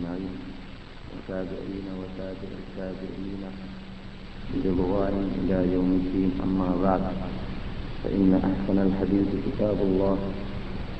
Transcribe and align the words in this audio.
أجمعين 0.00 0.36
وتابعين 1.12 1.86
وتابع 2.00 2.50
التابعين 2.64 3.42
برضوان 4.64 5.16
إلى 5.40 5.74
يوم 5.74 5.90
الدين. 6.00 6.30
أما 6.42 6.68
بعد 6.82 7.02
فإن 8.04 8.30
أحسن 8.34 8.78
الحديث 8.78 9.28
كتاب 9.46 9.78
الله 9.88 10.18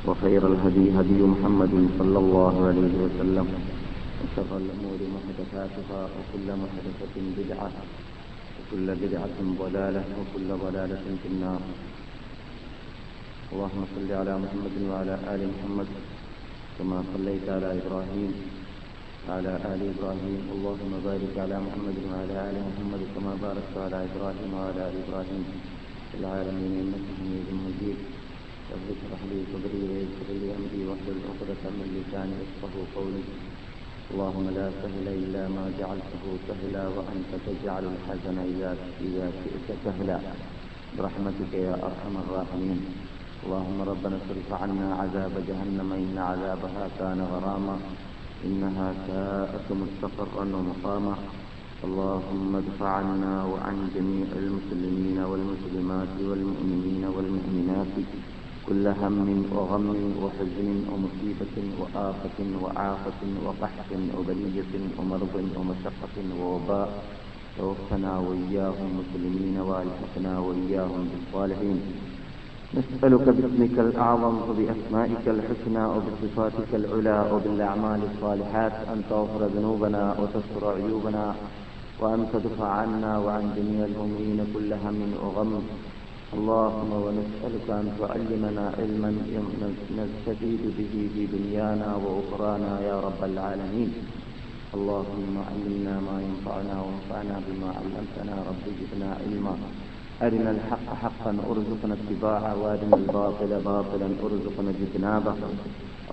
وخير 0.07 0.43
الهدي 0.53 0.85
هدي 0.99 1.21
محمد 1.33 1.75
صلى 1.99 2.19
الله 2.19 2.55
عليه 2.69 2.95
وسلم 3.05 3.47
وشر 4.21 4.53
الأمور 4.63 4.99
محدثاتها 5.17 6.01
وكل 6.17 6.49
محدثة 6.63 7.15
بدعة 7.39 7.71
وكل 8.57 8.87
بدعة 9.03 9.39
ضلالة 9.63 10.05
وكل 10.21 10.49
ضلالة 10.65 11.05
في 11.23 11.29
النار. 11.33 11.61
اللهم 13.53 13.83
صل 13.95 14.11
على 14.13 14.35
محمد 14.45 14.75
وعلى 14.91 15.15
آل 15.35 15.41
محمد 15.53 15.89
كما 16.79 16.99
صليت 17.15 17.49
على 17.49 17.69
إبراهيم 17.81 18.33
وعلى 19.31 19.55
آل 19.73 19.81
إبراهيم. 19.95 20.43
اللهم 20.55 20.93
بارك 21.07 21.35
على 21.39 21.57
محمد 21.67 21.97
وعلى 22.11 22.37
آل 22.51 22.57
محمد 22.69 23.03
كما 23.15 23.33
باركت 23.45 23.75
على 23.85 23.99
إبراهيم 24.09 24.51
وعلى 24.59 24.81
آل 24.89 24.95
إبراهيم 25.05 25.43
في 26.11 26.17
العالمين. 26.21 26.73
إنك 26.83 27.05
حميد 27.19 27.49
مجيد. 27.67 27.99
رب 28.73 28.87
اشرح 28.95 29.21
لي 29.31 29.39
صدري 29.53 29.83
ويسر 29.91 30.29
لي 30.41 30.49
أمري 30.59 30.81
واحلل 30.89 31.21
عقدة 31.31 31.63
من 31.79 31.87
لساني 31.97 32.35
يفقهوا 32.43 32.87
قولي. 32.97 33.23
اللهم 34.11 34.47
لا 34.59 34.67
سهل 34.83 35.07
إلا 35.23 35.43
ما 35.57 35.65
جعلته 35.79 36.23
سهلا 36.49 36.85
وأنت 36.97 37.31
تجعل 37.47 37.85
الحزن 37.95 38.37
إذا 38.51 38.71
إذا 39.07 39.27
شئت 39.41 39.69
سهلا. 39.85 40.19
برحمتك 40.97 41.53
يا 41.55 41.75
أرحم 41.89 42.15
الراحمين. 42.25 42.81
اللهم 43.45 43.79
ربنا 43.93 44.17
اصرف 44.17 44.49
عنا 44.63 44.89
عذاب 45.01 45.35
جهنم 45.49 45.89
إن 46.03 46.19
عذابها 46.19 46.85
كان 46.99 47.21
غراما. 47.33 47.77
إنها 48.47 48.89
ساءت 49.07 49.67
مستقرا 49.83 50.45
ومقاما. 50.57 51.15
اللهم 51.85 52.57
ادفع 52.57 52.89
عنا 52.89 53.45
وعن 53.45 53.77
جميع 53.97 54.29
المسلمين 54.43 55.19
والمسلمات 55.31 56.15
والمؤمنين 56.29 57.05
والمؤمنات 57.05 57.95
كل 58.69 58.85
هم 59.01 59.27
وغم 59.57 59.89
وحزن 60.23 60.69
ومصيبة 60.93 61.57
وآفة 61.81 62.39
وعافة 62.63 63.23
وقحط 63.47 63.91
وبلية 64.17 64.73
ومرض 64.99 65.35
ومشقة 65.57 66.17
ووباء. 66.41 66.91
توفنا 67.59 68.13
وإياهم 68.19 68.91
مسلمين 69.01 69.57
وألحقنا 69.69 70.33
وإياهم 70.39 71.03
بالصالحين. 71.13 72.10
نسألك 72.75 73.27
باسمك 73.37 73.79
الأعظم 73.79 74.35
وبأسمائك 74.49 75.25
الحسنى 75.27 75.85
وبصفاتك 75.95 76.71
العلى 76.81 77.19
وبالأعمال 77.33 78.01
الصالحات 78.11 78.73
أن 78.93 79.03
تغفر 79.11 79.47
ذنوبنا 79.57 80.03
وتستر 80.21 80.63
عيوبنا 80.75 81.35
وأن 82.01 82.21
تدفع 82.33 82.69
عنا 82.69 83.19
وعن 83.19 83.45
جميع 83.57 83.81
المؤمنين 83.91 84.41
كل 84.55 84.71
هم 84.73 84.99
وغم. 85.25 85.53
اللهم 86.37 86.91
ونسألك 87.05 87.67
أن 87.81 87.87
تعلمنا 88.01 88.65
علما 88.79 89.11
نستفيد 89.99 90.63
به 90.79 90.95
في 91.15 91.23
دنيانا 91.27 91.89
وأخرانا 92.05 92.73
يا 92.89 92.97
رب 93.07 93.21
العالمين. 93.31 93.91
اللهم 94.75 95.35
علمنا 95.51 95.95
ما 96.09 96.17
ينفعنا 96.27 96.75
وانفعنا 96.85 97.37
بما 97.47 97.69
علمتنا. 97.79 98.35
رب 98.49 98.65
زدنا 98.79 99.11
علما. 99.23 99.55
أرنا 100.23 100.51
الحق 100.51 100.95
حقا 101.03 101.31
أرزقنا 101.51 101.95
اتباعه 101.95 102.63
وأرنا 102.63 102.97
الباطل 102.97 103.61
باطلا 103.65 104.09
أرزقنا 104.23 104.71
اجتنابه. 104.71 105.35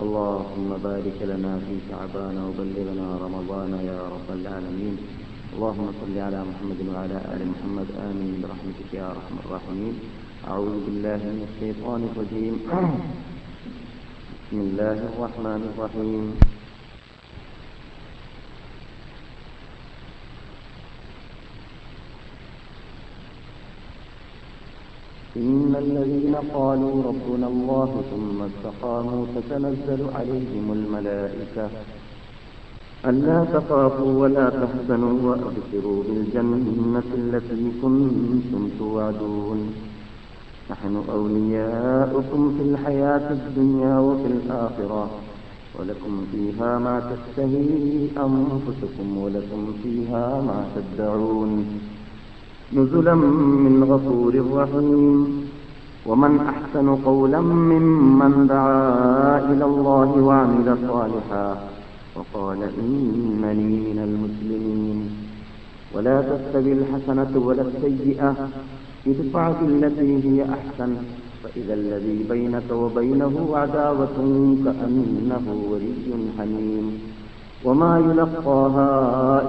اللهم 0.02 0.76
بارك 0.82 1.18
لنا 1.22 1.58
في 1.58 1.74
شعبان 1.88 2.36
وبلغنا 2.38 3.16
رمضان 3.24 3.72
يا 3.90 4.00
رب 4.14 4.28
العالمين. 4.40 4.96
اللهم 5.54 5.88
صل 6.00 6.18
على 6.18 6.44
محمد 6.50 6.80
وعلى 6.88 7.16
آل 7.34 7.40
محمد. 7.52 7.86
آمين. 8.10 8.34
برحمتك 8.42 8.94
يا 8.94 9.06
أرحم 9.12 9.36
الراحمين. 9.44 9.94
أعوذ 10.48 10.76
بالله 10.86 11.16
من 11.16 11.46
الشيطان 11.48 12.00
الرجيم. 12.10 12.54
بسم 14.48 14.58
الله 14.60 14.98
الرحمن 15.12 15.60
الرحيم. 15.70 16.57
إن 25.36 25.74
الذين 25.78 26.34
قالوا 26.54 27.02
ربنا 27.02 27.46
الله 27.46 28.02
ثم 28.10 28.42
استقاموا 28.42 29.26
تتنزل 29.34 30.06
عليهم 30.14 30.72
الملائكة. 30.72 31.68
ألا 33.06 33.44
تخافوا 33.44 34.12
ولا 34.22 34.50
تحزنوا 34.50 35.16
وأبشروا 35.30 36.02
بالجنة 36.08 37.08
التي 37.14 37.72
كنتم 37.82 38.68
توعدون. 38.78 39.72
نحن 40.70 41.02
أولياؤكم 41.12 42.54
في 42.56 42.62
الحياة 42.70 43.32
الدنيا 43.32 43.98
وفي 43.98 44.26
الآخرة 44.26 45.10
ولكم 45.78 46.26
فيها 46.32 46.78
ما 46.78 46.96
تشتهي 47.10 48.08
أنفسكم 48.26 49.18
ولكم 49.18 49.72
فيها 49.82 50.40
ما 50.40 50.58
تدعون. 50.74 51.80
نزلا 52.76 53.14
من 53.14 53.84
غفور 53.84 54.34
رحيم. 54.52 55.48
ومن 56.06 56.40
أحسن 56.40 56.88
قولا 56.94 57.40
ممن 57.40 58.46
دعا 58.46 59.52
إلى 59.52 59.64
الله 59.64 60.10
وعمل 60.22 60.78
صالحا 60.88 61.56
وقال 62.16 62.58
إنني 62.62 63.72
من 63.88 63.98
المسلمين. 64.08 65.10
ولا 65.94 66.22
تستوي 66.22 66.72
الحسنة 66.72 67.32
ولا 67.46 67.62
السيئة. 67.62 68.34
ادفع 69.06 69.52
بالتي 69.60 70.12
هي 70.24 70.44
أحسن. 70.44 70.96
فإذا 71.44 71.74
الذي 71.74 72.26
بينك 72.28 72.72
وبينه 72.72 73.50
عداوة 73.52 74.18
كأنه 74.64 75.46
ولي 75.70 76.10
حميم. 76.38 76.86
وما 77.64 77.98
يلقاها 77.98 78.90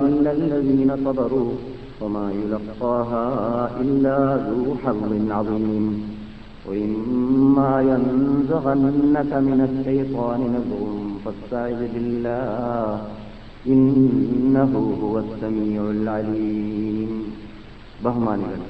إلا 0.07 0.31
الذين 0.31 0.91
صبروا. 1.05 1.78
وما 2.00 2.26
يلقاها 2.32 3.26
إلا 3.80 4.18
ذو 4.48 4.74
حظ 4.84 5.10
عظيم 5.30 5.86
وإما 6.68 7.72
ينزغنك 7.82 9.32
من 9.48 9.60
الشيطان 9.68 10.40
نزغ 10.54 10.82
فاستعذ 11.24 11.80
بالله 11.94 13.00
إنه 13.66 14.72
هو 15.02 15.14
السميع 15.18 15.82
العليم 15.90 17.12
ബഹുമാനികൾ 18.04 18.62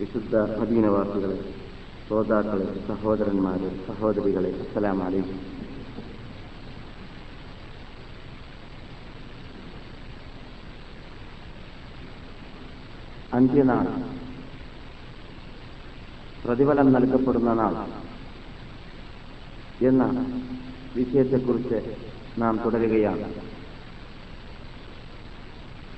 വിശുദ്ധ 0.00 0.34
മദീനവാസികളെ 0.58 1.38
ശ്രോതാക്കളെ 2.06 2.66
സഹോദരന്മാരെ 2.88 3.70
സഹോദരികളെ 3.88 4.50
അസ്സലാം 4.64 5.00
അന്ത്യനാൾ 13.33 13.85
പ്രതിഫലം 16.45 16.91
നൽകപ്പെടുന്ന 16.91 17.53
നാൾ. 17.53 17.75
എന്ന 19.87 20.03
വിഷയത്തെക്കുറിച്ച് 20.95 21.79
നാം 22.37 22.59
തുടരുകയാണ്. 22.65 23.27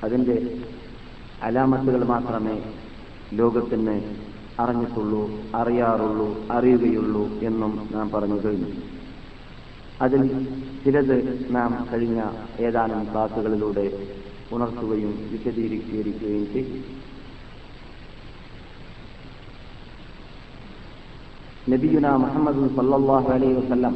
അതിന്റെ 0.03 0.35
അലാമത്തുകൾ 1.41 2.03
മാത്രമേ 2.06 2.73
ലോകത്തിന് 3.34 3.96
അറിഞ്ഞിട്ടുള്ളൂ 4.59 5.52
അറിയാറുള്ളൂ 5.56 6.47
അറിയുകയുള്ളൂ 6.52 7.40
എന്നും 7.41 7.90
നാം 7.91 8.09
പറഞ്ഞു 8.09 8.44
കഴിഞ്ഞു. 8.46 8.69
അതിൽ 10.02 10.22
ചിലത് 10.84 11.46
നാം 11.56 11.88
കഴിഞ്ഞ 11.94 12.22
ഏതാനും 12.59 13.12
ക്ലാസുകളിലൂടെ 13.12 13.85
ഉണർത്തുകയും 14.52 15.29
വിശദീകരിക്കുകയും 15.31 16.53
ചെയ്തു. 16.53 17.04
നബിയുന 21.70 22.16
മുഹമ്മദ് 22.16 22.76
സല്ലാഹു 22.76 23.29
അലൈ 23.32 23.53
വസല്ലം. 23.53 23.94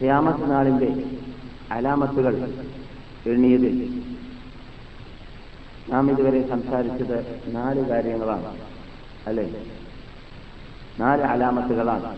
ഖിയാമത്ത് 0.00 0.50
നാളിന്റെ 0.50 0.88
അലാമത്തുകൾ 1.72 2.34
എണ്ണിയതിൽ 3.26 3.76
നാം 5.88 6.10
ഇതുവരെ 6.10 6.48
സംസാരിച്ചത് 6.48 7.16
നാല് 7.54 7.80
കാര്യങ്ങളാണ് 7.80 8.50
അല്ലെ? 9.26 9.46
നാല് 10.98 11.22
അലാമത്തുകളാണ്. 11.22 12.10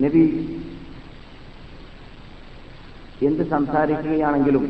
നബി 0.00 0.24
എന്ത് 3.20 3.42
സംസാരിക്കുകയാണെങ്കിലും 3.50 4.64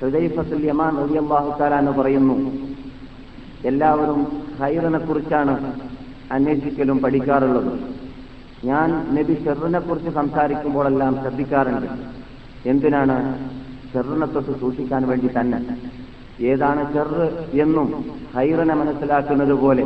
ഹൃദയഫത്തുൽ 0.00 0.64
യമാൻ 0.66 0.94
പറയുന്നു 1.98 2.36
എല്ലാവരും 3.64 4.20
ഹൈറിനെ 4.60 4.98
കുറിച്ചാണ് 4.98 5.54
അന്വേഷിക്കലും 6.32 6.98
പഠിക്കാറുള്ളത്. 6.98 7.72
ഞാൻ 8.64 8.90
നബി 9.16 9.34
ഷെറിനെ 9.44 9.78
കുറിച്ച് 9.78 10.10
സംസാരിക്കുമ്പോഴെല്ലാം 10.10 11.12
ശ്രദ്ധിക്കാറുണ്ട്. 11.22 11.88
എന്തിനാണ് 12.70 13.16
ഷെറിനെ 13.92 14.26
തൊട്ട് 14.26 14.52
സൂക്ഷിക്കാൻ 14.60 15.02
വേണ്ടി 15.08 15.28
തന്നെ? 15.38 15.60
ഏതാണ് 16.52 16.82
ചെറു 16.94 17.26
എന്നും 17.64 17.88
ഹൈറിനെ 18.36 18.74
മനസ്സിലാക്കുന്നത് 18.74 19.54
പോലെ 19.64 19.84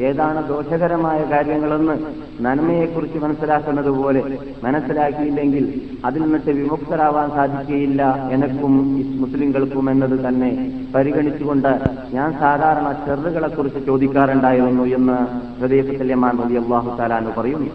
ഏതാണ് 0.00 0.48
ദോഷകരമായ 0.48 1.24
കാര്യങ്ങളെന്ന് 1.30 1.98
നന്മയെക്കുറിച്ച് 2.40 3.18
മനസ്സിലാക്കുന്നതുപോലെ 3.18 4.38
മനസ്സിലാക്കിയില്ലെങ്കിൽ 4.64 5.90
അതിൽ 6.04 6.22
നിന്നിട്ട് 6.22 6.50
വിമുക്തരാവാൻ 6.50 7.30
സാധിക്കുകയില്ല 7.30 8.28
എനക്കും 8.30 8.94
മുസ്ലിങ്ങൾക്കും 9.20 9.90
എന്നത് 9.90 10.28
തന്നെ. 10.28 10.82
പരിഗണിച്ചുകൊണ്ട് 10.94 11.80
ഞാൻ 12.12 12.32
സാധാരണ 12.38 12.92
ചെറുകളെ 12.92 13.48
കുറിച്ച് 13.48 13.86
ചോദിക്കാറുണ്ടായിരുന്നു 13.86 14.82
എന്ന് 14.82 15.18
ഹൃദയസല്യമാൻ 15.60 16.36
നബി 16.36 16.54
അള്ളാഹു 16.54 16.96
താലാന്ന് 16.96 17.30
പറയുന്നു. 17.40 17.70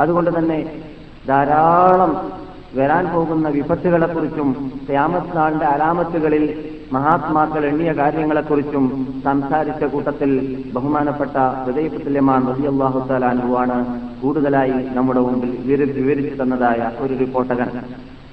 അതുകൊണ്ട് 0.00 0.38
തന്നെ 0.38 0.80
ധാരാളം 1.28 2.32
വരാൻ 2.74 3.06
പോകുന്ന 3.14 3.48
വിപത്തുകളെക്കുറിച്ചും 3.48 4.72
ക്യാമത്ത് 4.90 5.36
നാളിന്റെ 5.36 5.66
അലാമത്തുകളിൽ 5.66 6.71
മഹാത്മാക്കൾ 6.94 7.62
എണ്ണിയ 7.66 7.90
കാര്യങ്ങളെക്കുറിച്ചും 7.92 8.84
സംസാരിച്ച 9.24 9.84
കൂട്ടത്തിൽ 9.92 10.30
ബഹുമാനപ്പെട്ട 10.74 11.36
ഹൃദയപുല്യമാൻ 11.64 12.42
റബി 12.50 12.64
അള്ളാഹു 12.72 13.00
താലാനുവാണ് 13.10 13.76
കൂടുതലായി 14.22 14.78
നമ്മുടെ 14.96 15.20
മുമ്പിൽ 15.20 15.52
വിവരിച്ചു 15.98 16.34
തന്നതായ 16.42 16.90
ഒരു 17.04 17.14
റിപ്പോർട്ടകൻ. 17.22 17.70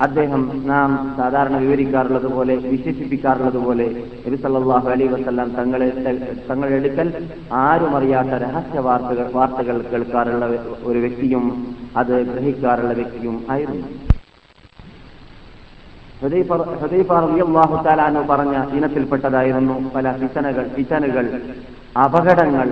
അദ്ദേഹം 0.02 0.42
നാം 0.66 0.90
സാധാരണ 1.18 1.56
വിവരിക്കാറുള്ളത് 1.64 2.28
പോലെ 2.36 2.56
വിശേഷിപ്പിക്കാറുള്ളത് 2.74 3.60
പോലെ 3.68 3.88
നബി 4.28 4.90
അലൈഹി 4.92 5.10
വസല്ലം 5.14 5.50
തങ്ങളെ 5.60 5.90
തങ്ങളുടെ 6.50 6.76
എടുക്കൽ 6.82 7.08
ആരും 7.64 7.96
അറിയാത്ത 7.98 8.44
രഹസ്യ 8.46 8.80
വാർത്തകൾ 8.90 9.28
വാർത്തകൾ 9.40 9.78
കേൾക്കാറുള്ള 9.92 10.46
ഒരു 10.84 11.00
വ്യക്തിയും 11.00 11.46
അത് 12.02 12.16
ഗ്രഹിക്കാറുള്ള 12.32 12.94
വ്യക്തിയും 13.02 13.38
ആയിരുന്നു. 13.50 13.88
ഹൃദയപ്പാറു 16.22 17.84
താലാനു 17.86 18.22
പറഞ്ഞ 18.30 18.56
ഇനത്തിൽപ്പെട്ടതായിരുന്നു 18.78 19.92
പല 19.96 20.12
പിശനകൾ 20.22 20.66
പിശനുകൾ 20.78 21.26
അപകടങ്ങൾ 22.04 22.70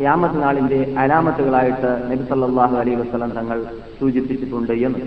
യാമത്ത് 0.00 0.42
നാളിന്റെ 0.42 0.94
അലാമത്തുകളായിട്ട് 0.98 1.90
നബി 2.10 2.24
സല്ലല്ലാഹു 2.28 2.76
അലൈഹി 2.76 2.96
വസല്ലം 2.96 3.30
തങ്ങൾ 3.30 3.58
സൂചിപ്പിച്ചിട്ടുണ്ട് 4.00 4.72
എന്ന്. 4.72 5.00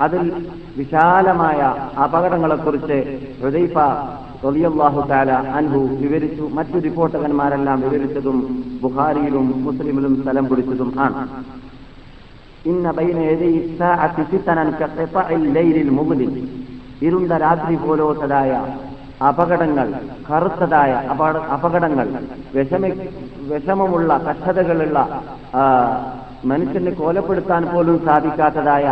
അതിൽ 0.00 0.22
വിശാലമായ 0.76 1.60
അപകടങ്ങളെക്കുറിച്ച് 2.04 2.98
ഹുദൈഫ 3.42 3.78
റളിയല്ലാഹു 4.46 5.00
താല 5.08 5.32
അൻഹു 5.32 5.80
വിവരിച്ചു. 6.02 6.42
മറ്റു 6.42 6.78
റിപ്പോർട്ടകന്മാരെല്ലാം 6.78 7.80
വിവരിച്ചതും 7.80 8.38
ബുഹാരിയിലും 8.82 9.64
മുസ്ലിമിലും 9.64 10.22
സ്ഥലം 10.22 10.48
പിടിച്ചതും 10.48 10.92
ആണ്. 11.00 11.20
ഇന്ന 12.70 12.88
ബൈന 12.96 13.18
യദൈ 13.28 13.52
സാഅത്തി 13.78 14.24
ഫിതനൻ 14.30 14.68
കഖിതഇൽ 14.80 15.44
ലൈലിൽ 15.56 15.90
മുഗ്ദിം 15.98 16.32
ഇരുണ്ട 17.06 17.32
രാത്രി 17.44 17.76
പോലോത്തതായ 17.84 18.50
അപകടങ്ങൾ 19.30 19.88
കറുത്തതായ 20.28 20.92
അപകടങ്ങൾ 21.54 22.08
വിഷമ 22.54 22.84
വിഷമമുള്ള 23.50 24.10
കഷ്ടതകളുള്ള 24.26 24.98
മനുഷ്യനെ 26.50 26.92
കൊലപ്പെടുത്താൻ 27.00 27.62
പോലും 27.72 27.96
സാധിക്കാത്തതായ 28.06 28.86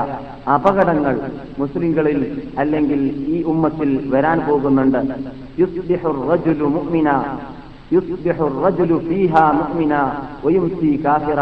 അപകടങ്ങൾ 0.56 1.14
മുസ്ലിങ്ങളിൽ 1.60 2.20
അല്ലെങ്കിൽ 2.62 3.00
ഈ 3.34 3.38
ഉമ്മത്തിൽ 3.52 3.90
വരാൻ 4.14 4.38
പോകുന്നുണ്ട്. 4.48 5.00
കാഫിറ. 11.04 11.40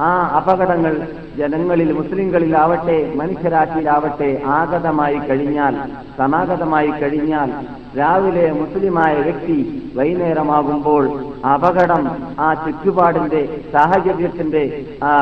ആ 0.00 0.10
അപകടങ്ങൾ 0.36 1.08
ജനങ്ങളിൽ 1.38 1.92
മുസ്ലിങ്ങളിലാവട്ടെ 1.92 3.14
മനുഷ്യരാശിയിലാവട്ടെ 3.14 4.42
ആഗതമായി 4.46 5.18
കഴിഞ്ഞാൽ 5.18 5.74
സമാഗതമായി 6.18 6.90
കഴിഞ്ഞാൽ 6.90 7.77
രാവിലെ 7.98 8.52
മുസ്ലിമായ 8.52 9.14
വ്യക്തി 9.16 9.56
വൈകുന്നേരമാകുമ്പോൾ 9.96 11.04
അപകടം 11.46 12.02
ആ 12.40 12.54
ചുറ്റുപാടിന്റെ 12.54 13.62
സാഹചര്യത്തിന്റെ 13.72 14.62
ആ 15.04 15.12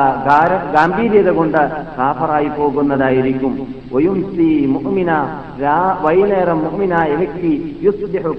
ഗാംഭീര്യത 0.73 1.29
കൊണ്ട് 1.29 1.61
കാഫറായി 1.97 2.47
പോകുന്നതായിരിക്കും. 2.47 3.53
ഒയുംസി 3.93 4.65
മുഅ്മിന 4.65 5.11
രാ- 5.61 6.03
വൈകുന്നേരം 6.03 6.59
മുഅ്മിനായ 6.63 7.15
വ്യക്തി 7.15 7.51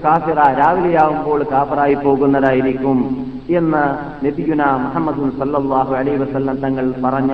കാഫിറ 0.03 0.39
രാവിലെയാവുമ്പോൾ 0.59 1.43
കാഫറായി 1.43 1.95
പോകുന്നതായിരിക്കും 1.95 2.99
എന്ന് 3.49 3.83
നബിയുന 4.25 4.63
മുഹമ്മദ് 4.77 5.39
സല്ലാഹു 5.39 5.93
അലൈഹി 5.93 6.17
വസല്ലം 6.17 6.55
തങ്ങൾ 6.57 6.93
പറഞ്ഞ 7.05 7.33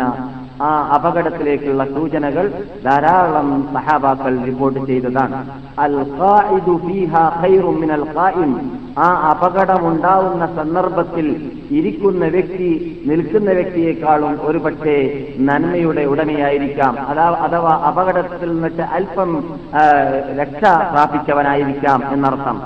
ആ 0.62 0.92
അപകടത്തിലേക്കുള്ള 0.96 1.86
സൂചനകൾ 1.86 2.64
ധാരാളം 2.86 3.70
സഹാബാക്കൾ 3.74 4.44
റിപ്പോർട്ട് 4.44 4.86
ചെയ്തതാണ്. 4.86 5.50
അൽ 5.80 6.06
ആ 9.00 9.30
അപകടമുണ്ടാവുന്ന 9.30 10.46
സന്ദർഭത്തിൽ 10.56 11.52
ഇരിക്കുന്ന 11.72 12.26
വ്യക്തി 12.26 13.02
നിൽക്കുന്ന 13.06 13.52
വ്യക്തിയെക്കാളും 13.52 14.40
ഒരുപക്ഷെ 14.42 15.28
നന്മയുടെ 15.40 16.06
ഉടമയായിരിക്കാം. 16.06 17.08
അതാ 17.08 17.30
അഥവാ 17.30 17.72
അപകടത്തിൽ 17.72 18.52
നിന്നിട്ട് 18.52 18.82
അല്പം 18.82 19.44
രക്ഷ 20.40 20.64
പ്രാപിച്ചവനായിരിക്കാം 20.94 22.04
എന്നർത്ഥം. 22.14 22.62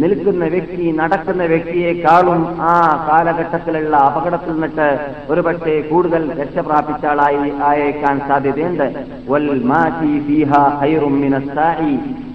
നിൽക്കുന്ന 0.00 0.44
വ്യക്തി 0.54 0.86
നടക്കുന്ന 0.98 1.42
വ്യക്തിയെക്കാളും 1.44 2.40
ആ 2.70 2.74
കാലഘട്ടത്തിലുള്ള 3.08 3.96
അപകടത്തിൽ 4.08 4.52
നിന്നിട്ട് 4.52 4.88
ഒരുപക്ഷെ 5.30 5.74
കൂടുതൽ 5.90 6.22
രക്ഷ 6.40 6.64
ആളായി 7.12 7.52
ആയേക്കാൻ 7.68 8.16
സാധ്യതയുണ്ട്. 8.28 8.86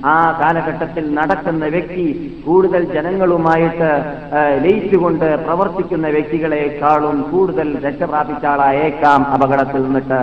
ആ 0.05 0.15
കാലഘട്ടത്തിൽ 0.41 1.05
നടക്കുന്ന 1.15 1.65
വ്യക്തി 1.65 2.05
കൂടുതൽ 2.45 2.83
ജനങ്ങളുമായിട്ട് 2.93 3.89
ലയിച്ചുകൊണ്ട് 4.63 5.25
പ്രവർത്തിക്കുന്ന 5.45 6.07
വ്യക്തികളെക്കാളും 6.07 7.17
കൂടുതൽ 7.31 7.67
രക്ഷ 7.85 8.09
ആളായേക്കാം 8.53 9.21
അപകടത്തിൽ 9.33 9.83
നിന്നിട്ട് 9.83 10.21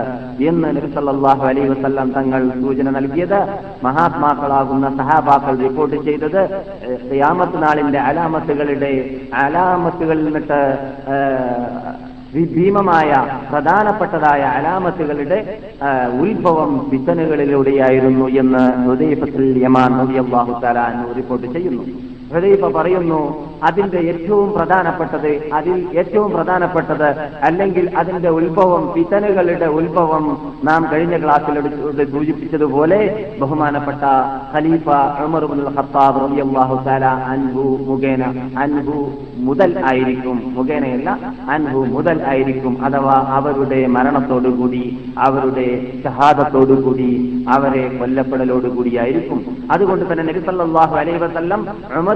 എന്ന് 0.50 0.68
നബിസല്ലാഹു 0.76 1.44
അലൈ 1.50 1.66
വസ്ല്ലാം 1.68 2.10
തങ്ങൾ 2.18 2.42
സൂചന 2.62 2.90
നൽകിയത് 2.98 3.40
മഹാത്മാക്കളാകുന്ന 3.84 4.88
സഹാബാക്കൾ 4.96 5.56
റിപ്പോർട്ട് 5.66 5.96
ചെയ്തത്. 6.08 6.42
ഖിയാമത്ത് 7.28 7.58
നാളിന്റെ 7.62 7.98
അലാമത്തുകളുടെ 8.08 8.90
അലാമത്തുകളിൽ 9.40 10.24
നിന്നിട്ട് 10.26 10.60
ഭീമമായ 12.54 13.10
പ്രധാനപ്പെട്ടതായ 13.50 14.42
അലാമത്തുകളുടെ 14.58 15.38
ഉത്ഭവം 16.24 16.72
വിത്തനുകളിലൂടെയായിരുന്നു 16.92 18.26
എന്ന് 18.42 18.62
ഹൃദയപത്തിൽ 18.86 19.44
യമാൻ 19.64 19.92
നബിയല്ലാഹു 20.00 20.54
തആല 20.64 20.86
റിപ്പോർട്ട് 21.16 21.46
ചെയ്യുന്നു. 21.54 21.84
ഹൃദയഫ 22.30 22.64
പറയുന്നു 22.74 23.20
അതിന്റെ 23.68 24.00
ഏറ്റവും 24.10 24.48
പ്രധാനപ്പെട്ടത് 24.56 25.28
അതിൽ 25.58 25.78
ഏറ്റവും 26.00 26.28
പ്രധാനപ്പെട്ടത് 26.34 27.06
അല്ലെങ്കിൽ 27.48 27.86
അതിന്റെ 28.00 28.30
ഉത്ഭവം 28.38 28.82
പിത്തനുകളുടെ 28.94 29.68
ഉത്ഭവം 29.78 30.24
നാം 30.68 30.82
കഴിഞ്ഞ 30.92 31.16
ക്ലാസ്സിൽ 31.22 31.56
സൂചിപ്പിച്ചതുപോലെ 32.12 33.00
ബഹുമാനപ്പെട്ട 33.40 34.02
ഖലീഫ 34.52 34.86
ഖത്താബ് 35.78 36.20
റളിയല്ലാഹു 36.24 36.76
തആല 36.86 37.04
അൻഹു 37.32 37.64
മുഖേന 37.88 38.22
അൻഹു 38.64 38.98
മുതൽ 39.48 39.72
ആയിരിക്കും 39.90 40.38
മുഖേനയല്ല 40.56 41.10
അൻഹു 41.54 41.80
മുതൽ 41.94 42.18
ആയിരിക്കും 42.30 42.76
അഥവാ 42.86 43.16
അവരുടെ 43.36 43.80
മരണത്തോടുകൂടി 43.96 44.84
അവരുടെ 45.26 45.66
ഷഹാദത്തോടുകൂടി 46.04 47.10
അവരെ 47.54 47.84
കൊല്ലപ്പെടലോടുകൂടിയായിരിക്കും. 47.98 49.38
അതുകൊണ്ട് 49.74 50.04
തന്നെ 50.08 50.24
നബി 50.28 50.40
സല്ലല്ലാഹു 50.46 50.94
അലൈഹി 51.02 51.20
വസല്ലം 51.24 51.60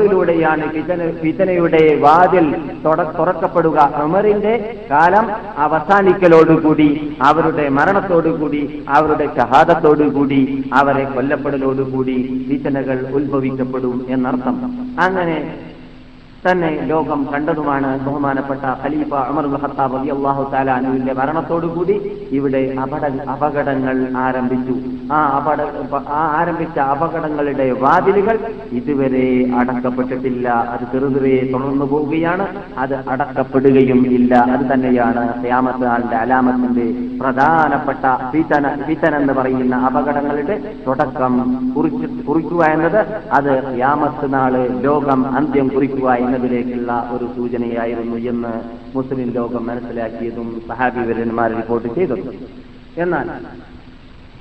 ഉമറിലൂടെയാണ് 0.02 0.64
ഫിതന 0.72 1.00
ഫിതനയുടെ 1.22 1.82
വാതിൽ 2.02 2.46
തുറക്കപ്പെടുക. 2.84 3.78
ഉമറിന്റെ 4.04 4.54
കാലം 4.90 5.26
അവസാനിക്കലോടുകൂടി 5.64 6.88
അവരുടെ 7.22 7.66
മരണത്തോടുകൂടി 7.78 8.62
അവരുടെ 8.88 9.26
ഷഹാദത്തോടുകൂടി 9.36 10.40
അവരെ 10.74 11.04
കൊല്ലപ്പെടലോടുകൂടി 11.14 12.16
ഫിതനകൾ 12.48 12.98
ഉത്ഭവിക്കപ്പെടും 13.18 13.98
എന്നർത്ഥം. 14.10 14.56
അങ്ങനെ 15.00 15.36
തന്നെ 16.46 16.70
ലോകം 16.90 17.20
കണ്ടതുമാണ് 17.32 17.88
ബഹുമാനപ്പെട്ട 18.04 18.64
ഖലീഫ 18.82 19.14
അമർ 19.14 19.44
ഖത്താബ് 19.52 19.94
റളിയല്ലാഹു 19.96 20.42
തആല 20.42 20.62
താലാനുവിന്റെ 20.62 21.12
മരണത്തോടുകൂടി 21.12 21.96
ഇവിടെ 22.30 22.62
അപട 22.82 23.02
അപകടങ്ങൾ 23.34 23.96
ആരംഭിച്ചു. 24.16 24.74
ആ 25.12 25.18
അപട 25.36 25.58
ആ 26.18 26.22
ആരംഭിച്ച 26.38 26.78
അപകടങ്ങളുടെ 26.94 27.66
വാതിലുകൾ 27.84 28.36
ഇതുവരെ 28.72 29.26
അടക്കപ്പെട്ടിട്ടില്ല. 29.60 30.48
അത് 30.72 30.84
ചെറുതിരെ 30.92 31.34
തുടർന്നു 31.52 31.84
പോവുകയാണ്. 31.84 32.46
അത് 32.78 32.94
അടക്കപ്പെടുകയും 33.14 34.00
ഇല്ല. 34.18 34.34
അത് 34.54 34.64
തന്നെയാണ് 34.72 35.22
നാളിന്റെ 35.82 36.16
അലാമത്തിന്റെ 36.16 36.86
പ്രധാനപ്പെട്ട 37.20 38.04
പിതന 38.32 38.66
ഫിതൻ 38.86 39.14
എന്ന് 39.16 39.32
പറയുന്ന 39.32 39.74
അപകടങ്ങളുടെ 39.88 40.56
തുടക്കം 40.86 41.34
കുറിച്ച് 41.76 42.06
കുറിക്കുക 42.28 42.62
എന്നത് 42.74 43.00
അത് 43.32 43.52
ഖിയാമത്ത് 43.68 44.26
നാൾ 44.34 44.52
ലോകം 44.86 45.20
അന്ത്യം 45.36 45.68
കുറിക്കുക 45.68 46.08
എന്നതിലേക്കുള്ള 46.32 46.92
ഒരു 47.12 47.26
സൂചനയായിരുന്നു 47.36 48.16
എന്ന് 48.16 48.52
മുസ്ലിം 48.96 49.30
ലോകം 49.32 49.66
മനസ്സിലാക്കിയതും 49.66 50.48
സഹാബിവരന്മാർ 50.68 51.50
റിപ്പോർട്ട് 51.56 51.88
ചെയ്തതും. 51.94 52.28
എന്നാൽ 52.96 53.28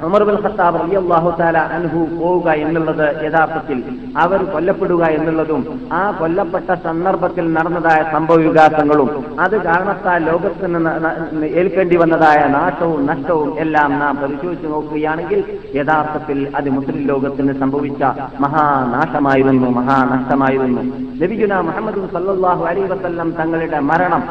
ഉമർ 0.01 0.23
ബിൻ 0.23 0.37
അലി 0.77 0.95
അള്ളാഹു 0.95 1.29
താല 1.39 1.57
അൻഹു 1.73 1.99
പോവുക 2.15 2.49
എന്നുള്ളത് 2.61 3.25
യഥാർത്ഥത്തിൽ 3.25 3.79
അവർ 4.17 4.43
കൊല്ലപ്പെടുക 4.45 5.03
എന്നുള്ളതും 5.09 5.61
ആ 5.93 6.11
കൊല്ലപ്പെട്ട 6.11 6.69
സന്ദർഭത്തിൽ 6.83 7.53
നടന്നതായ 7.53 8.11
സംഭവവികാസങ്ങളും 8.13 9.09
അത് 9.39 9.55
കാരണത്താൽ 9.61 10.23
ലോകത്ത് 10.23 10.67
ന- 10.75 10.95
ന- 11.03 11.15
ഏൽക്കേണ്ടി 11.55 11.97
വന്നതായ 11.97 12.39
നാശവും 12.49 13.05
നഷ്ടവും 13.05 13.59
എല്ലാം 13.59 13.99
നാം 13.99 14.17
പരിശോധിച്ചു 14.17 14.67
നോക്കുകയാണെങ്കിൽ 14.67 15.39
യഥാർത്ഥത്തിൽ 15.75 16.47
അത് 16.55 16.69
മുസ്ലിം 16.69 17.07
ലോകത്തിന് 17.07 17.53
സംഭവിച്ച 17.59 18.03
മഹാനാശമായിരുന്നു 18.45 19.69
മഹാനഷ്ടമായിരുന്നു. 19.71 20.81
ലഭിക്കുന്ന 21.21 21.61
മുഹമ്മദ് 21.61 22.01
സല്ലാഹു 22.13 22.63
അലൈഹി 22.65 22.87
വസ്ല്ലം 22.87 23.31
തങ്ങളുടെ 23.31 23.79
മരണം 23.81 24.21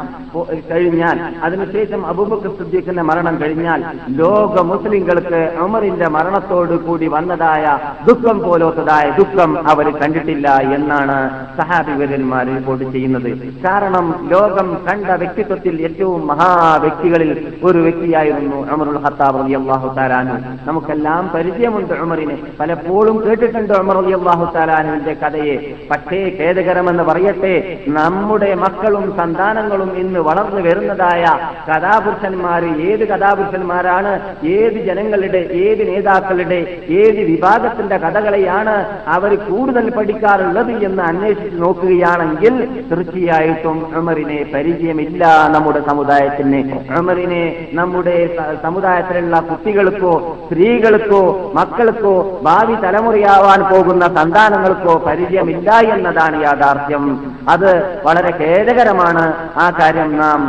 കഴിഞ്ഞാൽ 0.71 1.17
അതിനുശേഷം 1.43 2.07
അബൂബക്കർ 2.07 2.53
സിദ്ദീഖിന്റെ 2.59 3.03
മരണം 3.03 3.41
കഴിഞ്ഞാൽ 3.41 3.81
ലോക 4.17 4.57
മുസ്ലിങ്ങൾക്ക് 4.63 5.41
ഉമറിന്റെ 5.65 6.09
മരണത്തോട് 6.17 6.75
കൂടി 6.87 7.07
വന്നതായ 7.15 7.65
ദുഃഖം 8.09 8.39
പോലത്തതായ 8.47 9.07
ദുഃഖം 9.19 9.51
അവർ 9.73 9.87
കണ്ടിട്ടില്ല 10.01 10.49
എന്നാണ് 10.77 11.17
സഹാബിവരന്മാർ 11.59 12.47
റിപ്പോർട്ട് 12.57 12.85
ചെയ്യുന്നത്. 12.95 13.31
കാരണം 13.67 14.07
ലോകം 14.33 14.69
കണ്ട 14.89 15.09
വ്യക്തിത്വത്തിൽ 15.23 15.75
ഏറ്റവും 15.89 16.27
മഹാ 16.31 16.51
വ്യക്തികളിൽ 16.85 17.33
ഒരു 17.65 17.79
വ്യക്തിയായിരുന്നു 17.79 18.59
അമറുൽ 18.73 19.01
ഹത്താബ് 19.05 19.41
അലി 19.43 19.55
അള്ളാഹു 19.61 19.89
താലാനു 19.99 20.37
നമുക്കെല്ലാം 20.69 21.23
പരിചയമുണ്ട് 21.35 21.95
ഉമറിനെ. 22.05 22.37
പലപ്പോഴും 22.61 23.17
കേട്ടിട്ടുണ്ട് 23.27 23.75
ഉമർ 23.81 23.99
അള്ളാഹു 24.21 24.47
താലാനുവിന്റെ 24.57 25.15
കഥയെ. 25.23 25.57
പക്ഷേ 25.91 26.21
ഖേദകരമെന്ന് 26.39 27.03
പറയട്ടെ 27.11 27.55
നമ്മുടെ 27.99 28.51
മക്കളും 28.65 29.05
സന്താനങ്ങളും 29.19 29.91
ഇന്ന് 30.03 30.21
വളർന്നു 30.29 30.61
വരുന്നതായ 30.61 31.25
കഥാപുരുഷന്മാർ 31.69 32.65
ഏത് 32.89 33.05
കഥാപുരുഷന്മാരാണ് 33.09 34.13
ഏത് 34.57 34.79
ജനങ്ങളുടെ 34.89 35.41
ഏത് 35.51 35.89
നേതാക്കളുടെ 35.89 36.59
ഏത് 36.89 37.21
വിഭാഗത്തിന്റെ 37.31 37.97
കഥകളെയാണ് 37.97 39.01
അവർ 39.07 39.35
കൂടുതൽ 39.35 39.91
പഠിക്കാറുള്ളത് 39.91 40.73
എന്ന് 40.73 41.03
അന്വേഷിച്ച് 41.03 41.63
നോക്കുകയാണെങ്കിൽ 41.63 42.67
തീർച്ചയായിട്ടും 42.91 43.93
ഉമറിനെ 43.97 44.47
പരിചയമില്ല 44.55 45.49
നമ്മുടെ 45.49 45.81
സമുദായത്തിന്. 45.89 46.61
ഉമറിനെ 46.99 47.69
നമ്മുടെ 47.73 48.17
സമുദായത്തിലുള്ള 48.63 49.41
കുട്ടികൾക്കോ 49.41 50.39
സ്ത്രീകൾക്കോ 50.47 51.53
മക്കൾക്കോ 51.55 52.41
ഭാവി 52.43 52.75
തലമുറയാവാൻ 52.75 53.61
പോകുന്ന 53.73 54.07
സന്താനങ്ങൾക്കോ 54.07 54.95
പരിചയമില്ല 55.07 55.71
എന്നതാണ് 55.95 56.43
യാഥാർത്ഥ്യം. 56.43 57.33
അത് 57.49 58.01
വളരെ 58.07 58.33
ഖേദകരമാണ്. 58.41 59.51
ആ 59.57 59.71
കാര്യം 59.71 60.17
നാം 60.17 60.41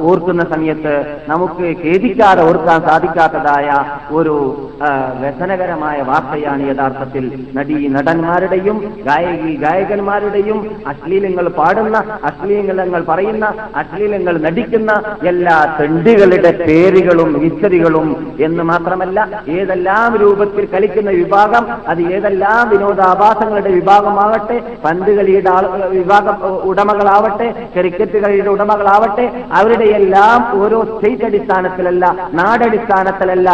ഓർക്കുന്ന 0.00 0.42
സമയത്ത് 0.44 0.94
നമുക്ക് 1.28 1.66
ഖേദിക്കാതെ 1.84 2.42
ഓർക്കാൻ 2.42 2.80
സാധിക്കാത്തതായ 2.80 3.68
ഒരു 4.20 4.36
വ്യസനകരമായ 5.20 5.98
വാർത്തയാണ് 6.02 6.62
യഥാർത്ഥത്തിൽ 6.68 7.24
നടീ 7.56 7.76
നടന്മാരുടെയും 7.88 8.76
ഗായകി 9.04 9.52
ഗായകന്മാരുടെയും 9.56 10.58
അശ്ലീലങ്ങൾ 10.86 11.46
പാടുന്ന 11.50 11.98
അശ്ലീലങ്ങൾ 12.24 13.02
പറയുന്ന 13.02 13.46
അശ്ലീലങ്ങൾ 13.74 14.36
നടിക്കുന്ന 14.38 14.92
എല്ലാ 15.28 15.56
തെണ്ടികളുടെ 15.80 16.52
പേരുകളും 16.60 17.30
ഹിസ്റ്ററികളും 17.42 18.08
എന്ന് 18.40 18.64
മാത്രമല്ല 18.64 19.18
ഏതെല്ലാം 19.50 20.10
രൂപത്തിൽ 20.16 20.64
കളിക്കുന്ന 20.66 21.10
വിഭാഗം 21.20 21.64
അത് 21.88 22.02
ഏതെല്ലാം 22.12 22.62
വിനോദാഭാസങ്ങളുടെ 22.70 23.70
വിഭാഗമാവട്ടെ 23.70 24.58
പന്ത് 24.84 25.10
കളിയുടെ 25.10 25.52
വിഭാഗം 25.94 26.36
ഉടമകളാവട്ടെ 26.70 27.48
ക്രിക്കറ്റ് 27.74 28.18
കളിയുടെ 28.18 28.50
ഉടമകളാവട്ടെ 28.50 29.26
അവരുടെ 29.52 29.86
എല്ലാം 29.92 30.40
ഓരോ 30.60 30.78
സ്റ്റേറ്റ് 30.90 31.24
അടിസ്ഥാനത്തിലല്ല 31.24 32.04
നാടടിസ്ഥാനത്തിലല്ല 32.34 33.50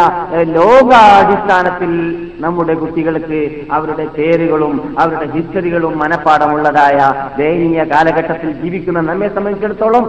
ലോകാടിസ്ഥാനത്തിൽ 0.57 1.91
നമ്മുടെ 2.39 2.73
കുട്ടികൾക്ക് 2.73 3.39
അവരുടെ 3.71 4.05
പേരുകളും 4.15 4.73
അവരുടെ 4.99 5.27
ഹിസ്റ്ററികളും 5.31 5.93
മനഃപ്പാടമുള്ളതായ 5.99 6.97
ദയനീയ 7.37 7.83
കാലഘട്ടത്തിൽ 7.91 8.49
ജീവിക്കുന്ന 8.61 9.01
നമ്മെ 9.01 9.29
സംബന്ധിച്ചിടത്തോളം 9.29 10.03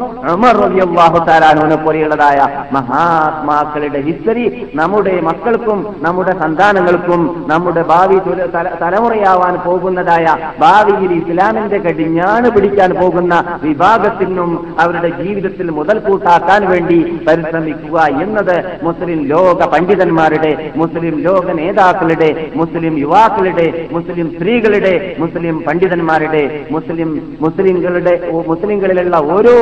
തആലാനുവിനെ 1.28 1.78
പോലെയുള്ളതായ 1.78 2.38
മഹാത്മാക്കളുടെ 2.73 4.00
ഹിസ്റ്ററി 4.00 4.45
നമ്മുടെ 4.75 5.14
മക്കൾക്കും 5.21 5.81
നമ്മുടെ 6.02 6.35
സന്താനങ്ങൾക്കും 6.38 7.23
നമ്മുടെ 7.49 7.85
ഭാവി 7.88 8.19
തലമുറയാവാൻ 8.83 9.55
പോകുന്നതായ 9.59 10.26
ഭാവിയിൽ 10.61 11.12
ഇസ്ലാമിന്റെ 11.12 11.78
കടിഞ്ഞാണ് 11.78 12.49
പിടിക്കാൻ 12.50 12.90
പോകുന്ന 12.95 13.35
വിഭാഗത്തിനും 13.62 14.52
അവരുടെ 14.78 15.11
ജീവിതത്തിൽ 15.21 15.69
മുതൽക്കൂട്ടാക്കാൻ 15.71 16.62
വേണ്ടി 16.69 16.99
പരിശ്രമിക്കുക 17.26 17.99
എന്നത് 18.23 18.57
മുസ്ലിം 18.83 19.21
ലോക 19.26 19.69
പണ്ഡിതന്മാരുടെ 19.73 20.38
മുസ്ലിം 20.76 21.21
ലോക 21.21 21.47
നേതാക്കളുടെ 21.52 22.28
മുസ്ലിം 22.54 22.99
യുവാക്കളുടെ 22.99 23.66
മുസ്ലിം 23.92 24.30
സ്ത്രീകളുടെ 24.30 24.92
മുസ്ലിം 25.18 25.64
പണ്ഡിതന്മാരുടെ 25.64 26.42
മുസ്ലിം 26.71 27.11
മുസ്ലിങ്ങളുടെ 27.40 28.14
മുസ്ലിങ്ങളിലുള്ള 28.47 29.16
ഓരോ 29.30 29.54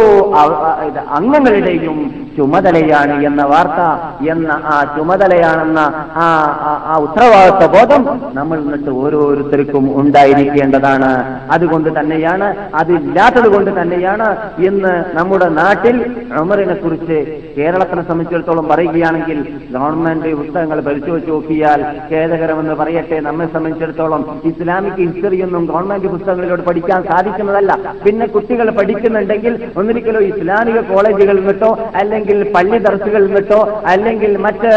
അംഗങ്ങളുടെയും 1.15 1.99
ചുമതലയാണ് 2.37 3.25
എന്ന 3.25 3.43
വാർത്ത 3.45 3.81
എന്ന 4.29 4.51
ആ 4.67 4.97
ചുമതലയാണെന്ന 4.97 5.81
ആ- 6.19 6.51
ആ 6.87 6.97
ഉത്തരവാദിത്വ 6.99 7.67
ബോധം 7.69 8.03
നമ്മൾ 8.35 8.59
എന്നിട്ട് 8.59 8.91
ഓരോരുത്തർക്കും 8.97 10.01
ഉണ്ടായിരിക്കേണ്ടതാണ്. 10.01 11.11
അതുകൊണ്ട് 11.51 11.89
തന്നെയാണ് 11.99 12.49
അതില്ലാത്തത് 12.75 13.49
കൊണ്ട് 13.49 13.71
തന്നെയാണ് 13.79 14.27
ഇന്ന് 14.65 14.93
നമ്മുടെ 15.15 15.49
നാട്ടിൽ 15.55 15.97
ഉമറിനെ 16.41 16.75
കുറിച്ച് 16.75 17.19
കേരളത്തിനെ 17.57 18.03
സംബന്ധിച്ചിടത്തോളം 18.03 18.69
പറയുകയാണെങ്കിൽ 18.69 19.39
ഗവൺമെന്റ് 19.73 20.31
പുസ്തകങ്ങൾ 20.67 20.87
പരിശോധിച്ച് 20.89 21.31
നോക്കിയാൽ 21.33 21.81
ഖേദകരമെന്ന് 22.11 22.75
പറയട്ടെ. 22.81 23.17
നമ്മെ 23.27 23.47
സംബന്ധിച്ചിടത്തോളം 23.55 24.23
ഇസ്ലാമിക് 24.51 25.01
ഹിസ്റ്ററിയൊന്നും 25.03 25.63
ഗവൺമെന്റ് 25.71 26.09
പുസ്തകങ്ങളിലൂടെ 26.15 26.65
പഠിക്കാൻ 26.69 27.01
സാധിക്കുന്നതല്ല. 27.11 27.73
പിന്നെ 28.05 28.27
കുട്ടികൾ 28.35 28.67
പഠിക്കുന്നുണ്ടെങ്കിൽ 28.79 29.53
ഒന്നിരിക്കലോ 29.81 30.21
ഇസ്ലാമിക 30.31 30.79
കോളേജുകളിൽ 30.91 31.41
നിന്നിട്ടോ 31.43 31.71
അല്ലെങ്കിൽ 32.01 32.39
പള്ളി 32.55 32.79
ദർസുകളിൽ 32.87 33.27
നിന്നിട്ടോ 33.29 33.61
അല്ലെങ്കിൽ 33.93 34.33
മറ്റ് 34.47 34.73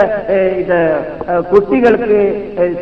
ഇത് 0.61 0.77
കുട്ടികൾക്ക് 1.53 2.19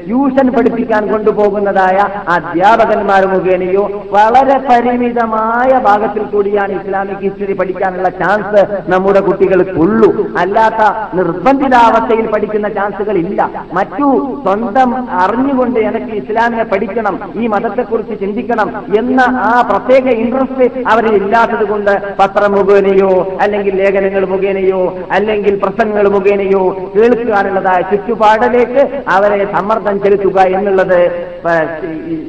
ട്യൂഷൻ 0.08 0.50
പഠിപ്പിക്കാൻ 0.58 1.04
കൊണ്ടുപോകുന്നതായ 1.14 1.98
അധ്യാപകന്മാർ 2.38 3.24
മുഖേനയോ 3.36 3.86
വളരെ 4.18 4.58
പരിമിതമായ 4.70 5.72
ഭാഗത്തിൽ 5.88 6.26
കൂടിയാണ് 6.36 6.74
ഇസ്ലാമിക് 6.82 7.26
ഹിസ്റ്ററി 7.28 7.58
പഠിക്കാനുള്ള 7.62 8.12
ചാൻസ് 8.22 8.64
നമ്മുടെ 8.94 9.24
കുട്ടികൾക്കുള്ളൂ 9.30 10.12
അല്ലാത്ത 10.44 10.84
നിർബന്ധിതാവസ്ഥയിൽ 11.22 12.28
പഠിക്കുന്ന 12.36 12.68
ചാൻസുകൾ 12.78 12.96
ഇല്ല 13.24 13.42
മറ്റു 13.74 14.08
സ്വന്തം 14.44 14.90
അറിഞ്ഞുകൊണ്ട് 15.20 15.80
എനിക്ക് 15.82 16.14
ഇസ്ലാമിനെ 16.16 16.66
പഠിക്കണം 16.66 17.16
ഈ 17.36 17.48
മതത്തെക്കുറിച്ച് 17.48 18.16
ചിന്തിക്കണം 18.22 18.70
എന്ന 19.00 19.20
ആ 19.44 19.54
പ്രത്യേക 19.70 20.08
ഇൻട്രസ്റ്റ് 20.18 20.68
അവരിൽ 20.88 21.16
ഇല്ലാത്തത് 21.22 21.66
കൊണ്ട് 21.66 21.92
പത്രം 22.20 22.52
മുഖേനയോ 22.58 23.12
അല്ലെങ്കിൽ 23.42 23.76
ലേഖനങ്ങൾ 23.76 24.26
മുഖേനയോ 24.28 24.82
അല്ലെങ്കിൽ 25.12 25.56
പ്രസംഗങ്ങൾ 25.64 26.08
മുഖേനയോ 26.10 26.64
കേൾക്കാനുള്ളതായ 26.96 27.82
ചുറ്റുപാടിലേക്ക് 27.92 28.84
അവരെ 29.16 29.40
സമ്മർദ്ദം 29.54 29.98
ചെലുത്തുക 30.04 30.40
എന്നുള്ളത് 30.56 31.00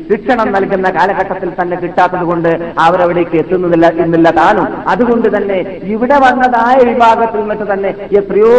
ശിക്ഷണം 0.08 0.48
നൽകുന്ന 0.54 0.88
കാലഘട്ടത്തിൽ 0.90 1.50
തന്നെ 1.60 1.76
കിട്ടാത്തത് 1.78 2.24
കൊണ്ട് 2.24 2.50
അവരവിടേക്ക് 2.78 3.36
എത്തുന്നില്ല 3.38 3.86
എന്നില്ല 4.04 4.28
താനും. 4.38 4.66
അതുകൊണ്ട് 4.88 5.28
തന്നെ 5.36 5.58
ഇവിടെ 5.88 6.16
വന്നതായ 6.18 6.76
വിഭാഗത്തിൽ 6.88 7.40
നിന്നിട്ട് 7.40 7.66
തന്നെ 7.72 7.90
എത്രയോ 8.20 8.52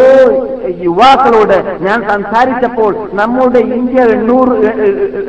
യുവാക്കളോട് 0.84 1.56
ഞാൻ 1.82 1.99
ഞാൻ 2.00 2.10
സംസാരിച്ചപ്പോൾ 2.10 2.92
നമ്മുടെ 3.14 3.60
ഇന്ത്യ 3.60 4.02
എണ്ണൂറ് 4.16 4.54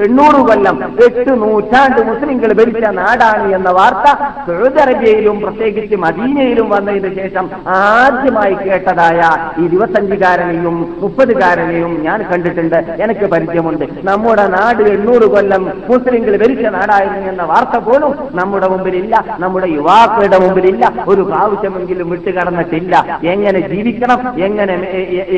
എണ്ണൂറ് 0.06 0.40
കൊല്ലം 0.48 0.76
എട്ട് 1.06 1.32
നൂറ്റാണ്ട് 1.42 2.00
മുസ്ലിങ്ങൾ 2.10 2.50
ഭരിച്ച 2.52 2.84
നാടാണ് 2.98 3.54
എന്ന 3.54 3.70
വാർത്ത 3.70 4.08
സൗദി 4.46 4.80
അറേബ്യയിലും 4.82 5.40
പ്രത്യേകിച്ച് 5.40 5.96
മദീനയിലും 5.96 6.68
വന്നതിന് 6.70 7.10
ശേഷം 7.14 7.50
ആദ്യമായി 7.76 8.54
കേട്ടതായ 8.54 9.20
ഇരുപത്തഞ്ചുകാരനെയും 9.64 10.76
മുപ്പതുകാരനെയും 11.02 12.02
ഞാൻ 12.02 12.18
കണ്ടിട്ടുണ്ട്. 12.32 12.78
എനിക്ക് 13.02 13.26
പരിചയമുണ്ട്. 13.26 13.84
നമ്മുടെ 14.02 14.46
നാട് 14.46 14.82
എണ്ണൂറ് 14.82 15.26
കൊല്ലം 15.34 15.64
മുസ്ലിങ്ങൾ 15.90 16.36
ഭരിച്ച 16.36 16.66
നാടായിരുന്നു 16.66 17.30
എന്ന 17.30 17.42
വാർത്ത 17.42 17.76
പോലും 17.88 18.14
നമ്മുടെ 18.32 18.68
മുമ്പിലില്ല. 18.68 19.24
നമ്മുടെ 19.38 19.66
യുവാക്കളുടെ 19.66 20.38
മുമ്പിലില്ല. 20.38 20.92
ഒരു 21.08 21.22
പ്രാവശ്യമെങ്കിലും 21.22 22.10
വിട്ടുകടന്നിട്ടില്ല. 22.10 23.20
എങ്ങനെ 23.24 23.60
ജീവിക്കണം? 23.68 24.20
എങ്ങനെ 24.38 24.74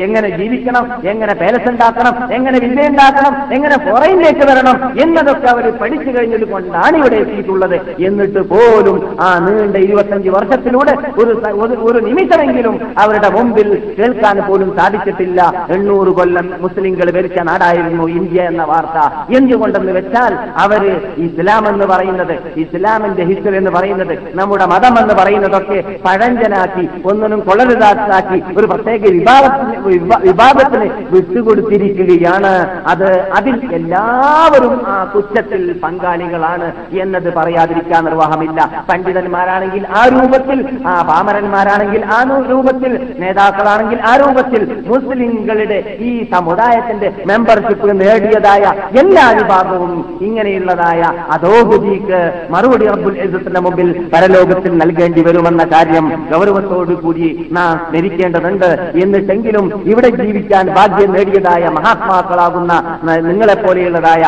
എങ്ങനെ 0.07 0.29
ജീവിക്കണം? 0.37 0.85
എങ്ങനെ 1.03 1.22
പേലസ് 1.31 1.69
ഉണ്ടാക്കണം 1.69 2.33
എങ്ങനെ 2.33 2.59
വില്ല 2.59 2.87
ഉണ്ടാക്കണം 2.87 3.53
എങ്ങനെ 3.53 3.77
ഫോറയിലേക്ക് 3.77 4.39
വരണം 4.39 5.01
എന്നതൊക്കെ 5.01 5.47
അവർ 5.47 5.69
പഠിച്ചു 5.71 6.19
കഴിഞ്ഞത് 6.19 6.43
കൊണ്ടാണ് 6.43 6.97
ഇവിടെ 6.97 7.15
എത്തിയിട്ടുള്ളത്. 7.15 7.75
എന്നിട്ട് 8.05 8.39
പോലും 8.39 9.17
ആ 9.21 9.39
നീണ്ട 9.39 9.75
ഇരുപത്തഞ്ച് 9.77 10.29
വർഷത്തിലൂടെ 10.29 10.91
ഒരു 11.17 11.41
ഒരു- 11.83 12.03
നിമിഷമെങ്കിലും 12.03 12.95
അവരുടെ 12.97 13.29
മുമ്പിൽ 13.29 13.95
കേൾക്കാൻ 13.99 14.41
പോലും 14.47 14.77
സാധിച്ചിട്ടില്ല. 14.77 15.65
എണ്ണൂറ് 15.69 16.07
കൊല്ലം 16.07 16.53
മുസ്ലിങ്ങൾ 16.59 17.11
ഭരിച്ച 17.11 17.39
നാടായിരുന്നു 17.39 18.03
ഇന്ത്യ 18.03 18.41
എന്ന 18.41 18.63
വാർത്ത. 18.63 18.97
എന്തുകൊണ്ടെന്ന് 19.37 19.91
വെച്ചാൽ 19.91 20.37
അവർ 20.57 21.01
ഇസ്ലാം 21.17 21.69
എന്ന് 21.69 21.85
പറയുന്നത് 21.85 22.33
ഇസ്ലാമിന്റെ 22.57 23.23
ഹിസ്റ്ററി 23.23 23.57
എന്ന് 23.57 23.71
പറയുന്നത് 23.71 24.17
നമ്മുടെ 24.33 24.65
മതം 24.65 24.99
എന്ന് 24.99 25.13
പറയുന്നതൊക്കെ 25.13 25.97
പഴഞ്ചനാക്കി 26.05 26.89
ഒന്നിനും 27.05 27.39
കൊള്ളരുതാക്കി 27.39 28.43
ഒരു 28.57 28.67
പ്രത്യേക 28.67 29.01
വിഭാഗത്തിന് 29.01 29.85
വിഭാ- 29.87 30.21
വിഭാഗത്തിന് 30.21 31.12
വിട്ടുകൊടുത്തിരിക്കുകയാണ്. 31.13 32.53
അത് 32.87 33.09
അതിൽ 33.37 33.55
എല്ലാവരും 33.73 34.75
ആ 34.87 34.95
കുറ്റത്തിൽ 35.15 35.63
പങ്കാളികളാണ് 35.83 36.67
എന്നത് 37.01 37.29
പറയാതിരിക്കാൻ 37.37 38.01
നിർവാഹമില്ല. 38.05 38.59
പണ്ഡിതന്മാരാണെങ്കിൽ 38.89 39.83
ആ 39.99 40.03
രൂപത്തിൽ 40.15 40.59
ആ 40.87 40.95
പാമരന്മാരാണെങ്കിൽ 41.09 42.03
ആ 42.15 42.19
രൂപത്തിൽ 42.49 42.93
നേതാക്കളാണെങ്കിൽ 43.19 43.99
ആ 44.11 44.13
രൂപത്തിൽ 44.15 44.61
മുസ്ലിങ്ങളുടെ 44.87 45.97
ഈ 45.99 46.11
സമുദായത്തിന്റെ 46.33 47.09
മെമ്പർഷിപ്പ് 47.25 47.89
നേടിയതായ 48.01 48.63
എല്ലാ 48.99 49.25
വിഭാഗവും 49.31 49.93
ഇങ്ങനെയുള്ളതായ 50.21 51.01
അതോഹുജിക്ക് 51.31 52.19
മറുപടി 52.49 52.85
അബ്ദുൽ 52.85 53.17
എസത്തിന്റെ 53.17 53.59
മുമ്പിൽ 53.59 53.89
പരലോകത്തിൽ 54.13 54.71
നൽകേണ്ടി 54.77 55.21
വരുമെന്ന 55.21 55.63
കാര്യം 55.63 56.05
ഗൗരവത്തോടു 56.31 56.95
കൂടി 57.03 57.49
നാം 57.51 57.73
സ്മരിക്കേണ്ടതുണ്ട്. 57.77 58.69
എന്നിട്ടെങ്കിലും 59.03 59.65
ഇവിടെ 59.85 60.09
ജീവിക്കാൻ 60.09 60.65
ഭാഗ്യം 60.67 60.92
നേടിയതായ 60.99 61.69
മഹാത്മാക്കളാകുന്ന 61.69 62.73
നിങ്ങളെപ്പോലെയുള്ളതായ 63.29 64.23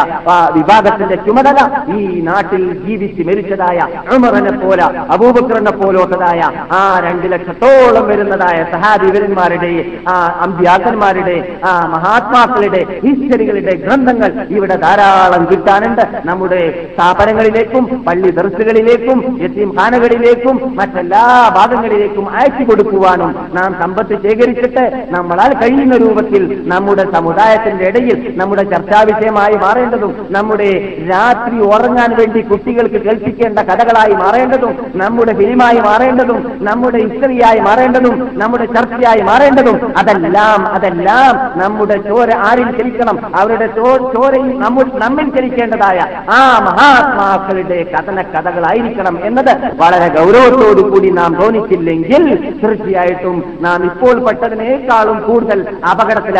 വിഭാഗത്തിന്റെ 0.53 1.15
ചുമതല 1.15 1.59
ഈ 1.97 2.21
നാട്ടിൽ 2.21 2.85
ജീവിച്ച് 2.85 3.23
മരിച്ചതായ 3.23 3.79
ഉമറിനെ 4.15 4.51
പോലെ 4.51 4.83
അബൂബക്കറിനെ 4.83 5.71
പോലോട്ടതായ 5.71 6.41
ആ 6.71 6.99
രണ്ട് 6.99 7.31
ലക്ഷത്തോളം 7.31 8.07
വരുന്നതായ 8.07 8.65
സഹാബിവരന്മാരുടെ 8.71 9.71
ആ 10.09 10.37
അമ്പ്യാക്കന്മാരുടെ 10.41 11.57
ആ 11.65 11.87
മഹാത്മാക്കളുടെ 11.87 12.99
ഹിസ്റ്ററികളുടെ 13.05 13.75
ഗ്രന്ഥങ്ങൾ 13.75 14.47
ഇവിടെ 14.49 14.75
ധാരാളം 14.75 15.45
കിട്ടാനുണ്ട്. 15.51 16.01
നമ്മുടെ 16.25 16.89
സ്ഥാപനങ്ങളിലേക്കും 16.93 18.03
പള്ളി 18.07 18.29
ദർസുകളിലേക്കും 18.29 19.37
യത്തീംഖാനകളിലേക്കും 19.43 20.75
മറ്റെല്ലാ 20.75 21.49
ഭാഗങ്ങളിലേക്കും 21.55 22.29
അയച്ചു 22.29 22.63
കൊടുക്കുവാനും 22.63 23.35
നാം 23.53 23.75
സമ്പത്ത് 23.81 24.15
ശേഖരിച്ചിട്ട് 24.23 25.05
നമ്മളാൽ 25.09 25.53
കഴിയുന്ന 25.53 25.97
രൂപത്തിൽ 25.97 26.54
നമ്മുടെ 26.65 27.05
സമുദായത്തിന്റെ 27.13 27.85
ഇടയിൽ 27.87 28.11
നമ്മുടെ 28.35 28.63
ചർച്ചാ 28.71 28.99
വിഷയമായി 29.03 29.55
മാറേണ്ടതും 29.57 30.11
നമ്മുടെ 30.31 30.69
രാത്രി 31.09 31.57
ഉറങ്ങാൻ 31.67 32.11
വേണ്ടി 32.17 32.41
കുട്ടികൾക്ക് 32.45 32.99
കേൾപ്പിക്കേണ്ട 33.05 33.59
കഥകളായി 33.69 34.15
മാറേണ്ടതും 34.15 34.73
നമ്മുടെ 34.95 35.33
ഫിലിമായി 35.35 35.79
മാറേണ്ടതും 35.81 36.39
നമ്മുടെ 36.63 36.99
ഹിസ്റ്ററിയായി 37.03 37.59
മാറേണ്ടതും 37.61 38.15
നമ്മുടെ 38.37 38.65
ചർച്ചയായി 38.75 39.21
മാറേണ്ടതും 39.23 39.77
അതെല്ലാം 39.99 40.61
അതെല്ലാം 40.75 41.33
നമ്മുടെ 41.61 41.97
ചോര 42.07 42.29
ആരിൽ 42.45 42.69
ചലിക്കണം? 42.77 42.93
അവരുടെ 43.39 43.67
ചോരയിൽ 44.09 44.49
നമ്മൾ 44.59 44.85
നമ്മിൽ 45.01 45.27
ചലിക്കേണ്ടതായ 45.35 45.99
ആ 46.31 46.39
മഹാത്മാക്കളുടെ 46.67 47.79
കഥന 47.91 48.19
കഥകളായിരിക്കണം 48.33 49.15
എന്നത് 49.25 49.51
വളരെ 49.81 50.07
ഗൗരവത്തോടു 50.15 50.83
കൂടി 50.89 51.09
നാം 51.13 51.31
തോന്നിച്ചില്ലെങ്കിൽ 51.39 52.23
തീർച്ചയായിട്ടും 52.61 53.37
നാം 53.61 53.79
ഇപ്പോൾ 53.85 54.15
പെട്ടതിനേക്കാളും 54.25 55.19
കൂടുതൽ 55.25 55.59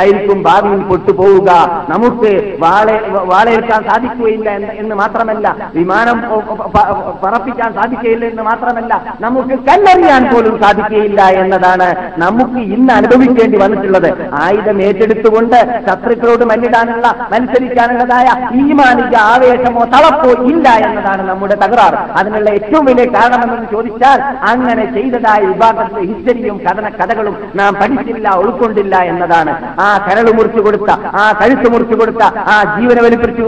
അപകടത്തിലായിരിക്കും 0.06 0.40
ഭാവിയിൽ 0.48 0.82
പൊട്ടുപോവുക. 0.90 1.50
നമുക്ക് 1.90 2.32
വാളെ 2.64 2.96
വാളേൽക്കാൻ 3.32 3.82
സാധിക്കുകയില്ല 3.90 4.50
എന്ന് 4.82 4.96
മാത്രമല്ല 5.02 5.46
വിമാനം 5.78 6.18
പറപ്പിക്കാൻ 7.24 7.70
സാധിക്കുകയില്ല 7.78 8.26
എന്ന് 8.32 8.44
മാത്രമല്ല 8.50 8.94
നമുക്ക് 9.26 9.56
കല്ലെറിയാൻ 9.70 10.24
പോലും 10.34 10.56
സാധിക്കുകയില്ല 10.64 11.22
എന്നതാണ് 11.42 11.88
നമുക്ക് 12.24 12.60
ഇന്ന് 12.76 12.94
അനുഭവിക്കേണ്ടി 13.00 13.58
വന്നിട്ടുള്ളത്. 13.64 14.10
ആയുധം 14.44 14.78
ഏറ്റെടുത്തുകൊണ്ട് 14.88 15.58
ശത്രുക്കളോട് 15.88 16.46
മല്ലിടാനുള്ള 16.52 17.08
മത്സരിക്കാനുള്ളതായ 17.34 18.28
ഈമാനിക 18.62 19.16
ആവേശമോ 19.34 19.86
തളപ്പോ 19.96 20.32
ഇല്ല 20.52 20.68
എന്നതാണ് 20.88 21.24
നമ്മുടെ 21.32 21.58
തകരാറ്. 21.64 21.98
അതിനുള്ള 22.20 22.50
ഏറ്റവും 22.58 22.86
വലിയ 22.90 23.06
കാരണമെന്ന് 23.18 23.68
ചോദിച്ചാൽ 23.74 24.20
അങ്ങനെ 24.52 24.86
ചെയ്തതായ 24.96 25.42
വിഭാഗത്തിലെ 25.52 26.02
ഹിസ്റ്ററിയും 26.12 26.58
കഥന 26.66 26.88
കഥകളും 27.00 27.36
നാം 27.60 27.74
പഠിച്ചില്ല 27.82 28.28
ഉൾക്കൊണ്ടില്ല 28.44 28.96
എന്നതാണ്. 29.12 29.54
ആ 29.86 29.88
കരൾ 30.06 30.28
മുറിച്ചു 30.36 30.62
കൊടുത്ത 30.62 30.92
ആ 31.16 31.26
കഴുത്ത് 31.40 31.68
മുറിച്ചു 31.74 31.96
കൊടുത്ത 31.96 32.24
ആ 32.48 32.58
ജീവനെ 32.74 33.02
വലിപ്പിച്ചു 33.02 33.44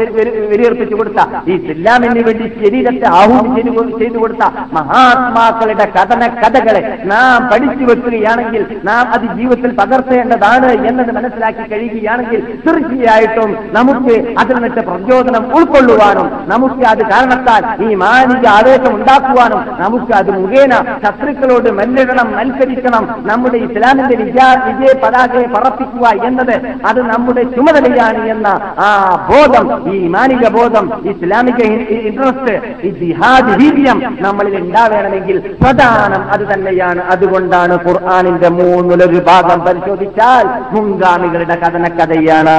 വെരി- 0.00 0.68
കൊടുത്ത 0.94 1.20
ഈ 1.46 1.56
ഇസ്ലാമിന് 1.66 2.22
വേണ്ടി 2.26 2.46
ശരീരത്തെ 2.60 3.06
ആഹൂതി 3.16 3.62
ചെയ്തു 3.98 4.18
കൊടുത്ത 4.18 4.44
മഹാത്മാക്കളുടെ 4.76 5.86
കഥന 5.94 6.22
കഥകളെ 6.38 6.82
നാം 7.10 7.40
പഠിച്ചു 7.50 7.84
വെക്കുകയാണെങ്കിൽ 7.84 8.62
നാം 8.84 9.04
അത് 9.14 9.26
ജീവിതത്തിൽ 9.36 9.70
പകർത്തേണ്ടതാണ് 9.80 10.58
എന്നത് 10.88 11.12
മനസ്സിലാക്കി 11.12 11.64
കഴിയുകയാണെങ്കിൽ 11.70 12.40
തീർച്ചയായിട്ടും 12.64 13.50
നമുക്ക് 13.72 14.14
അതിൽ 14.40 14.56
നിന്നിട്ട് 14.56 14.82
പ്രചോദനം 14.88 15.44
ഉൾക്കൊള്ളുവാനും 15.56 16.26
നമുക്ക് 16.48 16.84
അത് 16.90 17.02
കാരണത്താൽ 17.10 17.62
ഈ 17.82 17.94
മാനിക 18.02 18.46
ആവേശം 18.54 18.92
ഉണ്ടാക്കുവാനും 18.94 19.48
നമുക്ക് 19.80 20.12
അത് 20.14 20.30
മുഖേന 20.38 20.72
ശത്രുക്കളോട് 21.04 21.68
മല്ലിടണം 21.78 22.28
മത്സരിക്കണം 22.36 23.04
നമ്മുടെ 23.30 23.58
ഇസ്ലാമിന്റെ 23.66 24.16
വിജയ 24.20 24.38
വിജയ 24.66 24.92
പതാകയെ 25.02 25.46
പറപ്പിക്കുക 25.90 26.26
എന്നത് 26.28 26.54
അത് 26.88 27.00
നമ്മുടെ 27.10 27.42
ചുമതലയാണ് 27.54 28.20
എന്ന 28.34 28.48
ആ 28.86 28.88
ബോധം 29.30 29.66
ഈ 29.94 30.08
മാനിക 30.14 30.48
ബോധം 30.56 30.86
ഇസ്ലാമിക 31.10 31.60
ഇൻട്രസ്റ്റ് 32.08 32.54
ഈ 32.86 32.90
ജിഹാദ് 33.00 33.52
വീര്യം 33.60 33.98
നമ്മളിൽ 34.20 34.54
ഉണ്ടാവേണമെങ്കിൽ 34.62 35.36
പ്രധാനം 35.62 36.22
അത് 36.34 36.44
തന്നെയാണ്. 36.52 37.00
അതുകൊണ്ടാണ് 37.12 37.74
ഖുർആാനിന്റെ 37.86 38.48
മൂന്നിലൊരു 38.58 39.20
ഭാഗം 39.28 39.60
പരിശോധിച്ചാൽ 39.66 40.46
മുൻഗാമികളുടെ 40.74 41.56
കഥന 41.62 41.84
കഥയാണ് 41.98 42.56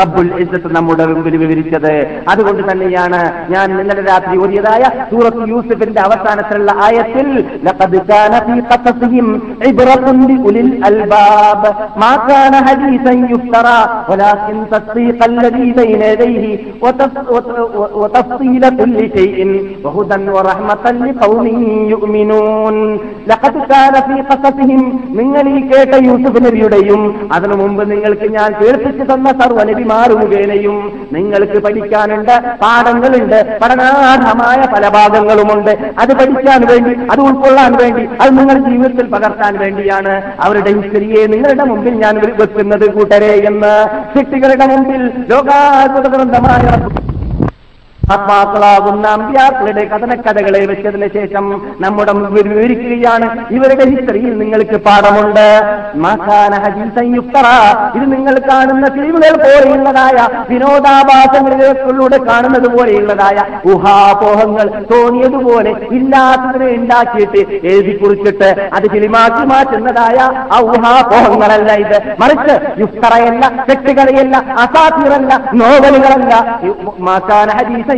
റബ്ബുൽ 0.00 0.30
ഇസ്സത്ത് 0.44 0.70
നമ്മുടെ 0.76 1.06
മുമ്പിൽ 1.12 1.36
വിവരിച്ചത്. 1.44 1.94
അതുകൊണ്ട് 2.32 2.62
തന്നെയാണ് 2.70 3.20
ഞാൻ 3.54 3.66
ഇന്നലെ 3.74 4.02
രാത്രി 4.10 4.34
ഓതിയതായ 4.44 4.84
സൂറത്ത് 5.10 5.48
യൂസഫിന്റെ 5.52 6.00
അവസാനത്തിലുള്ള 6.00 6.72
ആയത്തിൽ 6.86 7.28
ലിഉലിൽ 10.28 10.70
അൽബാബ് 10.88 11.70
മാ 12.02 12.10
കാന 12.26 12.54
ഹദീസൻ 12.73 13.17
യുഫ്തറാ 13.31 13.77
വലാകിൻ 14.09 14.59
തസ്ദീഖ 14.71 14.97
الذي 15.31 15.67
بين 15.73 16.01
يديه 16.03 16.45
وتف- 16.83 17.27
وت- 17.29 17.55
وتفصيل 17.95 18.63
كل 18.71 18.95
شيء 19.15 19.37
وهدى 19.85 20.17
ورحمة 20.29 20.85
لقوم 21.01 21.45
يؤمنون 21.93 22.75
لقد 23.27 23.55
كان 23.69 23.95
في 24.07 24.15
قصصهم 24.29 24.81
നിങ്ങളിൽ 25.19 25.57
കേട്ട 25.69 25.93
യൂസുഫ് 26.07 26.39
നബിയുടെയും 26.45 27.01
അതിനു 27.35 27.55
മുമ്പ് 27.61 27.83
നിങ്ങൾക്ക് 27.91 28.27
ഞാൻ 28.37 28.49
കേൾപ്പിച്ചു 28.59 29.03
തന്ന 29.09 29.27
സർവ്വ 29.39 29.59
നബിമാർ 29.69 30.09
മുഖേനയും 30.21 30.75
നിങ്ങൾക്ക് 31.15 31.57
പഠിക്കാനുണ്ട് 31.65 32.33
പാഠങ്ങളുണ്ട് 32.63 33.39
പഠനാർഹമായ 33.61 34.59
പല 34.73 34.83
ഭാഗങ്ങളുമുണ്ട് 34.97 35.71
അത് 36.01 36.11
പഠിക്കാൻ 36.19 36.61
വേണ്ടി 36.71 36.93
അത് 37.11 37.21
ഉൾക്കൊള്ളാൻ 37.27 37.71
വേണ്ടി 37.81 38.03
അത് 38.21 38.31
നിങ്ങൾ 38.39 38.57
ജീവിതത്തിൽ 38.69 39.05
പകർത്താൻ 39.15 39.53
വേണ്ടിയാണ് 39.63 40.13
അവരുടെ 40.45 40.71
ഹിസ്റ്ററിയെ 40.77 41.23
നിങ്ങളുടെ 41.33 41.65
മുമ്പിൽ 41.71 41.95
ഞാൻ 42.03 42.15
വെക്കുന്നത് 42.41 42.62
കൂട്ടരെ 42.88 43.32
എന്ന് 43.46 43.72
കുട്ടികളുടെ 44.14 44.66
മുമ്പിൽ 44.66 45.02
ലോകാത്ഭുത 45.30 46.08
ഗ്രന്ഥമായ 46.08 46.62
ആത്മാക്കളാകുന്ന 48.12 49.06
അമ്പ്യാക്കളുടെ 49.06 49.84
കഥനക്കഥകളെ 49.84 50.66
വെച്ചതിന് 50.66 51.08
ശേഷം 51.14 51.44
നമ്മുടെ 51.80 52.12
വിവരിക്കുകയാണ്. 52.12 53.26
ഇവരുടെ 53.50 53.84
ഹിസ്റ്ററിയിൽ 53.84 54.38
നിങ്ങൾക്ക് 54.38 54.76
പാഠമുണ്ട്. 54.76 55.46
ഇത് 57.96 58.12
നിങ്ങൾ 58.12 58.40
കാണുന്ന 58.50 58.86
ഫിലിമുകൾ 58.88 59.34
പോലെയുള്ളതായ 59.36 60.28
വിനോദാഭാസങ്ങളിലൂടെ 60.50 62.18
കാണുന്നത് 62.24 62.68
പോലെയുള്ളതായ 62.78 63.38
ഊഹാപോഹങ്ങൾ 63.72 64.84
തോന്നിയതുപോലെ 64.92 65.70
ഇല്ലാത്തതിനെ 65.70 66.66
ഉണ്ടാക്കിയിട്ട് 66.66 67.40
എഴുതി 67.66 67.96
കുറിച്ചിട്ട് 67.96 68.68
അത് 68.72 68.90
ഫിലിമാക്കി 68.90 69.46
മാറ്റുന്നതായ 69.46 70.18
ആ 70.52 70.60
ഊഹാപോഹങ്ങളല്ല 70.60 71.72
ഇത്. 71.72 71.98
മറിച്ച് 72.20 72.80
യുക്തറയല്ല 72.80 73.64
തെറ്റുകളയല്ല 73.68 74.36
അസാധ്യറല്ല 74.36 75.32
നോവലുകളല്ല. 75.54 76.34
മാസാന 76.98 77.50
ഹദീസൻ 77.50 77.93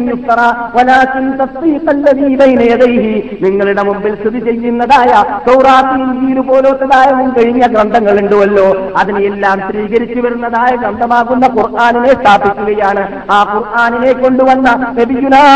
നിങ്ങളുടെ 3.42 3.82
മുമ്പിൽ 3.82 4.14
സ്ഥിതി 4.14 4.40
ചെയ്യുന്നതായ 4.44 5.12
തൗറാത്ത് 5.48 5.98
മുൻ 6.00 6.42
പോലത്തതായ 6.42 7.10
ഗ്രന്ഥങ്ങൾ 7.12 7.66
ഗ്രന്ഥങ്ങളുണ്ടല്ലോ. 7.66 8.66
അതിനെല്ലാം 8.96 9.60
സ്വീകരിച്ചു 9.60 10.20
വരുന്നതായ 10.20 10.76
ഗ്രന്ഥമാകുന്ന 10.76 11.46
ഖുർആാനിനെ 11.46 12.12
സ്ഥാപിക്കുകയാണ്. 12.22 13.02
ആ 13.30 13.40
ഖുർആാനിനെ 13.54 14.12
കൊണ്ടുവന്ന 14.12 14.94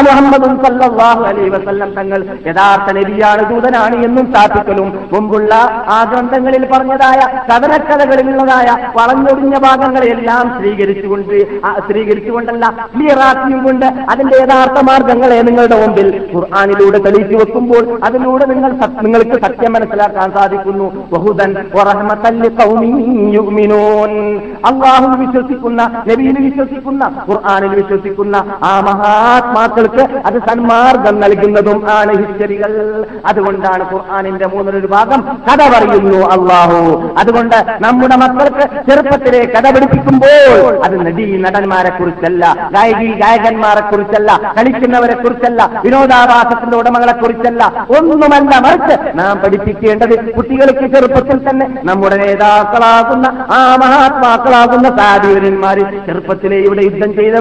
മുഹമ്മദും 0.01 0.59
വസല്ലം 1.49 1.95
തങ്ങൾ 1.95 2.25
യഥാർത്ഥ 2.47 2.97
നബിയാണ് 2.97 3.55
ദൂതനാണ് 3.55 4.05
എന്നും 4.05 4.33
സ്ഥാപിക്കലും. 4.33 5.09
മുമ്പുള്ള 5.13 5.55
ആ 5.89 6.05
ഗ്രന്ഥങ്ങളിൽ 6.13 6.67
പറഞ്ഞതായ 6.73 7.21
കഥനക്കഥകളിലുള്ളതായ 7.51 8.67
വളഞ്ഞൊടിഞ്ഞ 8.97 9.59
ഭാഗങ്ങളെല്ലാം 9.59 10.61
സ്വീകരിച്ചുകൊണ്ട് 10.61 11.61
ആ 11.65 11.73
സ്വീകരിച്ചുകൊണ്ടല്ല 11.91 12.89
ക്ലിയറാക്കിയും 12.97 13.65
കൊണ്ട് 13.65 13.87
അതിന്റെ 14.31 14.45
യഥാർത്ഥ 14.45 14.79
മാർഗങ്ങളെ 14.89 15.37
നിങ്ങളുടെ 15.47 15.77
മുമ്പിൽ 15.81 16.09
ഖുർആാനിലൂടെ 16.33 16.99
തെളിയിച്ചു 17.05 17.37
വെക്കുമ്പോൾ 17.41 17.85
അതിലൂടെ 18.07 18.45
നിങ്ങൾ 18.51 18.71
നിങ്ങൾക്ക് 19.05 19.37
സത്യം 19.45 19.73
മനസ്സിലാക്കാൻ 19.77 20.29
സാധിക്കുന്നു. 20.37 20.87
ബഹുദൻ 21.13 21.51
അള്ളാഹു 24.71 25.09
വിശ്വസിക്കുന്ന 25.23 25.81
നബിയിൽ 26.09 26.37
വിശ്വസിക്കുന്ന 26.47 27.05
ഖുർആാനിൽ 27.29 27.73
വിശ്വസിക്കുന്ന 27.81 28.37
ആ 28.71 28.73
മഹാത്മാക്കൾക്ക് 28.89 30.05
അത് 30.29 30.39
സന്മാർഗം 30.49 31.17
നൽകുന്നതും 31.25 31.81
ആണ് 31.97 32.15
ഹിസ്റ്ററികൾ. 32.21 32.73
അതുകൊണ്ടാണ് 33.27 33.85
ഖുർആാനിന്റെ 33.93 34.49
മൂന്നൊരു 34.55 34.91
ഭാഗം 34.95 35.23
കഥ 35.49 35.61
പറയുന്നു 35.75 36.21
അള്ളാഹു. 36.37 36.81
അതുകൊണ്ട് 37.23 37.59
നമ്മുടെ 37.87 38.19
മക്കൾക്ക് 38.25 38.67
ചെറുപ്പത്തിലെ 38.89 39.43
കഥ 39.57 39.67
പഠിപ്പിക്കുമ്പോൾ 39.77 40.73
അത് 40.87 40.97
നടി 41.07 41.27
നടന്മാരെ 41.47 41.93
കുറിച്ചല്ല 41.99 42.45
ഗായകി 42.77 43.11
ഗായകന്മാരെ 43.25 43.85
കുറിച്ചല്ല 43.91 44.20
കളിക്കുന്നവരെ 44.57 45.15
കുറിച്ചല്ല 45.17 45.61
വിനോദാഭാസത്തിന്റെ 45.85 46.77
ഉടമകളെ 46.77 47.13
കുറിച്ചല്ല 47.15 47.63
ഒന്നുമല്ല 47.99 48.53
മറിച്ച് 48.61 48.97
നാം 49.15 49.39
പഠിപ്പിക്കേണ്ടത് 49.39 50.15
കുട്ടികൾക്ക് 50.31 50.87
ചെറുപ്പത്തിൽ 50.95 51.49
തന്നെ 51.49 51.67
നമ്മുടെ 51.85 52.17
നേതാക്കളാകുന്ന 52.17 53.27
ആ 53.53 53.61
മഹാത്മാക്കളാകുന്ന 53.83 54.89
സാധീവരന്മാര് 54.99 55.85
ചെറുപ്പത്തിലെ 56.07 56.57
ഇവിടെ 56.61 56.83
യുദ്ധം 56.83 57.13
ചെയ്ത 57.15 57.35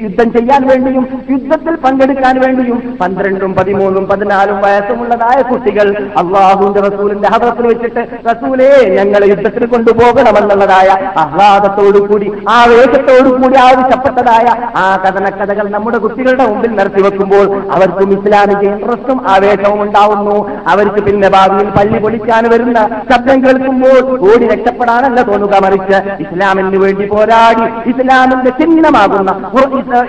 യുദ്ധം- 0.00 0.32
ചെയ്യാൻ 0.36 0.62
വേണ്ടിയും 0.66 1.04
യുദ്ധത്തിൽ 1.30 1.74
പങ്കെടുക്കാൻ 1.76 2.36
വേണ്ടിയും 2.40 2.78
പന്ത്രണ്ടും 3.00 3.54
പതിമൂന്നും 3.54 4.04
പതിനാലും 4.08 4.58
വയസ്സുമുള്ളതായ 4.60 5.38
കുട്ടികൾ 5.46 5.86
അള്ളാഹുവിന്റെ 6.20 6.80
റസൂലിന്റെ 6.80 7.28
ഹതത്തിൽ 7.34 7.66
വെച്ചിട്ട് 7.66 8.02
റസൂലേ 8.28 8.68
ഞങ്ങളെ 8.96 9.26
യുദ്ധത്തിൽ 9.26 9.64
കൊണ്ടുപോകണമെന്നുള്ളതായ 9.66 10.88
ആഹ്ലാദത്തോടു 11.22 11.98
കൂടി 12.06 12.28
ആവേശത്തോടു 12.56 13.28
കൂടി 13.36 13.56
ആവശ്യപ്പെട്ടതായ 13.62 14.46
ആ 14.76 14.86
കഥനക്കഥകൾ 15.04 15.66
നമ്മുടെ 15.70 15.98
കുട്ടികളുടെ 16.06 16.46
മുമ്പിൽ 16.46 16.72
നിർത്തി 16.78 17.02
വെക്കുമ്പോൾ 17.02 17.46
അവർക്കും 17.72 18.10
ഇസ്ലാമിക 18.16 18.62
ഇൻട്രസ്റ്റും 18.70 19.18
ആവേശവും 19.30 19.82
ഉണ്ടാവുന്നു. 19.82 20.36
അവർക്ക് 20.68 21.00
പിന്നെ 21.06 21.28
ഭാവിയിൽ 21.28 21.70
പള്ളി 21.70 21.98
പൊളിക്കാൻ 21.98 22.44
വരുന്ന 22.52 22.78
ശബ്ദം 23.12 23.38
കേൾക്കുമ്പോൾ 23.44 23.98
ഓടി 24.28 24.46
രക്ഷപ്പെടാനല്ല 24.48 25.22
തോന്നുക 25.22 25.54
മറിച്ച് 25.64 25.98
ഇസ്ലാമിന് 26.22 26.78
വേണ്ടി 26.84 27.06
പോരാടി 27.06 27.64
ഇസ്ലാമിന്റെ 27.90 28.50
ചിഹ്നമാകുന്ന 28.50 29.30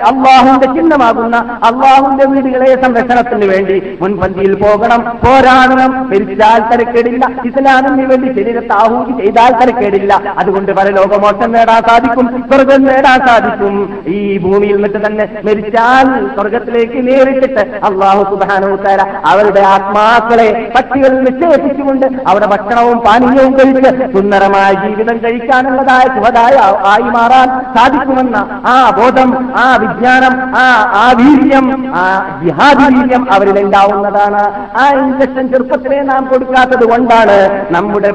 അള്ളാഹുന്റെ 0.09 0.67
ചിഹ്നമാകുന്ന 0.75 1.37
അള്ളാഹുവിന്റെ 1.69 2.25
വീടുകളെ 2.25 2.69
സംരക്ഷണത്തിന് 2.83 3.45
വേണ്ടി 3.45 3.97
മുൻപന്തിയിൽ 4.01 4.53
പോകണം 4.63 5.01
പോരാടണം. 5.25 5.91
മരിച്ചാൽ 6.09 6.61
തരക്കേടില്ല. 6.71 7.25
ഇസ്ലാമിന് 7.45 8.05
വേണ്ടി 8.11 8.27
ശരീരത്തെ 8.39 8.73
ആഹൂതി 8.73 9.13
ചെയ്താൽ 9.21 9.51
തരക്കേടില്ല. 9.61 10.13
അതുകൊണ്ട് 10.37 10.71
പല 10.71 10.87
ലോകമോക്ഷം 10.89 11.51
നേടാൻ 11.51 11.81
സാധിക്കും 11.89 12.27
സ്വർഗം 12.51 12.83
നേടാൻ 12.83 13.19
സാധിക്കും. 13.27 13.75
ഈ 14.07 14.37
ഭൂമിയിൽ 14.37 14.75
നിന്നിട്ട് 14.75 15.05
തന്നെ 15.05 15.25
മരിച്ചാൽ 15.45 15.86
സ്വർഗത്തിലേക്ക് 16.35 16.99
നേരിട്ടിട്ട് 17.07 17.63
അള്ളാഹു 17.89 18.21
സുബാനോത്താര 18.31 19.01
അവരുടെ 19.31 19.61
ആത്മാക്കളെ 19.73 20.47
പക്ഷികൾ 20.75 21.11
നിക്ഷേപിച്ചുകൊണ്ട് 21.27 22.05
അവിടെ 22.31 22.47
ഭക്ഷണവും 22.53 22.97
പാനീയവും 23.07 23.53
കഴിച്ച് 23.59 23.91
സുന്ദരമായ 24.15 24.71
ജീവിതം 24.83 25.17
കഴിക്കാനുള്ളതായ 25.25 26.05
ചുവതായ 26.15 26.55
ആയി 26.93 27.09
മാറാൻ 27.15 27.49
സാധിക്കുമെന്ന 27.75 28.37
ആ 28.73 28.75
ബോധം 28.99 29.29
ആ 29.63 29.65
വിജ്ഞാനം 29.83 30.33
ആ 30.63 30.65
ആ 31.03 31.05
വീര്യം 31.21 31.67
ആ 32.01 32.05
ജിഹാദി 32.43 32.85
വീര്യം 32.95 33.23
അവരിൽ 33.35 33.57
ഉണ്ടാവുന്നതാണ്. 33.63 34.43
ആ 34.81 34.83
ഇൻജക്ഷൻ 35.01 35.45
ചെറുപ്പത്തിലെ 35.51 35.99
നാം 36.11 36.21
കൊടുക്കാത്തത് 36.31 36.85
കൊണ്ടാണ് 36.91 37.37
നമ്മുടെ 37.75 38.11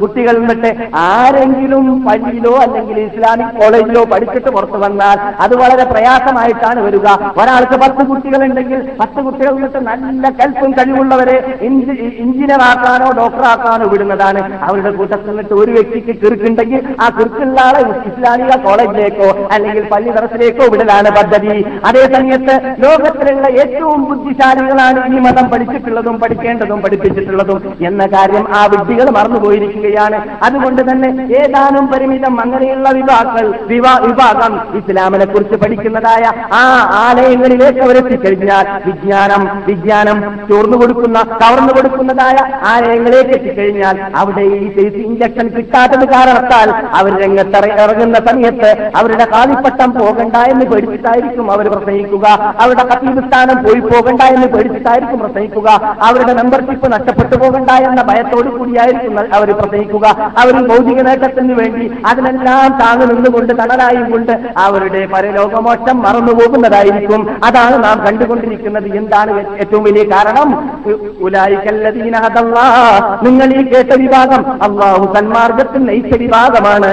കുട്ടികൾ 0.00 0.34
നിന്നിട്ട് 0.40 0.70
ആരെങ്കിലും 1.04 1.86
പള്ളിയിലോ 2.06 2.54
അല്ലെങ്കിൽ 2.64 2.98
ഇസ്ലാമിക് 3.06 3.56
കോളേജിലോ 3.60 4.02
പഠിച്ചിട്ട് 4.12 4.50
പുറത്തു 4.56 4.78
വന്നാൽ 4.84 5.18
അത് 5.44 5.54
വളരെ 5.62 5.84
പ്രയാസമായിട്ടാണ് 5.92 6.80
വരിക. 6.86 7.06
ഒരാൾക്ക് 7.40 7.76
പത്ത് 7.84 8.02
കുട്ടികളുണ്ടെങ്കിൽ 8.10 8.80
പത്ത് 9.00 9.20
കുട്ടികൾ 9.26 9.54
വിട്ട് 9.62 9.80
നല്ല 9.88 10.24
കൽപ്പും 10.40 10.70
കഴിവുള്ളവരെ 10.78 11.36
ആക്കാനോ 12.70 13.08
ഡോക്ടർ 13.18 13.44
ആക്കാനോ 13.52 13.86
വിടുന്നതാണ്. 13.92 14.40
അവരുടെ 14.66 14.90
കൂട്ടത്തിൽ 14.98 15.28
നിന്നിട്ട് 15.28 15.54
ഒരു 15.62 15.72
വ്യക്തിക്ക് 15.76 16.12
കിറുക്കുണ്ടെങ്കിൽ 16.22 16.80
ആ 17.04 17.08
കിറുക്കുള്ള 17.18 17.58
ആളെ 17.60 17.80
ഇസ്ലാമിക 18.10 18.52
കോളേജിലേക്കോ 18.66 19.28
അല്ലെങ്കിൽ 19.54 19.84
പള്ളി 19.92 20.10
ദർശനേക്കോ 20.18 20.66
വിടലാണ് 20.72 21.10
പദ്ധതി. 21.18 21.56
അതേ 21.88 22.04
സമയത്ത് 22.14 22.54
ലോകത്തിലുള്ള 22.84 23.46
ഏറ്റവും 23.62 24.00
ബുദ്ധിശാലികളാണ് 24.10 25.00
ഈ 25.14 25.20
മതം 25.26 25.48
പഠിച്ചിട്ടുള്ളതും 25.52 26.16
പഠിക്കേണ്ടതും 26.24 26.80
പഠിപ്പിച്ചിട്ടുള്ളതും 26.84 27.60
എന്ന 27.86 28.06
കാര്യം 28.14 28.46
ആ 28.58 28.62
വിദ്യകൾ 28.74 29.08
മറന്നുപോയിരിക്കുകയാണ്. 29.18 30.20
അതുകൊണ്ട് 30.42 30.82
തന്നെ 30.90 31.10
ഏതാനും 31.40 31.86
പരിമിതം 31.92 32.34
അങ്ങനെയുള്ള 32.40 32.88
വിഭാഗങ്ങൾ 32.98 33.46
വിഭാഗം 34.08 34.54
ഇസ്ലാമിനെ 34.78 35.24
കുറിച്ച് 35.24 35.56
പഠിക്കുന്നതായ 35.64 36.24
ആ 36.60 37.03
ആലയങ്ങളിലേക്ക് 37.04 37.80
അവരെത്തിക്കഴിഞ്ഞാൽ 37.80 38.66
വിജ്ഞാനം 38.86 39.42
വിജ്ഞാനം 39.66 40.18
ചോർന്നു 40.48 40.76
കൊടുക്കുന്ന 40.76 41.22
കവർന്നു 41.22 41.72
കൊടുക്കുന്നതായ 41.72 42.36
ആലയങ്ങളിലേക്ക് 42.66 43.30
എത്തിക്കഴിഞ്ഞാൽ 43.30 44.00
അവിടെ 44.16 44.40
ഈ 44.40 44.68
സേഫ് 44.76 45.00
ഇഞ്ചക്ഷൻ 45.08 45.48
കിട്ടാത്തത് 45.48 46.08
കാരണത്താൽ 46.08 46.70
അവർ 46.70 47.12
രംഗത്ത് 47.22 47.52
ഇറങ്ങുന്ന 47.54 48.18
സമയത്ത് 48.28 48.70
അവരുടെ 48.96 49.26
കാലിപ്പട്ടം 49.34 49.90
പോകണ്ട 49.92 50.36
എന്ന് 50.36 50.64
പേടിച്ചിട്ടായിരിക്കും 50.66 51.52
അവർ 51.52 51.68
പ്രസംഗിക്കുക. 51.68 52.26
അവരുടെ 52.60 52.84
കത്തീബ് 52.84 53.22
സ്ഥാനം 53.28 53.64
പോയി 53.64 53.80
പോകണ്ട 53.80 54.22
എന്ന് 54.22 54.46
പേടിച്ചിട്ടായിരിക്കും 54.46 55.18
പ്രസംഗിക്കുക. 55.18 55.96
അവരുടെ 56.02 56.32
മെമ്പർഷിപ്പ് 56.32 56.92
നഷ്ടപ്പെട്ടു 56.92 57.36
പോകണ്ട 57.36 57.70
എന്ന 57.70 58.02
ഭയത്തോടു 58.02 58.48
കൂടിയായിരിക്കും 58.48 59.34
അവർ 59.34 59.52
പ്രസംഗിക്കുക. 59.60 60.06
അവർ 60.38 60.54
ഭൗതിക 60.68 61.00
നേട്ടത്തിന് 61.00 61.54
വേണ്ടി 61.60 61.86
അതിനെല്ലാം 62.06 62.78
താങ്ങു 62.80 63.06
നിന്നുകൊണ്ട് 63.06 63.52
തണലായും 63.58 64.10
കൊണ്ട് 64.10 64.32
അവരുടെ 64.56 65.06
പരലോകമോക്ഷം 65.06 66.02
മറന്നുപോകുന്നതായിരിക്കും 66.94 67.44
അതാണ് 67.44 67.84
നാം 67.84 68.06
കണ്ടുകൊണ്ടിരിക്കുന്നത്. 68.06 68.88
എന്താണ് 68.96 69.32
ഏറ്റവും 69.56 69.84
വലിയ 69.84 70.02
കാരണം. 70.02 70.48
നിങ്ങൾ 73.22 73.48
ഈ 73.60 73.62
കേട്ട 73.72 73.92
വിഭാഗം 74.00 74.42
അള്ളാഹു 74.62 75.04
സന്മാർഗത്തിൽ 75.14 75.80
നയിച്ച 75.84 76.18
വിഭാഗമാണ്. 76.18 76.90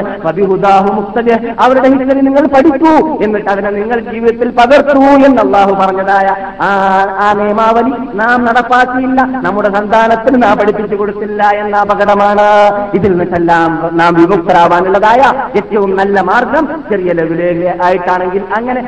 അവരുടെ 1.60 1.88
ഹിസ്റ്ററി 1.90 2.22
നിങ്ങൾ 2.22 2.46
പഠിക്കൂ 2.56 2.94
എന്നിട്ട് 3.24 3.50
അതിനെ 3.50 3.70
നിങ്ങൾ 3.70 4.00
ജീവിതത്തിൽ 4.12 4.50
പകർത്തൂ 4.60 5.02
എന്ന് 5.28 5.42
അള്ളാഹു 5.42 5.74
പറഞ്ഞതായ 5.82 6.28
ആ 6.62 7.34
നിയമാവലി 7.38 7.94
നാം 8.18 8.46
നടപ്പാക്കിയില്ല. 8.46 9.22
നമ്മുടെ 9.46 9.70
സന്താനത്തിന് 9.74 10.44
നാം 10.44 10.58
പഠിപ്പിച്ചു 10.58 10.96
കൊടുത്തില്ല 10.96 11.44
എന്ന 11.44 11.78
അപകടമാണ്. 11.78 12.48
ഇതിൽ 12.94 13.12
നിന്നെല്ലാം 13.18 13.90
നാം 13.94 14.14
വിമുക്തരാവാനുള്ളതായ 14.14 15.22
ഏറ്റവും 15.58 15.96
നല്ല 15.98 16.22
മാർഗം 16.22 16.66
ചെറിയ 16.90 17.12
ലഘുലേഖ 17.20 17.84
ആയിട്ടാണെങ്കിൽ 17.86 18.44
അങ്ങനെ 18.58 18.82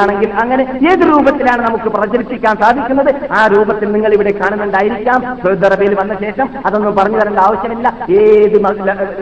പ്രസംഗത്തിലൂടെയാണെങ്കിൽ 0.00 0.30
അങ്ങനെ 0.42 0.62
ഏത് 0.90 1.02
രൂപത്തിലാണ് 1.10 1.62
നമുക്ക് 1.68 1.88
പ്രചരിപ്പിക്കാൻ 1.96 2.54
സാധിക്കുന്നത്? 2.62 3.10
ആ 3.38 3.40
രൂപത്തിൽ 3.54 3.88
നിങ്ങൾ 3.92 4.12
ഇവിടെ 4.14 4.32
കാണുന്നുണ്ടായിരിക്കാം. 4.40 5.20
സൗദി 5.42 5.66
അറേബ്യയിൽ 5.68 5.94
വന്ന 6.00 6.14
ശേഷം 6.20 6.48
അതൊന്നും 6.66 6.94
പറഞ്ഞു 6.96 7.18
തരേണ്ട 7.20 7.40
ആവശ്യമില്ല. 7.48 7.88
ഏത് 8.20 8.56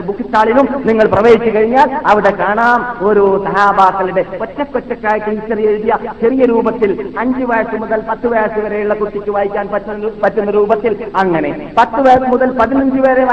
ബുക്ക് 0.06 0.24
സ്റ്റാളിലും 0.26 0.68
നിങ്ങൾ 0.86 1.06
പ്രവേശിച്ചു 1.14 1.50
കഴിഞ്ഞാൽ 1.56 1.88
അവിടെ 2.06 2.32
കാണാം 2.40 2.80
ഓരോ 3.06 3.24
സഹാബാക്കളുടെ 3.44 4.24
ഒറ്റക്കൊറ്റക്കായിട്ട് 4.40 5.30
ഹിസ്റ്ററി 5.30 5.64
എഴുതിയ 5.70 5.94
ചെറിയ 6.22 6.42
രൂപത്തിൽ 6.52 6.92
അഞ്ചു 7.18 7.44
വയസ്സ് 7.50 7.76
മുതൽ 7.82 8.02
പത്ത് 8.10 8.26
വയസ്സ് 8.34 8.60
വരെയുള്ള 8.66 8.94
കുട്ടിക്ക് 9.02 9.30
വായിക്കാൻ 9.36 9.66
പറ്റുന്ന 9.74 10.10
പറ്റുന്ന 10.24 10.50
രൂപത്തിൽ 10.58 10.92
അങ്ങനെ. 11.16 11.50
പത്ത് 11.78 12.00
വയസ്സ് 12.06 12.28
മുതൽ 12.32 12.50
പതിനഞ്ച് 12.60 13.00
വരെ 13.06 13.24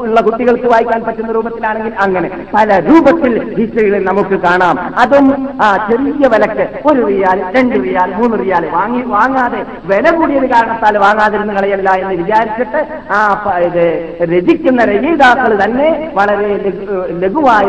ഉള്ള 0.00 0.18
കുട്ടികൾക്ക് 0.20 0.68
വായിക്കാൻ 0.72 1.00
പറ്റുന്ന 1.06 1.32
രൂപത്തിലാണെങ്കിൽ 1.32 1.94
അങ്ങനെ. 2.06 2.28
പല 2.54 2.68
രൂപത്തിൽ 2.88 3.32
ഹിസ്റ്ററികളിൽ 3.58 4.04
നമുക്ക് 4.10 4.36
കാണാം. 4.46 4.76
അതും 5.02 5.26
ആ 5.62 5.68
ചെറിയ 5.90 6.21
ചെറിയ 6.24 6.30
വിലക്ക്. 6.34 6.64
ഒരു 6.86 7.00
റിയാൽ 7.06 7.38
രണ്ട് 7.54 7.76
റിയാൽ 7.84 8.10
മൂന്ന് 8.14 8.38
റിയാൽ 8.38 8.64
വാങ്ങി 8.72 9.02
വാങ്ങാതെ 9.08 9.60
വില 9.84 10.10
കൂടിയത് 10.10 10.46
കാരണത്താൽ 10.50 10.98
വാങ്ങാതിരുന്ന് 10.98 11.54
കളയല്ല 11.54 11.90
എന്ന് 12.00 12.14
വിചാരിച്ചിട്ട് 12.14 12.80
ആ 13.12 13.20
ഇത് 13.60 13.84
രചിക്കുന്ന 14.32 14.84
രചയിതാക്കൾ 14.84 15.64
തന്നെ 15.64 15.88
വളരെ 16.14 16.48
ലഘു- 16.58 16.88
ലഘുവായ 17.22 17.68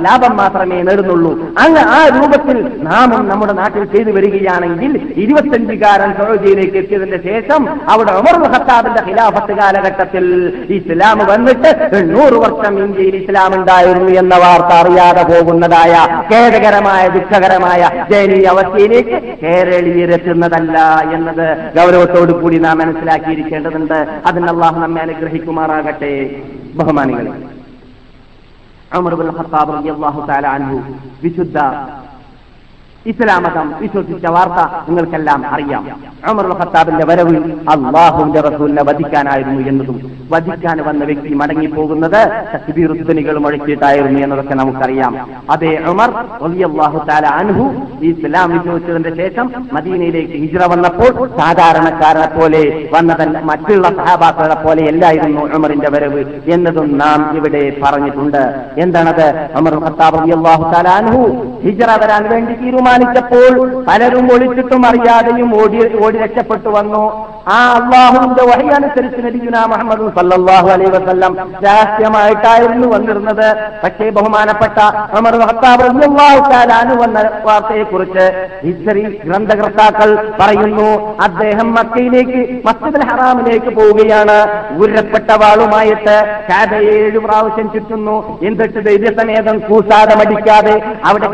ലാഭം 0.00 0.36
മാത്രമേ 0.36 0.82
നേടുന്നുള്ളൂ. 0.82 1.32
അങ്ങ് 1.58 1.82
ആ 1.90 2.08
രൂപത്തിൽ 2.16 2.58
നാമും 2.82 3.28
നമ്മുടെ 3.28 3.52
നാട്ടിൽ 3.52 3.84
ചെയ്തു 3.86 4.10
വരികയാണെങ്കിൽ 4.10 4.92
ഇരുപത്തഞ്ചുകാരൻ 5.16 6.10
സൗദിയിലേക്ക് 6.18 6.76
എത്തിയതിന്റെ 6.76 7.20
ശേഷം 7.24 7.62
അവിടെ 7.88 8.12
ഉമർ 8.12 8.36
ഖത്താബിന്റെ 8.46 9.02
ഖിലാഫത്ത് 9.02 9.52
കാലഘട്ടത്തിൽ 9.56 10.24
ഇസ്ലാം 10.76 11.18
വന്നിട്ട് 11.26 11.70
എണ്ണൂറ് 11.96 12.36
വർഷം 12.38 12.74
ഇന്ത്യയിൽ 12.84 13.16
ഇസ്ലാം 13.16 13.52
ഉണ്ടായിരുന്നു 13.54 14.10
എന്ന 14.18 14.34
വാർത്ത 14.36 14.72
അറിയാതെ 14.76 15.22
പോകുന്നതായ 15.24 15.92
ഖേദകരമായ 16.30 17.02
ദുഃഖകരമായ 17.08 17.71
ദയനീയ 18.10 18.46
അവസ്ഥയിലേക്ക് 18.46 19.16
കേരളീയരെത്തുന്നതല്ല 19.42 20.76
എന്നത് 21.14 21.46
ഗൗരവത്തോടു 21.78 22.32
കൂടി 22.32 22.58
നാം 22.58 22.78
മനസ്സിലാക്കിയിരിക്കേണ്ടതുണ്ട്. 22.78 23.98
അതിന് 24.26 24.48
അള്ളാഹു 24.48 24.80
നമ്മെ 24.80 25.00
അനുഗ്രഹിക്കുമാറാകട്ടെ. 25.00 26.12
ബഹുമാനികളെ 26.74 27.32
അമർബുൽ 28.96 29.28
റളിയല്ലാഹു 29.72 30.20
തആല 30.30 30.46
അൻഹു 30.46 30.78
വിശുദ്ധ 31.22 31.58
ഇസ്ലാം 33.06 33.42
മതം 33.42 33.74
വിശ്വസിച്ച 33.80 34.26
വാർത്ത 34.26 34.88
നിങ്ങൾക്കെല്ലാം 34.88 35.46
അറിയാം. 35.54 35.84
ബിൻ 36.38 36.52
ഖത്താബിന്റെ 36.52 37.04
വരവ് 37.04 37.36
അള്ളാഹുവിന്റെ 37.68 38.40
റസൂലിനെ 38.40 38.82
വധിക്കാനായിരുന്നു 38.82 39.68
എന്നതും 39.68 40.12
വധിക്കാൻ 40.32 40.82
വന്ന 40.86 41.04
വ്യക്തി 41.04 41.34
മടങ്ങിപ്പോകുന്നത് 41.34 42.30
തക്ബീറുദ്ദനികൾ 42.54 43.38
മുഴക്കിയിട്ടായിരുന്നു 43.38 44.20
എന്നതൊക്കെ 44.20 44.54
നമുക്കറിയാം. 44.54 45.28
അതേ 45.50 45.78
ഉമർ 45.86 46.10
അള്ളാഹു 46.46 46.98
താല 46.98 47.26
അൻഹു 47.26 47.66
ഈ 48.02 48.10
ഇസ്ലാം 48.10 48.50
വിശ്വസിച്ചതിന്റെ 48.50 49.16
ശേഷം 49.16 49.52
മദീനയിലേക്ക് 49.72 50.32
ഹിജ്ര 50.32 50.66
വന്നപ്പോൾ 50.66 51.28
സാധാരണക്കാരനെ 51.38 52.40
പോലെ 52.40 52.90
വന്നതല്ല 52.94 53.40
മറ്റുള്ള 53.40 53.88
സഹാബാക്കളെ 53.88 54.54
പോലെ 54.54 54.82
എല്ലായിരുന്നു 54.82 55.40
ഉമറിന്റെ 55.40 55.90
വരവ് 55.90 56.24
എന്നതും 56.50 56.98
നാം 56.98 57.36
ഇവിടെ 57.36 57.80
പറഞ്ഞിട്ടുണ്ട്. 57.84 58.70
എന്താണത്? 58.78 59.48
ഉമർ 59.58 59.74
ഖത്താബ് 59.84 60.16
അള്ളാഹു 60.16 60.62
തആല 60.62 60.88
അൻഹു 60.88 61.22
ഹിജ്ര 61.64 61.98
വരാൻ 62.04 62.30
വേണ്ടി 62.30 62.52
തീരുമാനിച്ചപ്പോൾ 62.92 63.84
പലരും 63.88 64.26
ഒളിച്ചിട്ടും 64.34 64.82
അറിയാതെയും 64.86 65.50
ഓടി 65.60 65.78
ഓടി 66.04 66.16
രക്ഷപ്പെട്ടു 66.18 66.68
വന്നു. 66.68 67.04
ആ 67.48 67.56
അള്ളാഹുവിന്റെ 67.76 68.42
വഴി 68.50 68.66
അനുസരിച്ച് 68.78 69.20
നബിയുന 69.26 69.58
മുഹമ്മദ് 69.72 70.06
സല്ലാഹു 70.18 70.68
അലൈ 70.74 70.88
വസ്ല്ലാം 70.94 71.32
രഹസ്യമായിട്ടായിരുന്നു 71.64 72.88
വന്നിരുന്നത്. 72.94 73.46
പക്ഷേ 73.84 74.08
ബഹുമാനപ്പെട്ട 74.16 74.78
അമർ 75.18 75.36
വന്ന 77.02 77.20
വാർത്തയെക്കുറിച്ച് 77.44 78.26
ഹിസ്റ്ററി 78.66 79.04
ഗ്രന്ഥകർത്താക്കൾ 79.24 80.10
പറയുന്നു 80.40 80.90
അദ്ദേഹം 81.22 81.68
മക്കയിലേക്ക് 81.74 82.42
മസ്ജിദ് 82.68 83.02
ഹറാമിലേക്ക് 83.10 83.72
പോവുകയാണ്. 83.78 84.38
ഉരപ്പെട്ട 84.82 85.30
വാളുമായിട്ട് 85.44 86.16
കാബയെ 86.50 86.92
ഏഴു 87.06 87.18
പ്രാവശ്യം 87.26 87.68
ചുറ്റുന്നു. 87.74 88.16
എന്നിട്ട് 88.46 88.78
ധൈര്യസമേതം 88.86 89.58
കൂസാതെ 89.68 90.14
മടിക്കാതെ 90.20 90.76
അവിടെ 91.04 91.28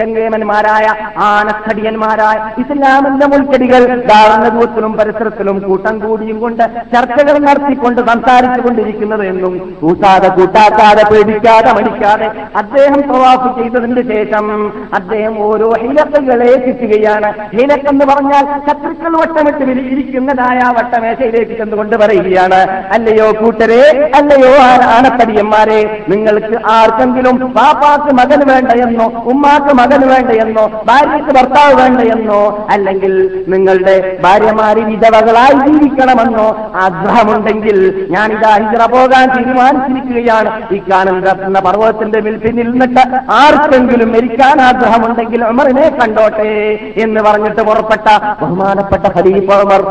ഗംഗേമൻ 0.00 0.42
ഗംഗേമന്മാരായ 0.84 0.88
ആനക്കടിയന്മാരായ 1.24 2.38
ഇസ്ലാമിന്റെ 2.62 3.26
മുൾക്കടികൾ 3.26 3.82
ധാരണ 4.08 4.44
ദൂത്തിലും 4.48 4.92
പരിസരത്തിലും 4.98 5.56
കൂട്ടം 5.66 5.96
കൂടിയും 6.04 6.38
കൊണ്ട് 6.40 6.64
ചർച്ചകൾ 6.94 7.36
നടത്തിക്കൊണ്ട് 7.46 8.00
സംസാരിച്ചു 8.10 8.60
കൊണ്ടിരിക്കുന്നത് 8.60 9.24
എന്നും 9.24 9.54
കൂട്ടാതെ 9.80 10.28
കൂട്ടാക്കാതെ 10.28 11.04
പേടിക്കാതെ 11.12 11.72
മടിക്കാതെ 11.72 12.28
അദ്ദേഹം 12.62 13.00
പ്രവാഫ് 13.10 13.48
ചെയ്തതിന് 13.58 14.02
ശേഷം 14.12 14.46
അദ്ദേഹം 14.92 15.34
ഓരോ 15.48 15.68
ഹിലക്കുകളെ 15.82 16.52
കിട്ടുകയാണ് 16.64 17.30
ഹിലക്കെന്ന് 17.56 18.04
പറഞ്ഞാൽ 18.04 18.44
ശത്രുക്കൾ 18.68 19.12
വട്ടമിട്ട് 19.20 19.62
ഇരിക്കുന്നതായ 19.92 20.60
വട്ടമേശയിലേക്ക് 20.78 21.54
ചെന്നുകൊണ്ട് 21.58 21.96
പറയുകയാണ്. 21.96 22.60
അല്ലയോ 22.94 23.26
കൂട്ടരെ 23.40 23.82
അല്ലയോ 24.18 24.52
ആനത്തടിയന്മാരെ 24.94 25.80
നിങ്ങൾക്ക് 26.08 26.56
ആർക്കെങ്കിലും 26.76 27.36
പാപ്പാക്ക് 27.56 28.10
മകന് 28.20 28.44
വേണ്ട 28.52 28.70
എന്നോ 28.86 29.06
ഉമ്മാക്ക് 29.32 29.72
മകന് 29.80 30.06
വേണ്ട 30.12 30.30
എന്നോ 30.44 30.64
ഭാര്യയ്ക്ക് 30.86 31.30
ഭർത്താവ് 31.30 31.74
വേണ്ടയെന്നോ 31.74 32.66
അല്ലെങ്കിൽ 32.70 33.44
നിങ്ങളുടെ 33.48 34.18
ഭാര്യമാരി 34.24 34.80
വിധവകളായി 34.80 35.68
ജീവിക്കണമെന്നോ 35.68 36.70
ആഗ്രഹമുണ്ടെങ്കിൽ 36.74 38.06
ഞാനിതാ 38.10 38.52
ഹിജറ 38.56 38.84
പോകാൻ 38.86 39.28
തീരുമാനിച്ചിരിക്കുകയാണ്. 39.38 40.74
ഈ 40.74 40.80
കാണുന്ന 40.92 41.58
പർവതത്തിന്റെ 41.60 42.20
മേൽ 42.20 42.36
പിന്നിൽ 42.36 42.70
നിന്നിട്ട് 42.70 43.32
ആർക്കെങ്കിലും 43.32 44.12
മരിക്കാൻ 44.12 44.60
ആഗ്രഹമുണ്ടെങ്കിൽ 44.60 45.44
ഉമറിനെ 45.44 45.88
കണ്ടോട്ടെ 45.88 46.50
എന്ന് 46.96 47.20
പറഞ്ഞിട്ട് 47.20 47.62
പുറപ്പെട്ട 47.62 48.06
ബഹുമാനപ്പെട്ട 48.42 49.06
ഖലീഫ 49.16 49.50
ഉമർ 49.52 49.82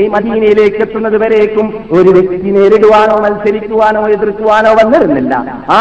ഈ 0.00 0.02
മദീനയിലേക്ക് 0.14 0.80
എത്തുന്നത് 0.84 1.16
വരേക്കും 1.22 1.66
ഒരു 1.96 2.10
വ്യക്തി 2.16 2.50
നേരിടുവാനോ 2.56 3.16
മത്സരിക്കുവാനോ 3.24 4.02
എതിർക്കുവാനോ 4.14 4.70
വന്നിരുന്നില്ല. 4.80 5.34
ആ 5.76 5.78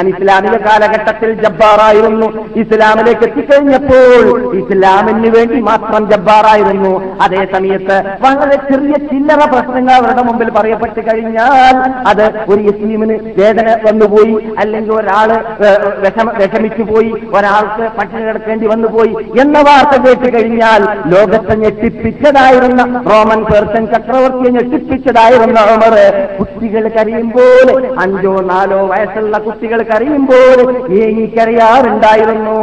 അനിസ്ലാമിക 0.00 0.56
കാലഘട്ടത്തിൽ 0.66 1.30
ജബ്ബാറായിരുന്നു. 1.42 2.28
ഇസ്ലാമിലേക്ക് 2.62 3.24
എത്തിക്കഴിഞ്ഞപ്പോൾ 3.28 4.22
ഇസ്ലാമിന് 4.60 5.30
വേണ്ടി 5.36 5.58
മാത്രം 5.70 6.02
ജബ്ബാറായിരുന്നു. 6.12 6.92
അതേ 7.24 7.42
സമയത്ത് 7.54 7.96
വളരെ 8.24 8.56
ചെറിയ 8.70 8.94
ചില്ലറ 9.10 9.40
പ്രശ്നങ്ങൾ 9.54 9.94
അവരുടെ 10.00 10.22
മുമ്പിൽ 10.28 10.50
പറയപ്പെട്ട് 10.58 11.00
കഴിഞ്ഞാൽ 11.08 11.76
അത് 12.12 12.24
ഒരു 12.52 12.60
യസീമിന് 12.68 13.16
വേദന 13.40 13.68
വന്നുപോയി 13.86 14.34
അല്ലെങ്കിൽ 14.62 14.92
ഒരാൾ 15.00 15.30
വിഷമിച്ചു 16.38 16.86
പോയി 16.92 17.10
ഒരാൾക്ക് 17.36 17.84
പട്ടിണി 17.98 18.22
കിടക്കേണ്ടി 18.28 18.66
വന്നുപോയി 18.72 19.12
എന്ന 19.42 19.58
വാർത്ത 19.68 19.94
കേട്ട് 20.06 20.28
കഴിഞ്ഞാൽ 20.36 20.82
ലോകത്തെ 21.12 21.54
ഞെട്ടിപ്പിച്ചതായിരുന്ന 21.62 22.82
റോമൻ 23.10 23.40
പേർഷ്യൻ 23.48 23.84
ചക്രവർത്തിയെ 23.92 24.50
ഞെട്ടിപ്പിച്ചതായിരുന്ന 24.56 25.58
ഉമർ. 25.74 25.94
കുട്ടികൾ 26.38 26.84
കരയുമ്പോൾ 26.96 27.66
അഞ്ചോ 28.02 28.34
നാലോ 28.50 28.80
വയസ്സുള്ള 28.90 29.38
കുട്ടികൾ 29.46 29.80
കരയുമ്പോൾ 29.90 30.58
ഏങ്ങിക്കരയാറുണ്ടായിരുന്നു 31.00 32.58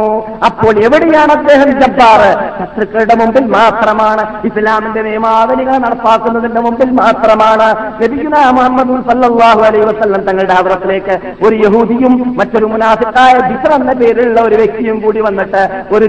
അപ്പോൾ 0.48 0.74
എവിടെയാണ് 0.86 1.32
അദ്ദേഹം 1.38 1.70
ജബ്ബാർ? 1.80 2.22
ശത്രുക്കളുടെ 2.58 3.16
മുമ്പിൽ 3.22 3.44
മാത്രമാണ് 3.56 4.24
ഇസ്ലാമിന്റെ 4.48 5.02
നിയമാവലികൾ 5.08 5.76
നടപ്പാക്കുന്നതിന്റെ 5.86 6.62
മുമ്പിൽ 6.66 6.90
മാത്രമാണ്. 7.02 7.68
ലഭിക്കുന്ന 8.02 8.36
മുഹമ്മദ് 8.58 8.98
സല്ലാഹു 9.10 9.62
അലൈ 9.68 9.82
വസ്ല്ലം 9.90 10.22
തങ്ങളുടെ 10.28 10.54
ആവറത്തിലേക്ക് 10.58 11.14
ഒരു 11.46 11.54
യഹൂദിയും 11.64 12.14
മറ്റൊരു 12.40 12.66
മുനാഫിക്കായ 12.72 13.34
ബിസർ 13.48 13.72
എന്ന 13.80 13.92
പേരിലുള്ള 14.00 14.40
ഒരു 14.48 14.56
വ്യക്തിയും 14.62 14.98
കൂടി 15.04 15.20
വന്നിട്ട് 15.28 15.62
ഒരു 15.96 16.06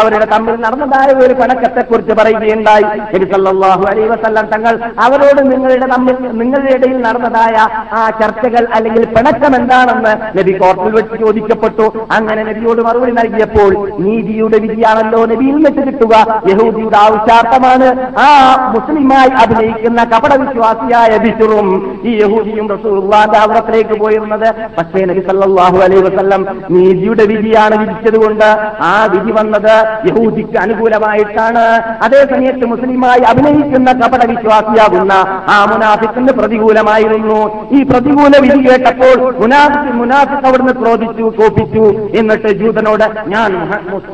അവരുടെ 0.00 0.26
തമ്മിൽ 0.34 0.54
നടന്നതായ 0.64 1.08
ഒരു 1.26 1.34
കണക്കത്തെ 1.40 1.73
കുറിച്ച് 1.82 2.14
പറയുകയുണ്ടായി. 2.20 2.84
നബി 3.14 3.26
സല്ലല്ലാഹു 3.32 3.84
അലൈഹി 3.90 4.08
വസല്ലം 4.08 4.46
തങ്ങൾ 4.54 4.74
അവരോട് 5.06 5.40
നിങ്ങളുടെ 5.50 5.86
തമ്മിൽ 5.94 6.16
നിങ്ങളുടെ 6.40 6.72
ഇടയിൽ 6.76 6.98
നടന്നതായ 7.02 7.56
ആ 7.98 8.02
ചർച്ചകൾ 8.20 8.66
അല്ലെങ്കിൽ 8.76 9.04
പിണക്കം 9.16 9.54
എന്താണെന്ന് 9.60 10.12
നബി 10.38 10.52
കോർട്ടിൽ 10.52 10.92
വെച്ച് 10.98 11.16
ചോദിക്കപ്പെട്ടു. 11.24 11.86
അങ്ങനെ 12.16 12.44
നബിയോട് 12.50 12.82
മറുപടി 12.86 13.12
നൽകിയപ്പോൾ 13.12 13.70
നീതിയുടെ 14.04 14.58
വിധിയാണല്ലോ 14.66 15.20
നബിയിൽ 15.32 15.58
വെച്ച് 15.66 15.82
കിട്ടുക. 15.88 16.14
യഹൂദിയുടെ 16.50 16.98
ആവശ്യാർത്ഥമാണ് 17.06 17.88
ആ 18.26 18.28
മുസ്ലിമായി 18.74 19.30
അഭിനയിക്കുന്ന 19.44 20.04
കപട 20.04 20.32
വിശ്വാസിയായ 20.42 21.18
ബിഷുറും 21.24 21.68
ഈ 22.04 22.14
യഹൂദിയും 22.22 22.68
റസൂർവാന്റെ 22.74 23.38
അവിടത്തിലേക്ക് 23.38 23.98
പോയിരുന്നത്. 24.02 24.48
പക്ഷേ 24.78 25.04
നബി 25.10 25.22
സല്ലാഹു 25.28 25.78
അലൈഹി 25.86 26.02
വസ്ല്ലം 26.08 26.42
നീതിയുടെ 26.70 27.24
വിധിയാണ് 27.32 27.74
വിധിച്ചതുകൊണ്ട് 27.82 28.48
ആ 28.90 28.94
വിധി 29.12 29.32
വന്നത് 29.38 29.74
യഹൂദിക്ക് 30.08 30.56
അനുകൂലമായിട്ടാണ്. 30.64 31.63
അതേ 32.04 32.20
സമയത്ത് 32.32 32.64
മുസ്ലിമായി 32.72 33.22
അഭിനയിക്കുന്ന 33.30 33.92
കപട 34.00 34.22
വിശ്വാസിയാകുന്ന 34.32 35.12
ആ 35.54 35.58
മുനാഫിക്കിന് 35.70 36.32
പ്രതികൂലമായിരുന്നു. 36.40 37.38
ഈ 37.76 37.80
പ്രതികൂല 37.90 38.34
വിധി 38.44 38.58
കേട്ടപ്പോൾ 38.68 39.16
മുനാഫിക്ക് 39.42 39.92
മുനാഫിക്ക് 40.00 40.46
അവിടുന്ന് 40.50 40.74
ക്രോധിച്ചു 40.80 41.24
കോപ്പിച്ചു 41.38 41.84
എന്നിട്ട് 42.20 42.50
ജൂതനോട് 42.60 43.06
ഞാൻ 43.34 43.50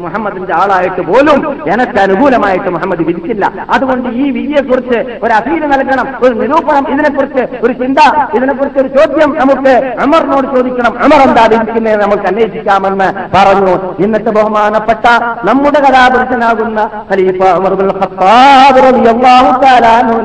മുഹമ്മദിന്റെ 0.05 0.55
ആളായിട്ട് 0.61 1.03
പോലും 1.11 1.39
എനിക്ക് 1.75 1.99
അനുകൂലമായിട്ട് 2.07 2.71
മുഹമ്മദ് 2.77 3.05
വിധിച്ചില്ല. 3.09 3.45
അതുകൊണ്ട് 3.77 4.09
ഈ 4.23 4.25
വിധിയെക്കുറിച്ച് 4.37 4.99
ഒരു 5.25 5.33
അഫീൽ 5.39 5.65
നൽകണം 5.75 6.07
ഒരു 6.25 6.35
നിരൂപണം 6.41 6.85
ഇതിനെക്കുറിച്ച് 6.95 7.45
ഒരു 7.65 7.73
ചിന്ത 7.83 7.99
ഇതിനെക്കുറിച്ച് 8.37 8.81
ഒരു 8.85 8.91
ചോദ്യം 8.99 9.31
നമുക്ക് 9.41 9.75
അമറിനോട് 10.05 10.47
ചോദിക്കണം. 10.57 10.93
അമർ 11.05 11.21
എന്താ 11.29 11.45
വിധിക്കുന്നത് 11.53 11.99
നമുക്ക് 12.05 12.27
അന്വേഷിക്കാമെന്ന് 12.31 13.09
പറഞ്ഞു. 13.35 13.75
എന്നിട്ട് 14.05 14.31
ബഹുമാനപ്പെട്ട 14.39 15.07
നമ്മുടെ 15.49 15.81
കഥാപുരുഷനാകുന്ന 15.87 16.81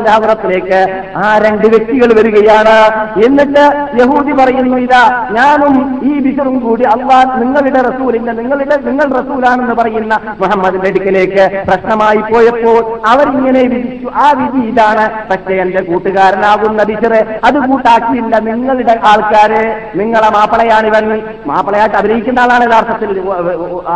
ഹദ്റത്തിലേക്ക് 0.09 1.03
ആ 1.17 1.37
രണ്ട് 1.37 1.67
വ്യക്തികൾ 1.67 2.19
വരികയാണ്. 2.19 2.77
എന്നിട്ട് 3.25 3.87
യഹൂദി 4.01 4.31
പറയുന്നു 4.31 4.77
ഇതാ 4.77 5.27
ഞാനും 5.31 6.01
ഈ 6.03 6.19
ബിഷറും 6.19 6.59
കൂടി 6.59 6.83
അള്ളാ 6.83 7.23
നിങ്ങളുടെ 7.23 7.81
റസൂലിന്റെ 7.81 8.31
നിങ്ങളുടെ 8.31 8.75
നിങ്ങൾ 8.75 9.05
റസൂലാണെന്ന് 9.05 9.75
പറയുന്ന 9.75 10.19
മുഹമ്മദിന്റെ 10.39 10.87
അടുക്കലേക്ക് 10.87 11.63
പ്രശ്നമായി 11.67 12.17
പോയപ്പോൾ 12.17 12.99
അവരിങ്ങനെ 13.07 13.59
വിധിച്ചു. 13.59 14.11
ആ 14.15 14.31
വിധി 14.31 14.65
ഇതാണ്. 14.65 15.29
പക്ഷേ 15.29 15.53
എന്റെ 15.53 15.83
കൂട്ടുകാരനാകുന്ന 15.83 16.83
ബിഷറ് 16.83 17.39
അത് 17.43 17.67
കൂട്ടാക്കിയില്ല. 17.67 18.39
നിങ്ങളുടെ 18.39 18.99
ആൾക്കാര് 19.05 19.91
നിങ്ങളെ 19.95 20.29
മാപ്പിളയാണ് 20.29 20.87
ഇവൻ 20.87 21.21
മാപ്പിളയായിട്ട് 21.47 21.95
അഭിനയിക്കുന്ന 21.95 22.39
ആളാണ് 22.39 22.63
യഥാർത്ഥത്തിൽ 22.63 23.29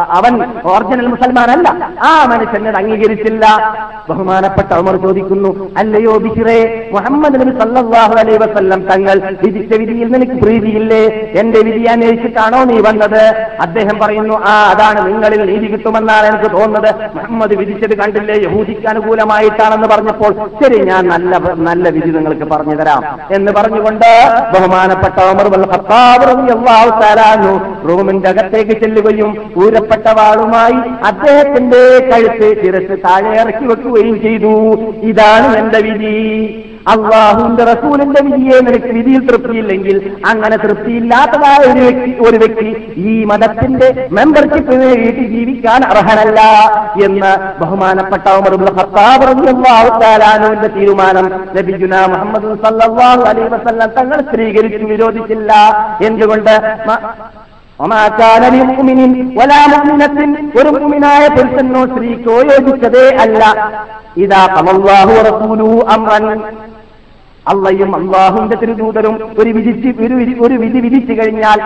അവൻ. 0.10 0.34
ഒറിജിനൽ 0.66 1.08
മുസൽമാനല്ല. 1.08 1.90
ആ 2.04 2.26
മനുഷ്യനെ 2.26 2.72
അംഗീകരിച്ചില്ല 3.00 3.46
ബഹുമാനപ്പെട്ട 4.10 4.72
ഉമർ 4.82 4.96
ചോദിക്കുന്നു 5.04 5.50
അല്ലയോ 5.82 6.14
ബിഷിറേ 6.24 6.56
മുഹമ്മദ് 6.96 7.38
നബി 7.42 7.52
സല്ലാഹു 7.60 8.14
അലൈ 8.22 8.36
വസല്ലം 8.44 8.80
തങ്ങൾ 8.92 9.18
വിധിച്ച 9.44 9.72
വിധിയിൽ 9.82 10.08
നിനക്ക് 10.14 10.36
പ്രീതിയില്ലേ? 10.44 11.02
എന്റെ 11.42 11.60
വിധി 11.68 11.84
അന്വേഷിച്ചിട്ടാണോ 11.94 12.60
നീ 12.70 12.78
വന്നത്? 12.88 13.22
അദ്ദേഹം 13.66 13.96
പറയുന്നു 14.04 14.36
ആ 14.52 14.54
അതാണ് 14.72 15.00
നിങ്ങളിൽ 15.08 15.42
നീതി 15.52 15.68
കിട്ടുമെന്നാണ് 15.74 16.26
എനിക്ക് 16.32 16.50
തോന്നുന്നത്. 16.56 16.90
മുഹമ്മദ് 17.18 17.56
വിധിച്ചത് 17.62 17.96
കണ്ടില്ലേ? 18.02 18.36
യഹൂദിക്ക് 18.46 18.88
അനുകൂലമായിട്ടാണെന്ന് 18.94 19.90
പറഞ്ഞപ്പോൾ 19.94 20.32
ശരി 20.62 20.80
ഞാൻ 20.92 21.04
നല്ല 21.14 21.32
നല്ല 21.70 21.86
വിധി 21.98 22.12
നിങ്ങൾക്ക് 22.18 22.48
പറഞ്ഞു 22.54 22.78
തരാം. 22.82 23.02
എന്ന് 23.38 23.54
പറഞ്ഞുകൊണ്ട് 23.60 24.10
ബഹുമാനപ്പെട്ട 24.56 25.18
ഉമർ 25.32 25.48
റൂമിന്റെ 27.90 28.30
അകത്തേക്ക് 28.34 28.76
ചെല്ലുകയും 28.84 29.30
ഊരപ്പെട്ട 29.62 30.08
വാളുമായി 30.20 30.78
അദ്ദേഹത്തിന്റെ 31.12 31.82
കഴുത്ത് 32.12 32.48
ശിരസ് 32.90 33.04
താഴെ 33.06 33.32
ഇറക്കി 33.42 33.66
വെക്കുകയും 33.72 34.16
ചെയ്തു. 34.26 34.56
ഇതാണ് 35.12 35.50
എന്റെ 35.62 35.80
വിധി. 35.88 36.18
അള്ളാഹുവിന്റെ 36.92 37.64
റസൂലിന്റെ 37.70 38.22
വിധിയെ 38.28 38.58
നിനക്ക് 38.66 38.92
വിധിയിൽ 38.98 39.22
തൃപ്തിയില്ലെങ്കിൽ 39.28 39.98
അങ്ങനെ 40.30 40.56
തൃപ്തിയില്ലാത്തതായ 40.64 41.60
ഒരു 41.72 41.82
വ്യക്തി 41.86 42.12
ഒരു 42.28 42.38
വ്യക്തി 42.44 42.70
ഈ 43.10 43.12
മതത്തിന്റെ 43.32 43.88
മെമ്പർഷിപ്പിന് 44.18 44.88
വേണ്ടി 44.94 45.26
ജീവിക്കാൻ 45.34 45.82
അർഹനല്ല 45.92 46.40
എന്ന് 47.08 47.32
ബഹുമാനപ്പെട്ട 47.62 48.26
ഉമർ 48.40 48.56
ഇബ്നു 48.58 48.74
ഖത്താബ് 48.80 49.28
റളിയല്ലാഹു 49.30 49.92
തആല 50.04 50.24
അൻഹുവിന്റെ 50.38 50.70
തീരുമാനം 50.78 51.28
ലഭിക്കുന്ന 51.58 52.00
മുഹമ്മദ് 52.14 52.56
സല്ലാഹു 52.66 53.22
അലൈഹി 53.32 53.50
വസല്ലം 53.56 53.92
തങ്ങൾ 54.00 54.22
സ്ത്രീകരിച്ചു 54.30 54.86
വിരോധിച്ചില്ല. 54.94 55.52
എന്തുകൊണ്ട്? 56.10 56.56
ഒരു 60.56 60.70
മുമിനായ 60.80 61.28
പുരുഷനോ 61.28 61.86
സ്ത്രീക്കോ 61.86 62.36
യോജിച്ചതേ 62.50 63.08
അല്ല. 63.18 63.42
ഇതാ 64.18 64.48
കമല്ലാഹു 64.48 65.14
റസൂലു 65.30 65.86
അമ്രൻ 65.88 66.26
അള്ളയും 67.46 67.96
അള്ളാഹുന്റെ 67.96 68.56
തിരുദൂതരും 68.56 69.38
ഒരു 69.38 69.50
വിധിച്ച് 69.50 69.90
ഒരു 70.40 70.56
വിധി 70.58 70.80
വിധിച്ചു 70.80 71.14
കഴിഞ്ഞാൽ 71.14 71.60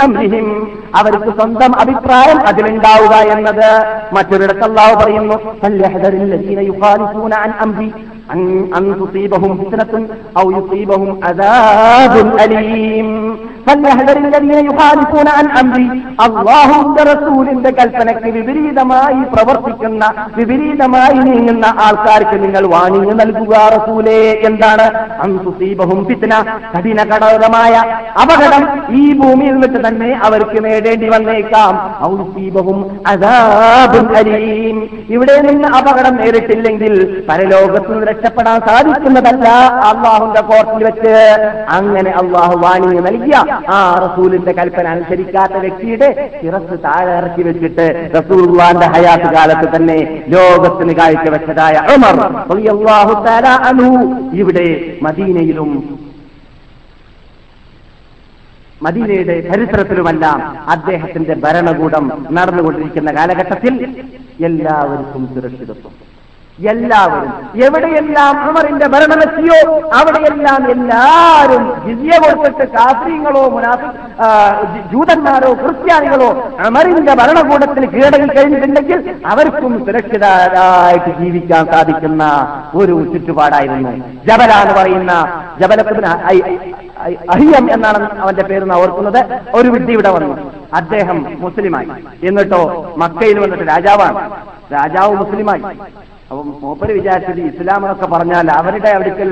അമ്രിഹിം 0.00 0.48
അവർക്ക് 0.94 1.30
സ്വന്തം 1.30 1.80
അഭിപ്രായം 1.80 2.40
അതിലുണ്ടാവുക 2.46 3.14
എന്നത് 3.32 3.68
മറ്റൊരിടത്ത് 4.12 4.64
അള്ളാഹു 4.64 4.94
പറയുന്നു 4.94 5.36
അള്ളാഹുവിന്റെ 16.20 17.02
റസൂലിന്റെ 17.02 17.70
കൽപ്പനയ്ക്ക് 17.70 18.24
വിപരീതമായി 18.24 19.34
പ്രവർത്തിക്കുന്ന 19.34 20.12
വിപരീതമായി 20.36 21.14
നീങ്ങുന്ന 21.14 21.66
ആൾക്കാർക്ക് 21.66 22.42
നിങ്ങൾ 22.42 22.66
വാണിംഗ് 22.66 23.20
നൽകുക 23.20 23.54
റസൂലേ. 23.54 24.40
എന്താണ്? 24.44 25.06
അന്തുസീബഹും 25.20 26.04
ഫിത്ന 26.04 26.44
കഠിന 26.76 27.02
ഘടകമായ 27.02 27.74
അപകടം 28.22 28.82
ഈ 28.96 29.12
ഭൂമിയിൽ 29.12 29.54
വെച്ച് 29.54 29.88
തന്നെ 29.88 30.20
അവർക്ക് 30.24 30.64
നേടേണ്ടി 30.64 31.08
വന്നേക്കാം. 31.08 31.94
ഔസീബഹും 32.04 33.00
അദാബുൻ 33.06 34.16
അലീം. 34.16 34.75
ഇവിടെ 35.08 35.36
നിന്ന് 35.40 35.68
അപകടം 35.78 36.14
നേരിട്ടില്ലെങ്കിൽ 36.16 36.94
പരലോകത്ത് 37.28 37.90
നിന്ന് 37.90 38.06
രക്ഷപ്പെടാൻ 38.06 38.58
സാധിക്കുന്നതല്ല 38.66 39.46
അള്ളാഹുന്റെ 39.88 40.42
കോർട്ടിൽ 40.42 40.84
വെച്ച്. 40.84 41.14
അങ്ങനെ 41.76 42.10
അള്ളാഹു 42.12 42.56
വാണി 42.58 42.88
നൽകിയ 43.00 43.36
ആ 43.70 43.80
റസൂലിന്റെ 44.04 44.52
കൽപ്പന 44.52 44.86
അനുസരിക്കാത്ത 44.88 45.56
വ്യക്തിയുടെ 45.56 46.08
ചിറസ് 46.40 46.78
താഴെ 46.84 47.12
ഇറക്കി 47.18 47.42
വെച്ചിട്ട് 47.42 47.86
റസൂൽവാന്റെ 48.16 48.88
ഹയാത്ത് 48.94 49.30
കാലത്ത് 49.34 49.68
തന്നെ 49.76 49.98
ലോകത്തിന് 50.28 50.94
കാഴ്ചവെച്ചതായ 50.94 51.74
അമർ 51.94 52.18
ഇവിടെ 54.34 54.66
മദീനയിലും 55.02 55.70
മദീനയുടെ 58.84 59.36
ചരിത്രത്തിലുമെല്ലാം 59.50 60.38
അദ്ദേഹത്തിന്റെ 60.68 61.34
ഭരണകൂടം 61.44 62.04
നടന്നുകൊണ്ടിരിക്കുന്ന 62.30 63.10
കാലഘട്ടത്തിൽ 63.18 63.74
എല്ലാവർക്കും 64.48 65.22
സുരക്ഷിതത്വം. 65.34 65.94
എല്ലാവരും 66.58 67.32
എവിടെയെല്ലാം 67.64 68.34
ഉമറിന്റെ 68.48 68.86
ഭരണമെത്തിയോ 68.92 69.56
അവിടെയെല്ലാം 69.98 70.62
എല്ലാവരും 70.74 71.64
ജിജിയ 71.86 72.18
കൊടുത്തിട്ട് 72.22 72.64
കാസ്ത്രീങ്ങളോ 72.76 73.42
ജൂതന്മാരോ 74.92 75.50
ക്രിസ്ത്യാനികളോ 75.62 76.30
ഉമറിന്റെ 76.68 77.14
ഭരണകൂടത്തിൽ 77.20 77.84
കീഴടങ്ങി 77.94 78.28
കഴിഞ്ഞിട്ടുണ്ടെങ്കിൽ 78.36 79.02
അവർക്കും 79.32 79.74
സുരക്ഷിതരായിട്ട് 79.86 81.12
ജീവിക്കാൻ 81.20 81.64
സാധിക്കുന്ന 81.72 82.24
ഒരു 82.74 82.96
ചുറ്റുപാടായിരുന്നു. 83.12 83.92
ജബല 84.28 84.52
എന്ന് 84.62 84.74
പറയുന്ന 84.80 85.12
ജബലത്തിന് 85.60 86.12
അഹിയം 87.14 87.72
എന്നാണ് 87.72 88.18
അവന്റെ 88.20 88.42
പേര് 88.42 88.72
ഓർക്കുന്നത്. 88.72 89.40
ഒരു 89.54 89.68
വിഡ്ഢി 89.68 89.92
ഇവിടെ 89.92 90.10
വന്നു. 90.10 90.52
അദ്ദേഹം 90.74 91.36
മുസ്ലിമായി. 91.38 91.88
എന്നിട്ടോ 92.24 92.94
മക്കയിൽ 92.96 93.38
വന്നിട്ട് 93.38 93.64
രാജാവാണ്. 93.68 94.30
രാജാവ് 94.72 95.14
മുസ്ലിമായി. 95.14 95.62
അപ്പം 96.30 96.46
മൂപ്പര് 96.62 96.92
വിചാരിച്ചത് 96.96 97.40
ഇസ്ലാം 97.48 97.82
എന്നൊക്കെ 97.84 98.06
പറഞ്ഞാൽ 98.12 98.46
അവരുടെ 98.56 98.90
അടുക്കൽ 98.96 99.28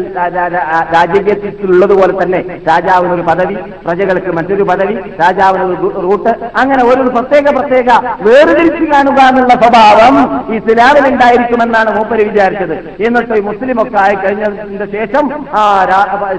രാജ്യത്തിലുള്ളതുപോലെ 0.95 2.13
തന്നെ 2.21 2.41
രാജാവിനൊരു 2.69 3.25
പദവി 3.29 3.57
പ്രജകൾക്ക് 3.87 4.33
മറ്റൊരു 4.37 4.65
പദവി 4.69 4.95
രാജാവിനൊരു 5.23 5.75
റൂട്ട് 6.05 6.33
അങ്ങനെ 6.61 6.83
ഓരോ 6.91 7.07
പ്രത്യേക 7.17 7.47
പ്രത്യേക 7.57 7.89
വേർതിരിച്ചു 8.27 8.85
കാണുക 8.93 9.19
എന്നുള്ള 9.31 9.57
സ്വഭാവം 9.63 10.15
ഇസ്ലാമിൽ 10.59 11.07
ഉണ്ടായിരിക്കുമെന്നാണ് 11.11 11.91
മൂപ്പര് 11.97 12.23
വിചാരിച്ചത്. 12.29 12.75
എന്നിട്ട് 13.07 13.33
ഈ 13.41 13.45
മുസ്ലിം 13.49 13.81
ഒക്കെ 13.85 13.99
ആയി 14.05 14.17
കഴിഞ്ഞതിന്റെ 14.23 14.89
ശേഷം 14.97 15.25
ആ 15.57 15.65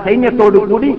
സൈന്യത്തോടു 0.07 0.61
കൂടി 0.71 0.91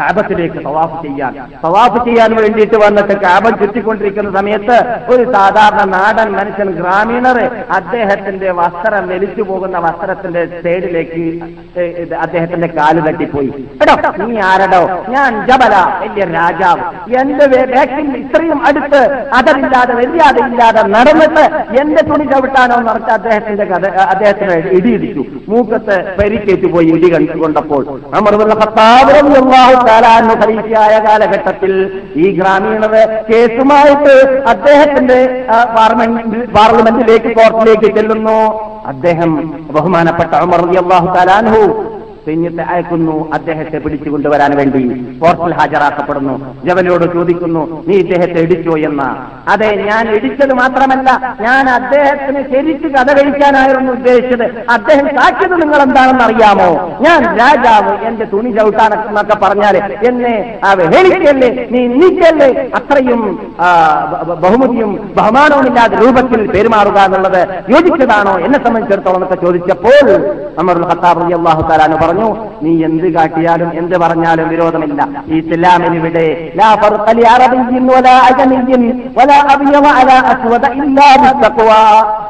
കാബത്തിലേക്ക് 0.00 0.58
സവാഫ് 0.68 1.00
ചെയ്യാൻ. 1.06 1.32
സവാഫ് 1.64 1.98
ചെയ്യാൻ 2.06 2.30
വേണ്ടിയിട്ട് 2.40 2.76
വന്നിട്ട് 2.84 3.16
കാബം 3.24 3.54
ചുറ്റിക്കൊണ്ടിരിക്കുന്ന 3.62 4.32
സമയത്ത് 4.38 4.78
ഒരു 5.14 5.24
സാധാരണ 5.34 5.82
നാടൻ 5.96 6.30
മനുഷ്യൻ 6.38 6.70
ഗ്രാമീണർ 6.80 7.40
അദ്ദേഹത്തിന്റെ 7.78 8.50
വസ്ത്രം 8.52 8.80
വലിച്ചു 8.90 9.42
പോകുന്ന 9.42 9.78
വസ്ത്രത്തിന്റെ 9.78 10.46
സൈഡിലേക്ക് 10.46 11.40
അദ്ദേഹത്തിന്റെ 12.14 12.66
കാൽ 12.66 13.00
തട്ടിപ്പോയി. 13.00 13.68
എടോ 13.82 14.24
നീ 14.24 14.40
ആരടോ? 14.40 15.04
ഞാൻ 15.08 15.46
ജബല 15.46 15.74
വലിയ 16.00 16.24
രാജാവ്. 16.24 17.14
എന്റെ 17.20 17.46
വേ- 17.46 18.16
ഇത്രയും 18.16 18.66
അടുത്ത് 18.66 19.26
അതറില്ലാതെ 19.34 19.92
ഇല്ലാതെ 20.46 20.82
നടന്നിട്ട് 20.82 21.40
എന്റെ 21.80 22.02
തുണി 22.02 22.24
ചവിട്ടാനോ 22.24 22.76
പറഞ്ഞ 22.76 23.06
അദ്ദേഹത്തിന്റെ 23.06 23.64
കഥ 23.64 23.86
അദ്ദേഹത്തിന് 23.86 24.52
ഇടിയിടിച്ചു. 24.52 25.24
മൂക്കത്ത് 25.48 26.16
പരിക്കേറ്റ് 26.22 26.66
പോയി 26.66 26.86
ഇടി 26.86 27.14
കണ്ടു 27.14 27.38
കൊണ്ടപ്പോൾ 27.38 28.00
അമർന്നുള്ള 28.14 28.54
ഖത്താബ് 28.54 29.12
ഖലീഫയായ 30.42 30.98
കാലഘട്ടത്തിൽ 30.98 32.02
ഈ 32.16 32.30
ഗ്രാമീണർ 32.30 32.92
കേസുമായിട്ട് 33.30 34.44
അദ്ദേഹത്തിന്റെ 34.48 35.46
പാർലമെന്റിലേക്ക് 36.56 37.36
കോർട്ടിലേക്ക് 37.36 37.96
ചെല്ലുന്നു. 37.96 38.71
അദ്ദേഹം 38.86 39.30
ബഹുമാനപ്പെട്ട 39.72 40.34
ഉമർ 40.36 40.62
അള്ളാഹു 40.76 41.06
താലാൻഹു 41.06 41.60
സൈന്യത്തെ 42.26 42.64
അയക്കുന്നു. 42.72 43.14
അദ്ദേഹത്തെ 43.36 43.78
പിടിച്ചുകൊണ്ടുവരാൻ 43.84 44.52
വേണ്ടി 44.60 44.82
കോർട്ടിൽ 45.22 45.54
ഹാജരാക്കപ്പെടുന്നു. 45.58 46.34
ജവനോട് 46.66 47.04
ചോദിക്കുന്നു 47.14 47.62
നീ 47.88 47.94
ഇദ്ദേഹത്തെ 48.02 48.40
ഇടിച്ചോ 48.46 48.74
എന്ന്? 48.88 49.08
അതെ 49.52 49.70
ഞാൻ 49.88 50.04
ഇടിച്ചത് 50.16 50.54
മാത്രമല്ല 50.60 51.08
ഞാൻ 51.46 51.64
അദ്ദേഹത്തിന് 51.78 52.42
ശരിക്ക് 52.52 52.88
കഥ 52.96 53.08
കഴിക്കാനായിരുന്നു 53.18 53.92
ഉദ്ദേശിച്ചത്. 53.98 54.46
അദ്ദേഹം 54.76 55.08
സാക്ഷ്യത് 55.18 55.56
നിങ്ങൾ 55.62 55.80
എന്താണെന്ന് 55.86 56.24
അറിയാമോ? 56.28 56.68
ഞാൻ 57.06 57.20
രാജാവ് 57.40 57.92
എന്റെ 58.08 58.24
തുണി 58.32 58.50
ചവിട്ടാനൊക്കെ 58.58 59.36
പറഞ്ഞാൽ 59.44 59.76
എന്നെ 60.10 60.34
അവഹേളിക്കല്ലേ 60.70 61.50
നീ 61.72 61.80
നീക്കല്ലേ? 62.00 62.50
അത്രയും 62.80 63.22
ബഹുമതിയും 64.44 64.92
ബഹുമാനവും 65.18 65.66
ഇല്ലാത്ത 65.70 65.94
രൂപത്തിൽ 66.04 66.40
പെരുമാറുക 66.54 66.98
എന്നുള്ളത് 67.08 67.40
യോജിച്ചതാണോ? 67.74 68.34
എന്നെ 68.46 68.58
സംബന്ധിച്ചിടത്തോളം 68.66 69.18
എന്നൊക്കെ 69.20 69.38
ചോദിച്ചപ്പോൾ 69.46 70.06
നമ്മൾ 70.58 70.74
ഖത്താബ് 70.90 71.20
അള്ളാഹു 71.38 71.62
താലാന്ന് 71.68 71.98
പറഞ്ഞു 72.02 72.10
പറഞ്ഞു 72.12 72.28
നീ 72.62 72.84
എന്ത് 72.84 73.06
കാട്ടിയാലും 73.12 73.78
എന്ത് 73.78 73.96
പറഞ്ഞാലും 73.98 74.48
വിരോധമില്ല. 74.48 75.00
ഇസ്ലാമിന് 75.32 75.96
ഇവിടെ 75.96 76.24
ലാ 76.56 76.74
ഫർഖ 76.74 77.06
ലി 77.10 77.24
അറബിയ്യിൻ 77.28 77.86
വലാ 77.88 78.14
അജമിയ്യിൻ 78.28 78.82
വലാ 79.16 79.38
അബിയവ 79.52 79.86
അലാ 80.00 80.16
അസ്വദ 80.26 80.66
ഇല്ലാ 80.80 81.08
ബിത്തഖ്വ 81.22 81.70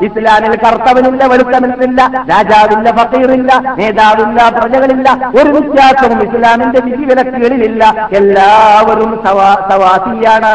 ഇസ്ലാമിൽ 0.02 0.54
കർത്തവനില്ല 0.56 1.26
വെളുത്തവനില്ല 1.26 2.00
രാജാവില്ല 2.30 2.90
ഫക്കീറില്ല 2.92 3.50
നേതാവില്ല 3.78 4.48
പ്രജകളില്ല 4.50 5.08
ഒരു 5.34 5.48
വ്യത്യാസവും 5.48 6.22
ഇസ്ലാമിന്റെ 6.22 6.80
വിധിവിലക്കുകളിലില്ല. 6.80 7.82
എല്ലാവരും 8.12 9.22
സവാ- 9.24 9.60
സവാസിയാണ്. 9.70 10.52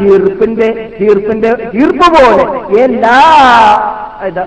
തീർപ്പിന്റെ 0.00 0.68
തീർപ്പിന്റെ 1.00 1.50
തീർപ്പ് 1.74 2.08
പോലെ 2.14 2.44
എല്ലാ 2.80 3.16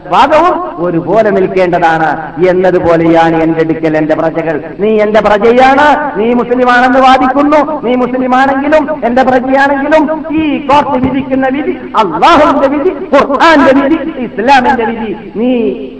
വാദവും 0.07 0.55
ഒരുപോലെ 0.83 1.29
നിൽക്കേണ്ടതാണ്. 1.29 2.09
എന്നതുപോലെയാണ് 2.49 3.43
എന്റെ 3.43 3.59
അടുക്കൽ 3.59 3.97
എന്റെ 3.97 4.15
പ്രജകൾ. 4.15 4.63
നീ 4.79 4.99
എന്റെ 5.01 5.21
പ്രജയാണ്. 5.21 6.19
നീ 6.19 6.33
മുസ്ലിമാണെന്ന് 6.33 6.99
വാദിക്കുന്നു. 6.99 7.81
നീ 7.81 7.95
മുസ്ലിമാണെങ്കിലും 7.95 9.05
എന്റെ 9.05 9.23
പ്രജയാണെങ്കിലും 9.23 10.25
ഈ 10.43 10.67
കോർട്ട് 10.67 11.05
വിധിക്കുന്ന 11.05 11.47
വിധി 11.53 11.71
അള്ളാഹുവിന്റെ 11.71 12.67
വിധി 12.67 12.89
ഖുർആാന്റെ 12.89 13.73
വിധി 13.81 14.19
ഇസ്ലാമിന്റെ 14.19 14.85
വിധി 14.85 15.15
നീ 15.35 15.51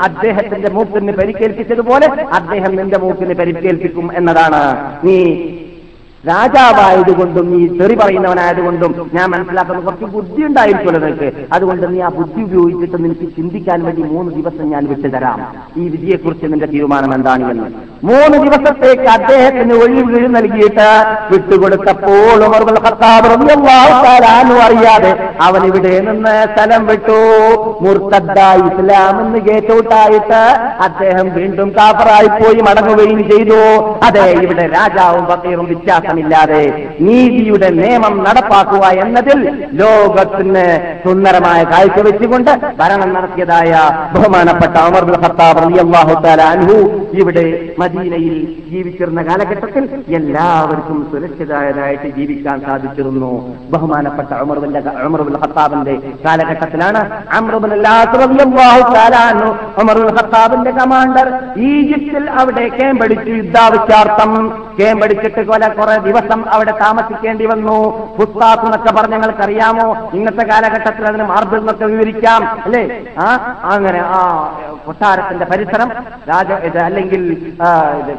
അദ്ദേഹത്തിന്റെ 0.02 0.70
മൂക്കിന് 0.70 1.12
പരിക്കേൽപ്പിച്ചതുപോലെ 1.12 2.08
അദ്ദേഹം 2.34 2.76
നിന്റെ 2.76 2.98
മൂക്കിന് 2.98 3.34
പരിക്കേൽപ്പിക്കും 3.34 4.10
എന്നതാണ്. 4.18 4.62
നീ 5.04 5.18
രാജാവായതുകൊണ്ടും 6.26 7.52
നീ 7.52 7.78
തെറി 7.78 7.96
പറയുന്നവനായതുകൊണ്ടും 7.96 9.12
ഞാൻ 9.14 9.30
മനസ്സിലാക്കുന്ന 9.30 9.82
കുറച്ച് 9.82 10.06
ബുദ്ധി 10.06 10.44
ഉണ്ടായിരിക്കുമല്ലോ 10.44 11.08
നിനക്ക്. 11.08 11.48
അതുകൊണ്ട് 11.54 11.94
നീ 11.94 12.00
ആ 12.00 12.10
ബുദ്ധി 12.10 12.42
ഉപയോഗിച്ചിട്ട് 12.42 13.04
നിനക്ക് 13.04 13.36
ചിന്തിക്കാൻ 13.36 13.84
വേണ്ടി 13.84 14.04
മൂന്ന് 14.04 14.32
ദിവസം 14.32 14.70
ഞാൻ 14.70 14.88
വിട്ടുതരാം. 14.88 15.56
ഈ 15.78 15.90
വിധിയെക്കുറിച്ച് 15.90 16.46
നിന്റെ 16.46 16.66
തീരുമാനം 16.66 17.14
എന്താണ് 17.14 17.52
എന്ന്? 17.52 17.68
മൂന്ന് 18.04 18.38
ദിവസത്തേക്ക് 18.38 19.08
അദ്ദേഹത്തിന് 19.10 19.74
ഒഴിവ് 19.74 20.36
നൽകിയിട്ട് 20.36 20.90
വിട്ടുകൊടുത്തപ്പോൾ 21.32 22.40
അറിയാതെ 24.68 25.12
അവൻ 25.42 25.66
ഇവിടെ 25.66 26.00
നിന്ന് 26.00 26.48
സ്ഥലം 26.54 26.88
വിട്ടു. 26.88 27.20
മുർത്തദ്ദായി 27.82 28.60
ഇസ്ലാമെന്ന് 28.60 29.40
കേട്ടോട്ടായിട്ട് 29.40 30.42
അദ്ദേഹം 30.80 31.28
വീണ്ടും 31.36 31.70
കാഫറായി 31.70 32.28
പോയി 32.28 32.62
മടങ്ങുകയും 32.62 33.30
ചെയ്തു. 33.30 33.60
അതെ 34.04 34.26
ഇവിടെ 34.32 34.68
രാജാവും 34.68 35.26
പത്തീറും 35.26 35.66
വ്യത്യാസമില്ലാതെ 35.66 36.64
നീതിയുടെ 37.00 37.70
നിയമം 37.70 38.24
നടപ്പാക്കുക 38.24 38.86
എന്നതിൽ 39.06 39.70
ലോകത്തിന് 39.74 40.66
സുന്ദരമായ 41.06 41.64
കാഴ്ച 41.64 42.00
വെച്ചുകൊണ്ട് 42.00 42.52
ഭരണം 42.80 43.14
നടത്തിയതായ 43.14 43.72
ബഹുമാനപ്പെട്ട 44.16 44.78
അമർ 44.78 45.06
ഖത്താബ് 45.24 45.62
ഇവിടെ 47.14 47.46
മദീനയിൽ 47.88 48.36
ജീവിച്ചിരുന്ന 48.72 49.22
കാലഘട്ടത്തിൽ 49.28 49.84
എല്ലാവർക്കും 50.18 50.98
സുരക്ഷിതരായിട്ട് 51.12 52.08
ജീവിക്കാൻ 52.18 52.58
സാധിച്ചിരുന്നു. 52.68 53.32
ബഹുമാനപ്പെട്ട 53.74 54.32
ഉമർ 54.46 54.58
ബിൻ 55.28 55.36
ഹത്താബിന്റെ 55.44 55.94
കാലഘട്ടത്തിലാണ് 56.26 57.02
അംർ 57.38 57.56
ഹത്താബിന്റെ 60.18 60.72
കമാൻഡർ 60.80 61.28
ഈജിപ്തിൽ 61.72 62.26
അവിടെ 62.42 62.66
കേമ്പടിച്ചു 62.78 63.32
യുദ്ധാവശ്യാർത്ഥം 63.40 64.32
കേമ്പടിച്ചിട്ട് 64.80 65.42
കൊല 65.50 65.68
കുറെ 65.78 65.96
ദിവസം 66.08 66.40
അവിടെ 66.56 66.74
താമസിക്കേണ്ടി 66.84 67.46
വന്നു. 67.52 67.78
ഫുസ്താസ് 68.18 68.66
എന്നൊക്കെ 68.68 68.92
പറഞ്ഞ 68.98 69.16
ഞങ്ങൾക്കറിയാമോ 69.18 69.88
ഇന്നത്തെ 70.18 70.44
കാലഘട്ടത്തിൽ 70.52 71.04
അതിന് 71.12 71.26
മാർബിൾ 71.32 71.60
എന്നൊക്കെ 71.64 71.86
വിവരിക്കാം 71.94 72.42
അല്ലേ? 72.66 72.84
ആ 73.26 73.28
അങ്ങനെ 73.74 74.02
ആ 74.18 74.20
കൊട്ടാരത്തിന്റെ 74.88 75.46
പരിസരം 75.52 75.90
രാജ 76.30 76.50
അല്ലെങ്കിൽ 76.88 77.24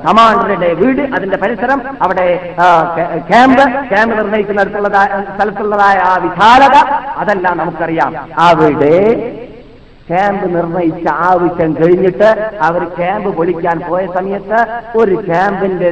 കമാൻഡറുടെ 0.04 0.70
വീട് 0.80 1.02
അതിന്റെ 1.16 1.38
പരിസരം 1.42 1.80
അവിടെ 2.02 2.26
ക്യാമ്പ് 3.30 3.64
ക്യാമ്പ് 3.90 4.14
നിർണയിക്കുന്നിടത്തുള്ളതായ 4.18 5.08
സ്ഥലത്തുള്ളതായ 5.34 5.96
ആ 6.10 6.12
വിശാലത 6.26 6.76
അതെല്ലാം 7.22 7.58
നമുക്കറിയാം. 7.58 8.14
അവിടെ 8.48 8.96
ക്യാമ്പ് 10.10 10.46
നിർണയിച്ച 10.56 11.06
ആവശ്യം 11.30 11.70
കഴിഞ്ഞിട്ട് 11.80 12.28
അവർ 12.68 12.82
ക്യാമ്പ് 12.98 13.30
പൊളിക്കാൻ 13.38 13.78
പോയ 13.88 14.02
സമയത്ത് 14.14 14.60
ഒരു 14.98 15.14
ക്യാമ്പിന്റെ 15.28 15.90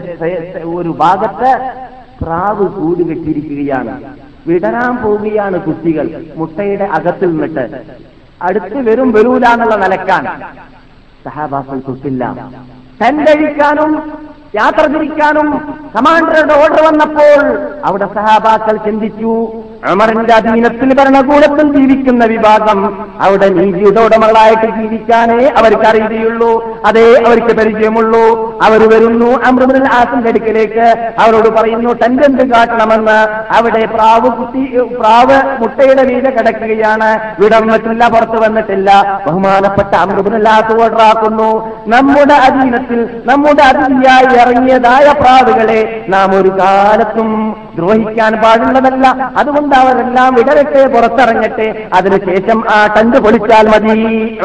ഒരു 0.77 0.93
ഭാഗത്ത് 1.03 1.51
പ്രാവ് 2.23 2.67
കൂടുകെട്ടിരിക്കുകയാണ് 2.79 3.95
വിടരാൻ 4.47 4.95
പോവുകയാണ് 5.03 5.57
കുട്ടികൾ 5.67 6.07
മുട്ടയുടെ 6.37 6.87
അകത്തിൽ 6.99 7.31
നിന്നിട്ട്. 7.31 7.65
അടുത്ത് 8.47 8.79
വരും 8.89 9.09
വരൂല 9.13 9.45
എന്നുള്ള 9.55 9.77
നിലക്കാണ് 9.85 10.31
സഹാബാക്കൾ 11.27 11.79
തൊട്ടില്ല. 11.87 12.25
തണ്ടഴിക്കാനും 13.03 13.91
യാത്ര 14.55 14.83
തിരിക്കാനും 14.87 15.49
കമാൻഡറുടെ 15.97 16.55
ഓർഡർ 16.55 16.81
വന്നപ്പോൾ 16.85 17.41
അവിടെ 17.85 18.07
സഹാബാക്കൾ 18.15 18.77
ചിന്തിച്ചു 18.77 19.33
അമറിന്റെ 19.87 20.35
അധീനത്തിൽ 20.35 20.95
ഭരണകൂടത്തിൽ 20.95 21.77
ജീവിക്കുന്ന 21.77 22.25
വിഭാഗം 22.25 23.11
അവിടെ 23.21 23.49
നീതിയുടെ 23.49 24.01
ഉടമകളായിട്ട് 24.01 24.67
ജീവിക്കാനേ 24.81 25.53
അവർക്ക് 25.57 25.87
അറിയുകയുള്ളൂ. 25.87 26.81
അതേ 26.87 27.23
അവർക്ക് 27.27 27.47
പരിചയമുള്ളൂ. 27.47 28.59
അവർ 28.63 28.89
വരുന്നു 28.89 29.43
അമൃതൽ 29.45 29.85
ആസിന്റെ 29.85 30.29
അടുക്കലേക്ക്. 30.29 31.13
അവരോട് 31.19 31.49
പറയുന്നു 31.49 31.93
ടെൻഡന്റ് 31.93 32.55
കാട്ടണമെന്ന്? 32.55 33.19
അവിടെ 33.57 33.87
പ്രാവ് 33.87 34.31
കുത്തി 34.31 34.81
പ്രാവ് 35.01 35.63
മുട്ടയുടെ 35.63 36.03
വീട് 36.03 36.39
കിടക്കുകയാണ്. 36.39 37.43
വിടന്നിട്ടില്ല 37.43 38.09
പുറത്തു 38.09 38.37
വന്നിട്ടില്ല. 38.45 39.21
ബഹുമാനപ്പെട്ട 39.27 39.95
അമൃതൽ 39.95 40.49
ആസ് 40.49 40.83
ഓർഡറാക്കുന്നു. 40.83 41.69
നമ്മുടെ 41.87 42.35
അധീനത്തിൽ 42.35 43.23
നമ്മുടെ 43.25 43.63
അതിഥിയായി 43.63 44.37
ഇറങ്ങിയതായ 44.37 45.13
പ്രാവുകളെ 45.13 46.05
നാം 46.09 46.41
ഒരു 46.41 46.49
കാലത്തും 46.49 47.57
ദ്രോഹിക്കാൻ 47.79 48.33
പാടുള്ളതല്ല. 48.43 49.07
അതുകൊണ്ട് 49.37 49.75
അവരെല്ലാം 49.83 50.31
വിടരട്ടെ 50.35 50.83
പുറത്തിറങ്ങട്ടെ. 50.95 51.69
അതിനുശേഷം 51.99 52.59
ആ 52.77 52.79
കണ്ടു 52.97 53.19
പൊളിച്ചാൽ 53.19 53.67
മതി. 53.75 53.97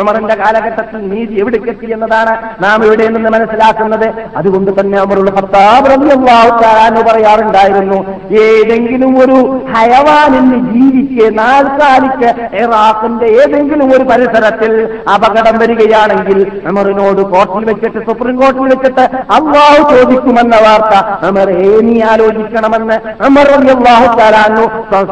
ഉമറിന്റെ 0.01 0.35
കാലഘട്ടത്തിൽ 0.43 1.01
നീതി 1.11 1.35
എവിടേക്കെത്തി 1.41 1.87
എന്നതാണ് 1.97 2.33
നാം 2.63 2.85
ഇവിടെ 2.85 3.07
നിന്ന് 3.07 3.29
മനസ്സിലാക്കുന്നത്. 3.37 4.07
അതുകൊണ്ട് 4.37 4.71
തന്നെ 4.79 4.97
അമറുള്ള 4.99 5.31
ഭർത്താവ് 5.31 7.01
പറയാറുണ്ടായിരുന്നു 7.09 7.99
ഏതെങ്കിലും 8.43 9.11
ഒരു 9.23 9.37
ഹയവാനിന് 9.73 10.57
ജീവിക്ക് 10.71 11.25
നാൽക്കാലിക്ക് 11.37 12.29
ഇറാഖിന്റെ 12.63 13.27
ഏതെങ്കിലും 13.41 13.87
ഒരു 13.95 14.03
പരിസരത്തിൽ 14.03 14.71
അപകടം 15.15 15.55
വരികയാണെങ്കിൽ 15.61 16.39
അമറിനോട് 16.67 17.21
കോർട്ടിൽ 17.33 17.65
വെച്ചിട്ട് 17.69 17.99
സുപ്രീം 18.07 18.35
കോർട്ടിൽ 18.41 18.67
വെച്ചിട്ട് 18.73 19.03
അള്ളാഹു 19.37 19.81
ചോദിക്കുമെന്ന 19.91 20.55
വാർത്ത 20.65 20.95
അമർ 21.27 21.49
ഏനി 21.67 21.95
ആലോചിക്കണമെന്ന് 22.11 22.97
അമർ 23.25 23.47
അള്ളാഹു 23.55 24.05
താലാന്നു 24.19 24.63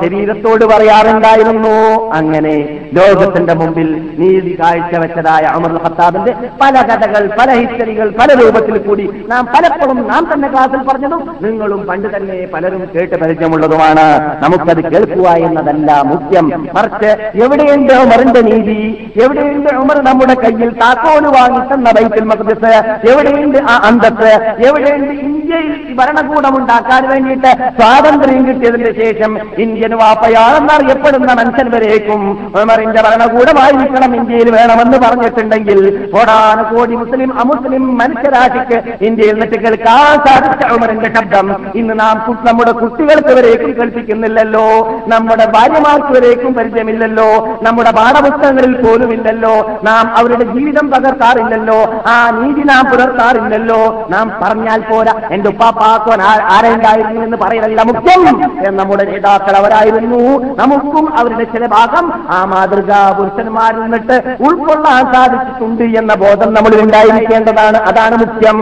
ശരീരത്തോട് 0.02 0.64
പറയാറുണ്ടായിരുന്നു. 0.66 1.74
അങ്ങനെ 2.14 2.54
ലോകത്തിന്റെ 2.98 3.54
മുമ്പിൽ 3.60 3.90
നീതി 4.20 4.52
കാഴ്ചവെച്ചതായ 4.60 5.44
അമർ 5.58 5.74
ഖത്താബിന്റെ 5.84 6.34
പല 6.62 6.76
കഥകൾ 6.90 7.24
പല 7.40 7.50
ഹിസ്റ്ററികൾ 7.60 8.08
പല 8.20 8.30
രൂപത്തിൽ 8.42 8.78
കൂടി 8.78 9.06
നാം 9.28 9.44
പലപ്പോഴും 9.46 10.00
നാം 10.08 10.24
തന്നെ 10.34 10.48
ക്ലാസ്സിൽ 10.54 10.82
പറഞ്ഞതും 10.90 11.22
നിങ്ങളും 11.42 11.82
പണ്ട് 11.90 12.08
തന്നെ 12.16 12.38
പലരും 12.54 12.84
കേട്ട് 12.96 13.16
പരിചയമുള്ളതുമാണ്. 13.24 14.08
നമുക്കത് 14.44 14.82
കേൾക്കുക 14.92 15.28
എന്നതല്ല 15.48 15.90
മുഖ്യം. 16.12 16.48
മറിച്ച് 16.78 17.12
എവിടെയുണ്ട് 17.44 17.94
ഉമറിന്റെ 18.06 18.42
നീതി? 18.50 18.80
എവിടെയുണ്ട് 19.24 19.70
ഉമർ 19.84 19.98
നമ്മുടെ 20.10 20.36
കയ്യിൽ 20.44 20.72
താക്കോൽ 20.82 21.28
വാങ്ങി 21.38 21.62
തന്ന 21.74 21.92
ബൈത്തുൽ 21.98 22.28
മഖ്ദിസ്? 22.32 22.74
എവിടെയുണ്ട് 23.12 23.60
ആ 23.72 23.76
അന്തസ് 23.90 24.32
എവിടെയുണ്ട് 24.68 25.14
ഇന്ത്യയിൽ 25.28 25.96
ഭരണകൂടം 26.00 26.54
ഉണ്ടാക്കാൻ 26.58 27.04
വേണ്ടിയിട്ട് 27.12 27.52
സ്വാതന്ത്ര്യം 28.00 28.44
കിട്ടിയതിന് 28.48 28.92
ശേഷം 29.00 29.32
ഇന്ത്യൻ 29.58 29.94
വാപ്പയാണെന്ന് 29.98 30.74
അറിയപ്പെടുന്ന 30.74 31.32
മനുഷ്യൻ 31.40 31.68
വരേക്കും. 31.72 32.22
ഉമറിന്റെ 32.62 33.02
ഭരണകൂടമായിരിക്കണം 33.06 34.16
ഇന്ത്യയിൽ 34.16 34.50
വേണമെന്ന് 34.56 34.98
പറഞ്ഞിട്ടുണ്ടെങ്കിൽ 35.06 35.80
കോടാന 36.14 36.62
കോടി 36.62 36.96
മുസ്ലിം 36.96 37.32
അമുസ്ലിം 37.40 37.84
മനുഷ്യരാശിക്ക് 37.98 38.78
ഇന്ത്യയിൽ 39.06 39.34
നിന്നിട്ട് 39.34 39.58
കേൾക്കാൻ 39.64 40.14
സാധിച്ച 40.26 40.72
ഉമറിന്റെ 40.76 41.10
ശബ്ദം 41.16 41.50
ഇന്ന് 41.76 41.96
നാം 42.00 42.38
നമ്മുടെ 42.48 42.72
കുട്ടികൾക്ക് 42.72 43.34
വരേക്കും 43.40 43.74
കേൾപ്പിക്കുന്നില്ലല്ലോ. 43.80 44.66
നമ്മുടെ 45.08 45.46
ഭാര്യമാർക്ക് 45.56 46.12
വരേക്കും 46.18 46.54
പരിചയമില്ലല്ലോ. 46.54 47.30
നമ്മുടെ 47.64 47.92
പാഠപുസ്തകങ്ങളിൽ 47.92 48.76
പോലും 48.84 49.12
ഇല്ലല്ലോ 49.14 49.56
നാം 49.84 50.06
അവരുടെ 50.18 50.46
ജീവിതം 50.54 50.92
പകർത്താറില്ലല്ലോ 50.92 51.80
ആ 52.08 52.16
നീതി 52.40 52.66
നാം 52.72 52.84
പുലർത്താറില്ലല്ലോ. 52.92 53.82
നാം 54.10 54.26
പറഞ്ഞാൽ 54.44 54.80
പോരാ. 54.90 55.14
എന്റെ 55.32 55.50
ഉപ്പാപ്പാക്കോൻ 55.50 56.20
ആരുണ്ടായിരുന്നു 56.56 57.22
എന്ന് 57.26 57.38
പറയലല്ല 57.38 57.89
മുഖ്യം 57.92 58.78
നമ്മുടെ 58.78 59.04
നേതാക്കൾ 59.04 59.58
അവരായിരുന്നു. 59.58 60.56
നമുക്കും 60.56 61.20
അവരുടെ 61.20 61.44
ചില 61.44 61.66
ഭാഗം 61.66 62.28
ആ 62.30 62.46
മാതൃകാ 62.46 63.12
പുരുഷന്മാരിൽ 63.12 63.80
നിന്നിട്ട് 63.82 64.38
ഉൾക്കൊള്ളാൻ 64.40 65.14
സാധിച്ചിട്ടുണ്ട് 65.14 65.84
എന്ന 65.84 66.16
ബോധം 66.16 66.54
നമ്മൾ 66.54 66.82
ഉണ്ടായിരിക്കേണ്ടതാണ്. 66.82 67.78
അതാണ് 67.78 68.16
മുഖ്യം. 68.16 68.60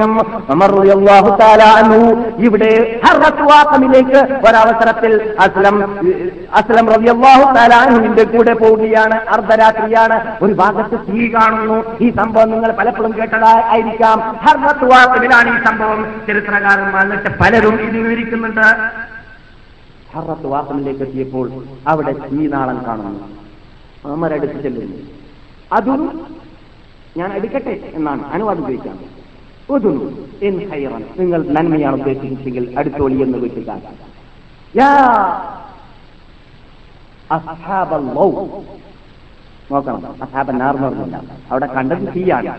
ഇവിടെ 2.37 2.99
ഹർവാസമിലേക്ക് 3.05 4.33
ഒരവസരത്തിൽ 4.33 5.35
അസ്ലം 5.39 5.99
അസ്ലം 6.53 6.93
റളിയല്ലാഹു 6.93 7.55
താലാഹുവിന്റെ 7.55 8.23
കൂടെ 8.23 8.53
പോവുകയാണ്. 8.53 9.21
അർദ്ധരാത്രിയാണ്. 9.29 10.37
ഒരു 10.41 10.53
ഭാഗത്ത് 10.53 10.99
തീ 11.11 11.27
കാണുന്നു. 11.33 11.83
ഈ 12.01 12.09
സംഭവം 12.09 12.51
നിങ്ങൾ 12.51 12.71
പലപ്പോഴും 12.71 13.13
കേട്ടതായിരിക്കാം 13.17 14.19
ഹർറത്വാക്കമിലാണ് 14.19 15.61
ഈ 15.61 15.65
സംഭവം. 15.65 16.21
ചരിത്രകാരന്മാർ 16.27 17.03
എന്നിട്ട് 17.03 17.29
പലരും 17.39 17.81
ഇത് 17.81 17.97
വിവരിക്കുന്നുണ്ട്. 17.97 19.16
ഹറത്ത് 20.17 20.47
വാസമിലേക്ക് 20.53 21.03
എത്തിയപ്പോൾ 21.07 21.47
അവിടെ 21.87 22.13
തീനാളം 22.13 22.79
കാണുന്നു. 22.87 23.27
അമർ 24.13 24.33
അടുത്ത് 24.33 24.59
ചെല്ലുന്നു. 24.63 24.97
അതും 25.73 26.01
ഞാൻ 27.17 27.29
എടുക്കട്ടെ 27.33 27.75
എന്നാണ് 27.93 28.23
അനുവാദം 28.33 28.61
ചോദിക്കാം 28.61 28.97
ഒതുന്നു 29.75 30.05
എൻ 30.47 30.55
ഖൈറൻ 30.71 31.03
നിങ്ങൾ 31.19 31.39
നന്മയാണ് 31.55 31.95
ഉദ്ദേശിച്ചെങ്കിൽ 31.95 32.65
അടുത്തോളി 32.79 33.17
എന്ന് 33.23 33.37
വീട്ടുകാർ 33.37 33.81
നോക്കണം 39.71 40.03
അസാബൻ 40.23 40.57
നാർന്നില്ല 40.57 41.15
അവിടെ 41.51 41.67
കണ്ടത് 41.75 42.05
തീയാണ്. 42.15 42.51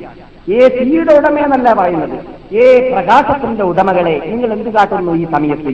ഏ 0.56 0.58
തീയുടെ 0.68 1.12
ഉടമയെന്നല്ല 1.18 1.72
പറയുന്നത്. 1.72 2.16
ഏ 2.56 2.64
പ്രകാശത്തിന്റെ 2.92 3.64
ഉടമകളെ 3.64 4.14
നിങ്ങൾ 4.26 4.52
എന്ത് 4.52 4.70
കാട്ടുന്നു 4.76 5.12
ഈ 5.22 5.24
സമയത്ത് 5.34 5.70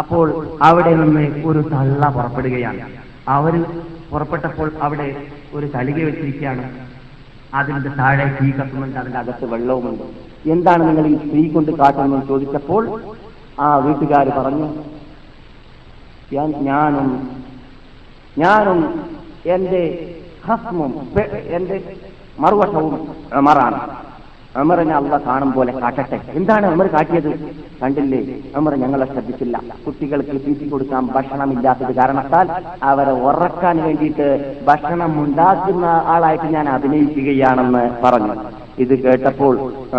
അപ്പോൾ 0.00 0.26
അവിടെ 0.62 0.92
നിന്ന് 0.94 1.24
ഒരു 1.48 1.60
തള്ള 1.72 2.08
പുറപ്പെടുകയാണ്. 2.16 2.82
അവർ 3.36 3.54
പുറപ്പെട്ടപ്പോൾ 4.10 4.68
അവിടെ 4.86 5.08
ഒരു 5.54 5.66
തളിക 5.74 5.98
വെച്ചിരിക്കുകയാണ്. 6.08 6.64
അതിന്റെ 7.58 7.90
താഴെ 8.00 8.26
തീ 8.38 8.48
കത്തുന്നുണ്ട് 8.50 8.98
അതിന്റെ 9.00 9.18
അകത്ത് 9.18 9.46
വെള്ളവുമുണ്ട്. 9.52 10.04
എന്താണ് 10.54 10.82
നിങ്ങൾ 10.88 11.06
ഈ 11.12 11.16
സ്ത്രീ 11.24 11.42
കൊണ്ട് 11.52 11.70
കാട്ടുന്നതെന്ന് 11.80 12.26
ചോദിച്ചപ്പോൾ 12.32 12.82
ആ 13.64 13.68
വീട്ടുകാർ 13.86 14.28
പറഞ്ഞു 14.38 14.68
ഞാനും 16.68 17.08
ഞാനും 18.38 18.80
എന്റെ 19.54 19.82
ഹസ്മും 20.46 20.92
എന്റെ 21.56 21.76
മറുവശവും 22.42 22.94
അമറാണ് 23.38 23.78
അമറിനെ 24.60 24.94
അള്ള 24.98 25.14
കാണും 25.26 25.50
പോലെ 25.56 25.72
കാട്ടട്ടെ. 25.82 26.18
എന്താണ് 26.38 26.66
അമർ 26.74 26.86
കാട്ടിയത്? 26.94 27.30
കണ്ടില്ലേ? 27.80 28.20
അമർ 28.58 28.72
ഞങ്ങളെ 28.82 29.06
ശ്രദ്ധിച്ചില്ല. 29.12 29.56
കുട്ടികൾക്ക് 29.86 30.34
തീറ്റി 30.44 30.66
കൊടുക്കാൻ 30.72 31.02
ഭക്ഷണമില്ലാത്തത് 31.16 31.92
കാരണത്താൽ 32.00 32.46
അവരെ 32.90 33.14
ഉറക്കാൻ 33.28 33.76
വേണ്ടിയിട്ട് 33.86 34.28
ഭക്ഷണം 34.68 35.12
ഉണ്ടാക്കുന്ന 35.24 35.86
ആളായിട്ട് 36.14 36.48
ഞാൻ 36.56 36.68
അഭിനയിക്കുകയാണെന്ന് 36.76 37.84
പറഞ്ഞു. 38.04 38.34
ഇത് 38.84 38.94
കേട്ടപ്പോൾ 39.04 39.54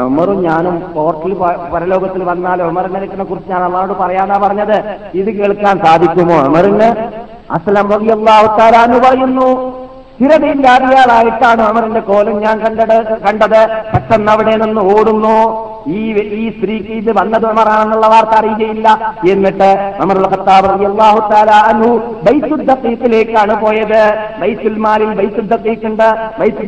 ഉമറും 0.07 0.39
ഞാനും 0.47 0.75
പോർട്ടിൽ 0.95 1.31
പരലോകത്തിൽ 1.73 2.23
വന്നാൽ 2.31 2.59
നിലക്കിനെ 2.95 3.25
കുറിച്ച് 3.29 3.49
ഞാൻ 3.53 3.63
അള്ളാഹോട് 3.67 3.93
പറയാനാ 4.01 4.35
പറഞ്ഞത്? 4.45 4.77
ഇത് 5.21 5.29
കേൾക്കാൻ 5.39 5.75
സാധിക്കുമോ 5.85 6.37
ഉമറിന് 6.49 6.89
അസ്ലം 7.55 7.87
തആല 8.57 8.75
എന്ന് 8.87 8.99
പറയുന്നു 9.07 9.47
സ്ഥിരതയില്ലാതെയാളായിട്ടാണ് 10.17 11.61
അമറിന്റെ 11.61 11.99
കോലം 11.99 12.41
ഞാൻ 12.41 12.59
കണ്ടത് 12.59 13.21
കണ്ടത്. 13.21 13.59
പെട്ടെന്ന് 13.93 14.31
അവിടെ 14.31 14.55
നിന്ന് 14.55 14.81
ഓടുന്നു. 14.81 15.66
ഈ 15.87 15.99
ഈ 16.41 16.49
സ്ത്രീക്ക് 16.49 16.91
ഇത് 16.91 17.11
വന്നത് 17.17 17.45
ഉമറാണെന്നുള്ള 17.45 18.07
വാർത്ത 18.07 18.29
അറിയുകയില്ല. 18.29 19.15
എന്നിട്ട് 19.31 19.69
ഉമറുൽ 20.03 20.27
ഖത്താബ് 20.27 20.69
റളിയല്ലാഹു 20.69 21.19
തആല 21.31 21.51
അൻഹു 21.51 21.91
ദഖീഖിലേക്കാണ് 22.69 23.61
പോയത്. 23.61 24.01
ബൈത്തുൽ 24.41 24.77
മാലിൽ 24.77 25.13
ബൈത്തുൽ 25.13 25.47
ദഖീഖ് 25.47 25.85
ഉണ്ട്. 25.85 26.07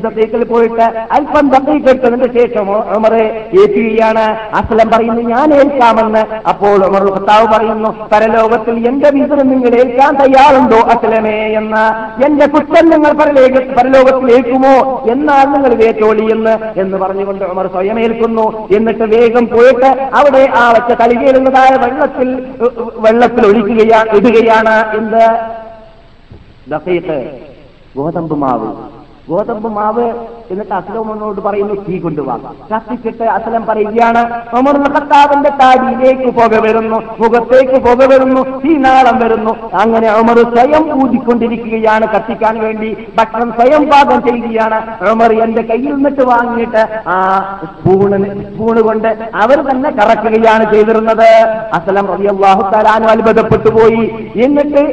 ദഖീഖിൽ 0.05 0.43
പോയിട്ട് 0.43 0.86
അല്പം 1.11 1.49
ദഖീഖ് 1.49 2.34
ശേഷം 2.38 2.72
ഉമർ 2.72 3.13
ഏറ്റുകയാണ് 3.61 4.26
അസ്ലം 4.53 4.89
പറയുന്നു 4.89 5.22
ഞാൻ 5.22 5.53
ഏൽക്കാമെന്ന്. 5.53 6.24
അപ്പോൾ 6.47 6.86
ഉമറുൽ 6.86 7.11
ഖത്താബ് 7.13 7.51
പറയുന്നു 7.51 7.89
പരലോകത്തിൽ 8.13 8.88
എന്റെ 8.88 9.09
വിതരം 9.09 9.49
നിങ്ങൾ 9.49 9.76
ഏൽക്കാൻ 9.76 10.13
തയ്യാറുണ്ടോ 10.15 10.80
അസ്ലമേ? 10.95 11.38
എന്ന്. 11.59 11.84
എന്റെ 12.26 12.45
കുറ്റം 12.45 12.89
നിങ്ങൾ 12.89 13.11
പരലോക 13.11 13.76
പരലോകത്തിൽ 13.78 14.32
ഏൽക്കുമോ 14.36 14.76
എന്നാൽ 15.11 15.45
നിങ്ങൾ 15.45 15.74
വേറ്റോളി 15.84 16.26
എന്ന് 16.32 16.55
എന്ന് 16.80 16.97
പറഞ്ഞുകൊണ്ട് 16.97 17.45
ഉമർ 17.45 17.67
സ്വയം 17.67 17.99
ഏൽക്കുന്നു 17.99 18.45
എന്നിട്ട് 18.76 19.09
വേഗം 19.10 19.45
പോയിട്ട് 19.45 19.89
അവിടെ 20.14 20.43
ആ 20.53 20.64
വച്ച 20.72 20.91
തളികയിലുള്ളതായ 21.01 21.72
വെള്ളത്തിൽ 21.76 22.30
വെള്ളത്തിൽ 22.97 23.45
ഒഴിക്കുകയാണ് 23.45 24.10
ഇടുകയാണ് 24.18 24.76
എന്ത്? 24.97 25.24
ഗോതമ്പ് 27.95 28.36
മാവ്. 28.36 28.70
ഗോതമ്പ് 29.30 29.69
മാവ് 29.77 30.07
എന്നിട്ട് 30.51 30.73
അസ്ലമോനോട് 30.80 31.39
പറയുന്നു 31.47 31.75
തീ 31.88 31.95
കൊണ്ടുപോകാം 32.03 32.55
കത്തിച്ചിട്ട് 32.71 33.25
അസലം 33.38 33.63
പറയുകയാണ് 33.69 34.21
ഉമറുൽ 34.59 34.86
ഖത്താബിന്റെ 34.95 35.51
താടിയിലേക്ക് 35.61 36.30
പുക 36.38 36.53
വരുന്നു 36.65 36.97
മുഖത്തേക്ക് 37.21 37.77
പുക 37.88 37.99
വരുന്നു 38.11 38.41
തീ 38.63 38.71
നാളം 38.86 39.17
വരുന്നു. 39.23 39.53
അങ്ങനെ 39.82 40.07
ഉമർ 40.21 40.38
സ്വയം 40.53 40.86
ഊതിക്കൊണ്ടിരിക്കുകയാണ് 41.01 42.05
കത്തിക്കാൻ 42.13 42.55
വേണ്ടി 42.65 42.89
ഭക്ഷണം 43.17 43.49
സ്വയം 43.57 43.84
പാകം 43.91 44.19
ചെയ്യുകയാണ്. 44.27 44.80
ഉമർ 45.11 45.34
എന്റെ 45.45 45.63
കയ്യിൽ 45.69 45.93
നിന്നിട്ട് 45.95 46.25
വാങ്ങിയിട്ട് 46.32 46.84
ആ 47.15 47.17
സ്പൂണിന് 47.73 48.30
സ്പൂണ് 48.47 48.84
കൊണ്ട് 48.88 49.09
അവർ 49.43 49.57
തന്നെ 49.69 49.91
കറക്കുകയാണ് 49.99 50.65
ചെയ്തിരുന്നത്. 50.73 51.27
അസലം 51.80 52.07
റളിയല്ലാഹു 52.13 52.63
തആലാനു 52.73 53.07
അത്ഭുതപ്പെട്ടു 53.13 53.69
പോയി. 53.77 54.03
എന്നിട്ട് 54.47 54.84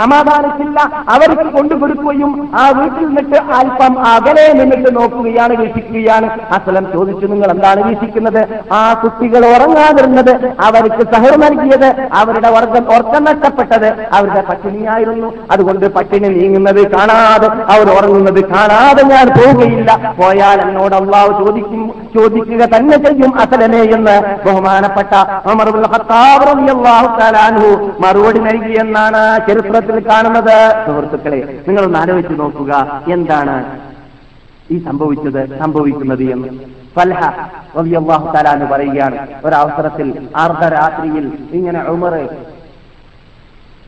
സമാധാനത്തില്ല. 0.00 0.78
അവർക്ക് 1.16 1.48
കൊണ്ടുകൊടുക്കുകയും 1.58 2.32
ആ 2.62 2.64
വീട്ടിൽ 2.78 3.04
നിന്നിട്ട് 3.08 3.38
അല്പം 3.60 3.94
അകലെ 4.12 4.46
നിന്നിട്ട് 4.58 4.90
നോക്കുകയാണ് 4.98 5.54
വീക്ഷിക്കുകയാണ്. 5.62 6.28
അസലം 6.56 6.84
ചോദിച്ചു 6.94 7.26
നിങ്ങൾ 7.32 7.50
എന്താണ് 7.54 7.80
വീക്ഷിക്കുന്നത്? 7.88 8.40
ആ 8.78 8.80
കുട്ടികൾ 9.02 9.42
ഉറങ്ങാതിരുന്നത് 9.52 10.32
അവർക്ക് 10.66 11.02
സഹർ 11.12 11.34
നൽകിയത് 11.44 11.88
അവരുടെ 12.20 12.50
വർഗം 12.56 12.84
ഉറക്കം 12.94 13.24
നഷ്ടപ്പെട്ടത് 13.30 13.88
അവരുടെ 14.16 14.42
പട്ടിണിയായിരുന്നു 14.50 15.30
അതുകൊണ്ട് 15.54 15.86
പട്ടിണി 15.96 16.28
നീങ്ങുന്നത് 16.36 16.82
കാണാതെ 16.96 17.48
അവർ 17.74 17.86
ഉറങ്ങുന്നത് 17.96 18.40
കാണാതെ 18.54 19.02
ഞാൻ 19.12 19.26
പോവുകയില്ല. 19.38 19.90
പോയാൽ 20.20 20.60
എന്നോട് 20.66 20.96
അള്ളാവ് 21.00 21.32
ചോദിക്കും 21.42 21.82
ചോദിക്കുക 22.16 22.62
തന്നെ 22.74 22.96
ചെയ്യും 23.04 23.32
അസലനെ 23.42 23.82
എന്ന്. 23.96 24.16
ബഹുമാനപ്പെട്ട 24.46 25.12
മറുപടി 28.04 28.40
നൽകിയെന്നാണ് 28.48 29.22
ചരിത്രത്തിൽ 29.48 29.98
കാണുന്നത്. 30.10 30.56
സുഹൃത്തുക്കളെ 30.86 31.40
നിങ്ങളൊന്ന് 31.68 31.98
ആലോചിച്ച് 32.02 32.34
നോക്കുക. 32.42 32.72
എന്താണ് 33.16 33.56
ഈ 34.74 34.76
സംഭവിച്ചത് 34.86 35.42
സംഭവിക്കുന്നത് 35.62 36.24
എന്ന്. 36.34 36.48
ഫൽഹ 36.96 37.20
റളിയല്ലാഹു 37.78 38.26
തആല 38.34 38.48
എന്ന് 38.56 38.66
പറയുകയാണ് 38.72 39.16
ഒരവസരത്തിൽ 39.46 40.08
അർദ്ധരാത്രിയിൽ 40.42 41.26
ഇങ്ങനെ 41.58 41.80
ഉമർ 41.94 42.14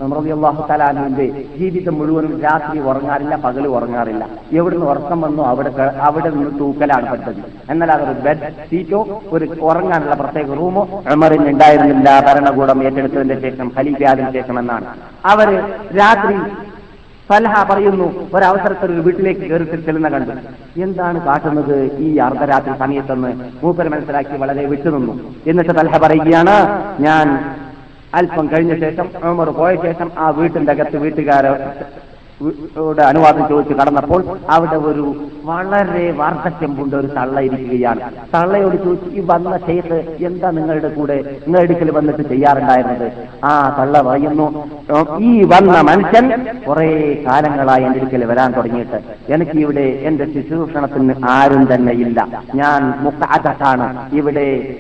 റളിയല്ലാഹു 0.00 0.62
തലാനുവിന്റെ 0.70 1.24
ജീവിതം 1.58 1.94
മുഴുവനും 1.98 2.34
രാത്രി 2.44 2.78
ഉറങ്ങാറില്ല 2.80 3.36
പകൽ 3.44 3.66
ഉറങ്ങാറില്ല. 3.76 4.24
എവിടുന്ന് 4.58 4.86
ഉറക്കം 4.86 5.20
വന്നോ 5.20 5.44
അവിടെ 5.52 5.70
അവിടെ 6.08 6.30
നിന്ന് 6.34 6.58
തൂക്കലാണ് 6.60 7.06
പെട്ടത് 7.12 7.40
എന്നാൽ 7.72 7.92
അതൊരു 7.92 8.20
ബെഡ് 8.26 8.52
സീറ്റോ 8.70 9.00
ഒരു 9.32 9.44
ഉറങ്ങാനുള്ള 9.68 10.14
പ്രത്യേക 10.14 10.48
റൂമോ 10.60 11.02
അമറിന് 11.14 11.48
ഉണ്ടായിരുന്നില്ല. 11.54 12.08
ഭരണകൂടം 12.28 12.84
ഏറ്റെടുത്തതിന്റെ 12.86 13.38
ശേഷം 13.44 13.68
ഫലിക്കാതിന് 13.76 14.32
ശേഷം 14.38 14.58
എന്നാണ്. 14.58 14.86
അവർ 15.32 15.50
രാത്രി 16.00 16.36
സലഹ 17.30 17.54
പറയുന്നു 17.70 18.06
ഒരവസരത്തിൽ 18.34 18.92
ഒരു 18.92 19.02
വീട്ടിലേക്ക് 19.06 19.40
കയറി 19.40 19.64
ചെല്ലുന്ന 19.86 20.08
കണ്ടു. 20.08 20.34
എന്താണ് 20.84 21.18
കാട്ടുന്നത്? 21.26 21.76
ഈ 22.04 22.16
അർദ്ധരാത്രി 22.26 22.74
സമയത്തെന്ന് 22.82 23.30
മൂപ്പര് 23.62 23.88
മനസ്സിലാക്കി 23.94 24.36
വളരെ 24.42 24.66
വിട്ടുനിന്നു. 24.66 25.14
എന്നിട്ട് 25.46 25.72
സലഹ 25.80 25.98
പറയുകയാണ് 26.04 26.56
ഞാൻ 27.06 27.26
അല്പം 28.14 28.48
കഴിഞ്ഞ 28.52 28.80
ശേഷം 28.80 29.30
ഉമർ 29.30 29.50
പോയ 29.50 29.76
ശേഷം 29.86 30.10
ആ 30.18 30.30
വീട്ടിന്റെ 30.30 30.72
അകത്ത് 30.72 30.96
വീട്ടുകാരോട് 30.96 31.62
അനുവാദം 33.02 33.48
ചോദിച്ച് 33.48 33.74
കടന്നപ്പോൾ 33.74 34.38
അവിടെ 34.50 34.76
ഒരു 34.76 35.30
വളരെ 35.44 36.10
വാർദ്ധക്യം 36.10 36.76
കൊണ്ട് 36.76 36.96
ഒരു 36.96 37.06
തള്ള 37.06 37.40
ഇരിക്കുകയാണ്. 37.40 38.00
തള്ളയോട് 38.34 38.84
ചോദിച്ചു 38.84 39.10
ഈ 39.10 39.24
വന്ന 39.30 39.58
ഷെയ്ഖ് 39.66 40.28
എന്താ 40.28 40.50
നിങ്ങളുടെ 40.50 40.88
കൂടെ? 40.88 41.40
നിങ്ങളുടെ 41.46 41.66
അടുക്കൽ 41.66 41.96
വന്നിട്ട് 41.96 42.28
ചെയ്യാറുണ്ടായിരുന്നത്? 42.28 43.12
ആ 43.44 43.76
തള്ള 43.78 44.02
പറയുന്നു 44.02 44.68
ഈ 45.18 45.48
വന്ന 45.52 45.90
മനുഷ്യൻ 45.90 46.46
കുറെ 46.68 47.22
കാലങ്ങളായി 47.26 47.84
എന്റെ 47.84 48.00
അടുക്കൽ 48.00 48.24
വരാൻ 48.24 48.52
തുടങ്ങിയിട്ട്. 48.52 49.00
എനിക്ക് 49.28 49.64
ഇവിടെ 49.64 49.80
എന്റെ 49.80 50.34
ശുശ്രൂഷണത്തിന് 50.34 51.14
ആരും 51.30 51.74
തന്നെ 51.74 51.92
ഇല്ല. 51.92 52.28
ഞാൻ 52.54 52.94
മുക്കാറ്റാണ് 53.00 54.10
ഇവിടെ 54.20 54.76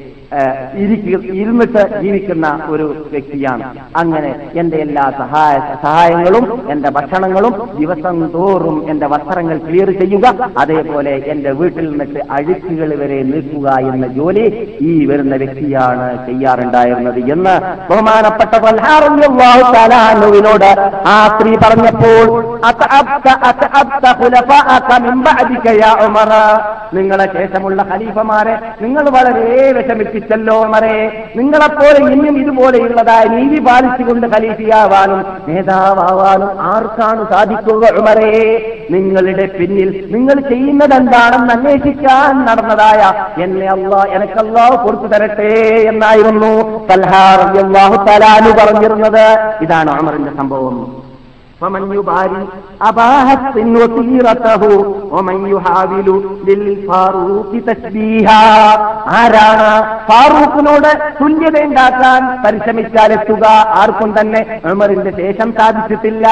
ഇരുന്നിട്ട് 1.32 2.00
ജീവിക്കുന്ന 2.00 2.66
ഒരു 2.68 3.08
വ്യക്തിയാണ് 3.12 3.62
അങ്ങനെ 3.96 4.48
എന്റെ 4.54 4.76
എല്ലാ 4.76 5.12
സഹായ 5.18 5.58
സഹായങ്ങളും 5.82 6.70
എന്റെ 6.70 6.90
ഭക്ഷണങ്ങളും 6.90 7.70
ദിവസം 7.78 8.30
തോറും 8.34 8.90
എന്റെ 8.90 9.06
വസ്ത്രങ്ങൾ 9.06 9.58
ക്ലിയർ 9.58 9.90
ചെയ്യുക 9.90 10.50
അതേപോലെ 10.58 11.10
എന്റെ 11.10 11.50
വീട്ടിൽ 11.50 11.90
നിന്നിട്ട് 11.90 12.18
അഴുക്കുകൾ 12.30 12.94
വരെ 12.96 13.22
നീക്കുക 13.22 13.94
എന്ന 13.94 14.06
ജോലി 14.06 14.76
ഈ 14.80 15.06
വരുന്ന 15.06 15.36
വ്യക്തിയാണ് 15.36 16.26
ചെയ്യാറുണ്ടായിരുന്നത് 16.26 17.32
എന്ന് 17.32 17.60
ബഹുമാനപ്പെട്ട 17.92 18.54
ോട് 20.48 20.64
ആ 21.06 21.28
സ്ത്രീ 21.28 21.56
പറഞ്ഞപ്പോൾ. 21.56 22.58
നിങ്ങളെ 26.92 27.32
ശേഷമുള്ള 27.32 27.82
ഖലീഫമാരെ 27.82 28.58
നിങ്ങൾ 28.82 29.10
വളരെ 29.10 29.72
വിഷമിപ്പിച്ചല്ലോ 30.18 30.56
മറേ. 30.74 30.96
നിങ്ങളെപ്പോലെ 31.38 31.98
ഇനിയും 32.06 32.36
ഇതുപോലെയുള്ളതായ 32.42 33.24
നീതി 33.36 33.58
പാലിച്ചുകൊണ്ട് 33.66 34.26
ഖലീഫിയാവാനും 34.34 35.20
നേതാവാനും 35.48 36.50
ആർക്കാണ് 36.72 37.22
സാധിക്കുക 37.32 37.84
മറേ 38.06 38.30
നിങ്ങളുടെ 38.94 39.46
പിന്നിൽ 39.58 39.90
നിങ്ങൾ 40.14 40.36
ചെയ്യുന്നത് 40.50 40.94
എന്താണെന്ന് 41.00 41.52
അന്വേഷിക്കാൻ 41.56 42.32
നടന്നതായ 42.48 43.00
എന്നെ 43.44 43.66
അള്ളാ 43.76 44.00
എനക്കല്ലാ 44.16 44.66
കൊടുത്തു 44.84 45.08
തരട്ടെ 45.14 45.52
എന്നായിരുന്നു 45.92 46.52
പറഞ്ഞിരുന്നത്. 48.60 49.24
ഇതാണ് 49.64 49.90
അമറിന്റെ 49.98 50.32
സംഭവം. 50.40 50.76
فمن 51.61 51.93
يباري 51.93 52.43
أباهت 52.81 53.43
وطيرته 53.75 54.63
ومن 55.07 55.37
يحاول 55.47 56.07
للفاروق 56.47 57.51
تشبيها 57.67 58.43
ആരാണ് 59.17 59.69
ഫാറൂഖിനോട് 60.07 60.89
തുല്യത 61.19 61.55
ഉണ്ടാക്കാൻ 61.65 62.21
പരിശ്രമിച്ചാലെത്തുക 62.43 63.43
ആർക്കും 63.81 64.09
തന്നെ 64.17 64.41
ഉമറിന്റെ 64.71 65.11
ശേഷം 65.19 65.49
സാധിച്ചിട്ടില്ല 65.59 66.25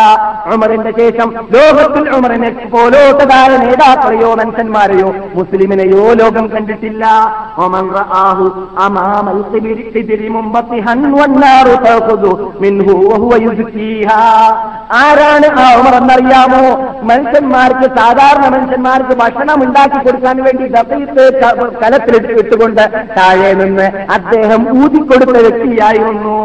ഉമറിന്റെ 0.53 0.91
ശേഷം 0.99 1.27
ലോകത്തിൽ 1.55 2.05
ഉമറിനെ 2.17 2.49
പോലോട്ടതായ 2.73 3.51
നേതാക്കളെയോ 3.63 4.29
മനുഷ്യന്മാരെയോ 4.41 5.09
മുസ്ലിമിനെയോ 5.37 6.05
ലോകം 6.21 6.47
കണ്ടിട്ടില്ല 6.53 7.03
ഒമൻ 7.65 7.87
റആഹു 7.99 8.47
അമാമൽ 8.85 9.41
ഖിബരി 9.51 9.85
ഖിബരി 9.93 10.29
മുമ്പത്തിഹൻ 10.37 11.01
വന്നാറു 11.17 11.75
തഖുദു 11.85 12.33
മിൻഹു 12.63 12.95
വഹുവ 13.05 13.35
യുസ്കീഹാ 13.47 14.21
ആരാണ് 15.18 15.48
ആ 15.60 15.66
ഉമർ 15.78 15.94
എന്നറിയാമോ? 15.94 16.62
മനുഷ്യന്മാർക്ക് 17.02 17.86
സാധാരണ 17.98 18.44
മനുഷ്യന്മാർക്ക് 18.54 19.14
ഭക്ഷണം 19.20 19.58
ഉണ്ടാക്കി 19.64 19.98
കൊടുക്കാൻ 19.98 20.36
വേണ്ടി 20.46 20.64
ദബീത്ത് 20.68 21.24
കലത്തിൽ 21.82 22.14
ഇട്ടുകൊണ്ട് 22.34 22.82
താഴെ 23.16 23.50
നിന്ന് 23.54 23.86
അദ്ദേഹം 24.16 24.62
ഊതിക്കൊടുത്ത 24.78 25.36
വ്യക്തിയായിരുന്നു. 25.38 26.36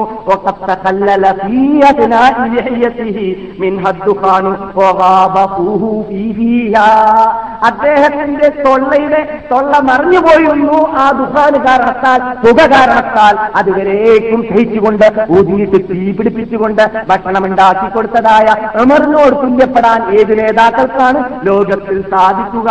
അദ്ദേഹത്തിന്റെ 7.69 8.47
തൊള്ളയുടെ 8.63 9.22
തൊള്ള 9.49 9.74
മറിഞ്ഞുപോയിരുന്നു 9.89 10.78
ആ 10.97 11.05
ദുഃഖാന് 11.11 11.59
കാരണത്താൽ 11.67 12.22
പുക 12.43 12.59
കാരണത്താൽ 12.74 13.36
അതുവരേക്കും 13.59 14.41
സഹിച്ചുകൊണ്ട് 14.49 15.05
ഊതിയിട്ട് 15.32 15.80
തീ 15.89 16.11
പിടിപ്പിച്ചുകൊണ്ട് 16.11 16.84
ഭക്ഷണം 17.09 17.45
ഉണ്ടാക്കി 17.45 17.88
കൊടുത്തതായ 17.93 18.47
ഉമറിനോട് 18.82 19.36
തുല്യപ്പെടാൻ 19.41 20.20
ഏത് 20.20 20.39
നേതാക്കൾക്കാണ് 20.39 21.20
ലോകത്തിൽ 21.47 22.01
സാധിക്കുക? 22.14 22.70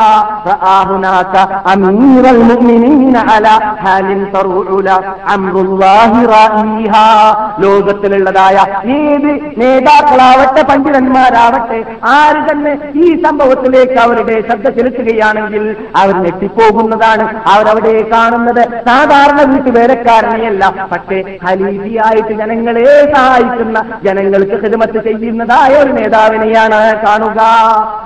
ലോകത്തിലുള്ളതായ 7.61 8.57
ഏത് 8.97 9.31
നേതാക്കളാവട്ടെ 9.61 10.63
പണ്ഡിതന്മാരാവട്ടെ 10.63 11.79
ആര് 12.05 12.41
തന്നെ 12.51 12.73
ഈ 12.95 13.23
സംഭവത്തിലേക്ക് 13.23 13.99
അവരുടെ 14.01 14.41
ശ്രദ്ധ 14.47 14.69
ചെലുത്തുകയാണെങ്കിൽ 14.69 15.65
അവർ 15.97 16.15
ഞെട്ടിപ്പോകുന്നതാണ്. 16.25 17.25
അവരവിടെ 17.47 18.11
കാണുന്നത് 18.13 18.63
സാധാരണ 18.89 19.41
വീട്ടുവേലക്കാരനെയല്ല 19.51 20.65
പക്ഷേ 20.93 21.39
ഖലീഫിയായിട്ട് 21.45 22.33
ജനങ്ങളെ 22.33 22.87
സഹായിക്കുന്ന 23.17 23.79
ജനങ്ങൾക്ക് 24.05 24.57
ഹിതമത്ത് 24.65 25.05
ചെയ്യുന്നതായ 25.05 25.73
ഒരു 25.83 25.93
നേതാവിനെയാണ് 25.93 27.07
കാണുക. 27.07 27.41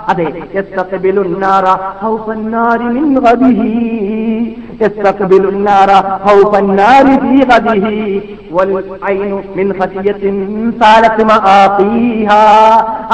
അതെ 0.09 0.27
يستقبل 4.82 5.44
النار 5.46 5.90
خوف 6.20 6.52
النار 6.56 7.06
من 7.06 7.42
غده 7.44 7.86
يستقبل 7.86 7.86
النار 7.86 7.86
خوف 7.86 7.86
النار 7.86 7.86
في 7.86 7.86
غده 7.86 7.86
والعين 8.52 9.34
من 9.58 9.68
خشية 9.74 10.24
سالت 10.80 11.18
مآقيها 11.24 12.44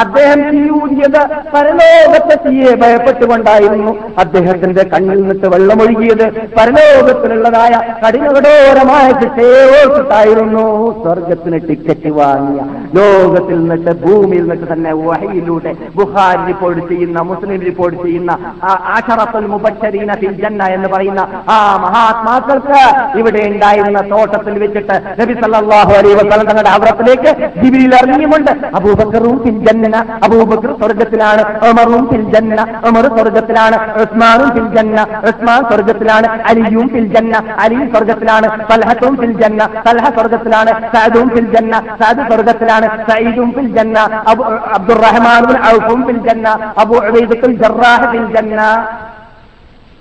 അദ്ദേഹം 0.02 0.39
തീയൂതിയത് 0.46 1.20
പരലോകത്തെ 1.54 2.36
തീയെ 2.46 2.72
ഭയപ്പെട്ടുകൊണ്ടായിരുന്നു 2.82 3.91
അദ്ദേഹത്തിന്റെ 4.24 4.84
കണ്ണിൽ 4.91 5.20
നിന്നിട്ട് 5.20 5.48
വെള്ളമൊഴുകിയത് 5.54 6.24
പരലോകത്തിലുള്ളതായ 6.58 7.74
കഠിനകഠോരമായ 8.02 9.06
ശിക്ഷയെ 9.22 9.62
ഓർത്തിട്ടായിരുന്നു 9.76 10.64
സ്വർഗത്തിന് 11.00 11.60
ടിക്കറ്റ് 11.68 12.12
വാങ്ങിയ 12.18 12.60
ലോകത്തിൽ 12.98 13.58
നിന്നിട്ട് 13.62 13.93
ഭൂമിയിൽ 14.04 14.43
നിന്നിട്ട് 14.43 14.68
തന്നെ 14.74 14.93
വഹയിലൂടെ 15.02 15.74
ബുഹാരി 15.98 16.43
റിപ്പോർട്ട് 16.50 16.84
ചെയ്യുന്ന 16.91 17.20
മുസ്ലിം 17.32 17.62
റിപ്പോർട്ട് 17.70 17.98
ചെയ്യുന്ന 18.04 18.32
ആ 18.64 18.74
ആഷറത്തുൽ 18.96 19.48
മുബക്ഷരീന 19.54 20.14
ഫിൽ 20.22 20.36
ജന്ന 20.43 20.70
എന്ന് 20.76 20.89
പറയുന്ന 20.89 21.18
ആ 21.51 21.57
മഹാത്മാക്കൾക്ക് 21.85 22.81
ഇവിടെ 23.21 23.43
ഉണ്ടായിരുന്ന 23.49 24.01
തോട്ടത്തിൽ 24.11 24.55
വെച്ചിട്ട് 24.62 24.97
നബി 25.21 25.35
സല്ലാഹു 25.41 25.68
അലൈ 25.99 26.12
വസ്ലം 26.18 26.47
തങ്ങളുടെ 26.51 26.73
അവറത്തിലേക്ക് 26.77 27.31
ജിബിരിൽ 27.61 27.95
ഇറങ്ങിയുമുണ്ട്. 27.99 28.51
അബൂബക്കറും 28.77 29.37
ഫിൽ 29.45 29.59
ജന്ന 29.66 29.97
അബൂബക്കർ 30.25 30.73
സ്വർഗത്തിലാണ് 30.81 31.43
അമറും 31.68 32.05
ഫിൽ 32.11 32.25
ജന്ന 32.35 32.59
ഉമർ 32.89 33.07
സ്വർഗത്തിലാണ് 33.16 33.77
ഉസ്മാനും 34.03 34.49
ഫിൽ 34.57 34.68
ജന്ന 34.77 34.99
ഉസ്മാൻ 35.31 35.61
സ്വർഗത്തിലാണ് 35.71 36.27
അലിയും 36.51 36.87
ഫിൽ 36.93 37.09
ജന്ന 37.14 37.35
അലി 37.64 37.81
സ്വർഗത്തിലാണ് 37.93 38.47
സലഹത്തും 38.71 39.14
ഫിൽ 39.21 39.35
ജന്ന 39.43 39.59
തൽഹ 39.87 40.07
സ്വർഗത്തിലാണ് 40.16 40.59
സഅദും 40.95 41.29
ഫിൽ 41.35 41.49
ജന്ന 41.55 41.73
സഅദ് 42.01 42.25
സ്വർഗത്തിലാണ് 42.31 42.79
സഈദും 43.09 43.51
ഫിൽ 43.57 43.71
ജന്ന 43.77 43.99
അബു 44.33 44.45
അബ്ദുറഹ്മാൻ 44.79 45.39
ഔഫും 45.71 46.01
ഫിൽ 46.07 46.21
ജന്ന 46.27 46.49
അബു 46.83 46.97
ഉബൈദത്തുൽ 47.03 47.55
ജറാഹ് 47.62 47.79
ഫിൽ 48.12 48.27
ജന്ന 48.35 48.61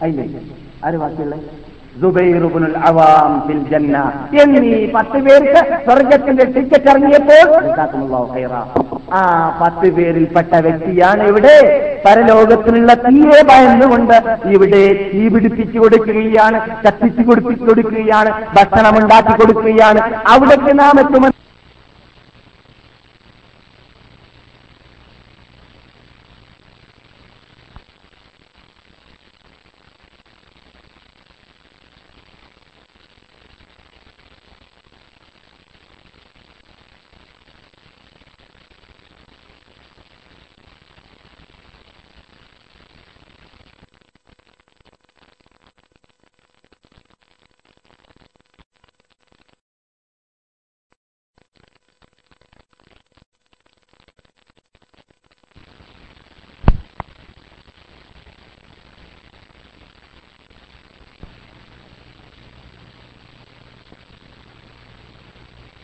അയില്ലേ? 0.01 0.26
ആര് 0.86 0.97
ബാക്കിയുള്ളത് 1.01 1.41
സുബൈറുബുൽ 2.01 2.65
അവാം 2.88 3.32
ഫിൽ 3.47 3.61
ജന്ന. 3.71 3.95
എന്നീ 4.41 4.69
പത്ത് 4.95 5.17
പേർക്ക് 5.25 5.61
സ്വർഗത്തിന്റെ 5.86 6.45
ടിക്കറ്റ് 6.45 6.89
ഇറങ്ങിയപ്പോൾ. 6.91 7.65
ആ 9.13 9.21
പത്ത് 9.61 9.88
പേരിൽപ്പെട്ട 9.95 10.55
വ്യക്തിയാണ് 10.67 11.23
ഇവിടെ. 11.32 11.55
പരലോകത്തിനുള്ള 12.05 12.93
തീയെ 12.93 13.41
ഭയന്നുകൊണ്ട് 13.49 14.15
ഇവിടെ 14.55 14.84
തീ 15.13 15.23
പിടിപ്പിച്ചു 15.27 15.80
കൊടുക്കുകയാണ് 15.80 16.59
കത്തിച്ചു 16.88 17.25
കൊടുപ്പിച്ചു 17.30 17.65
കൊടുക്കുകയാണ് 17.69 18.32
ഭക്ഷണം 18.57 18.97
ഉണ്ടാക്കി 19.03 19.36
കൊടുക്കുകയാണ്. 19.41 20.01
അവിടേക്ക് 20.27 20.80
നാം 20.80 20.99
എത്തുമെന്ന് 20.99 21.38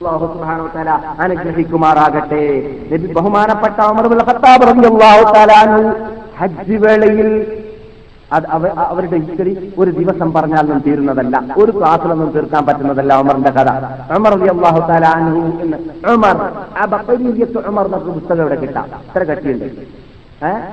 അള്ളാഹു 0.08 0.40
അനുഗ്രഹിക്കുമാറാകട്ടെ. 1.22 2.72
നബി 2.92 3.14
ബഹുമാനപ്പെട്ട 3.14 3.82
ഉമർ 3.82 4.06
ഇബ്നുൽ 4.06 4.24
ഖത്താബ് 4.24 4.68
റളിയല്ലാഹു 4.68 5.92
ഹജ്ജ് 6.38 6.74
വേളയിൽ 6.74 7.58
അത് 8.34 8.44
അവ- 8.48 8.78
അവരുടെ 8.78 9.18
ഹിസ്റ്ററി 9.18 9.74
ഒരു 9.78 9.92
ദിവസം 9.92 10.34
പറഞ്ഞാലൊന്നും 10.34 10.84
തീരുന്നതല്ല. 10.88 11.42
ഒരു 11.58 11.78
ക്ലാസ്സിലൊന്നും 11.78 12.32
തീർക്കാൻ 12.32 12.66
പറ്റുന്നതല്ല 12.66 13.20
ഉമറിന്റെ 13.20 13.50
കഥ. 13.50 13.70
ഉമർ 14.16 14.34
തആല 14.80 15.06
അൻഹു 15.06 15.62
എന്ന് 15.64 15.78
ഉമർ 16.08 17.58
ഉമർ 17.68 17.88
പുസ്തകം 17.88 18.42
ഇവിടെ 18.42 18.56
കിട്ടാം. 18.56 18.86
ഇത്ര 18.86 19.24
കട്ടിയുണ്ട്. 19.24 19.66
ഏഹ് 20.46 20.64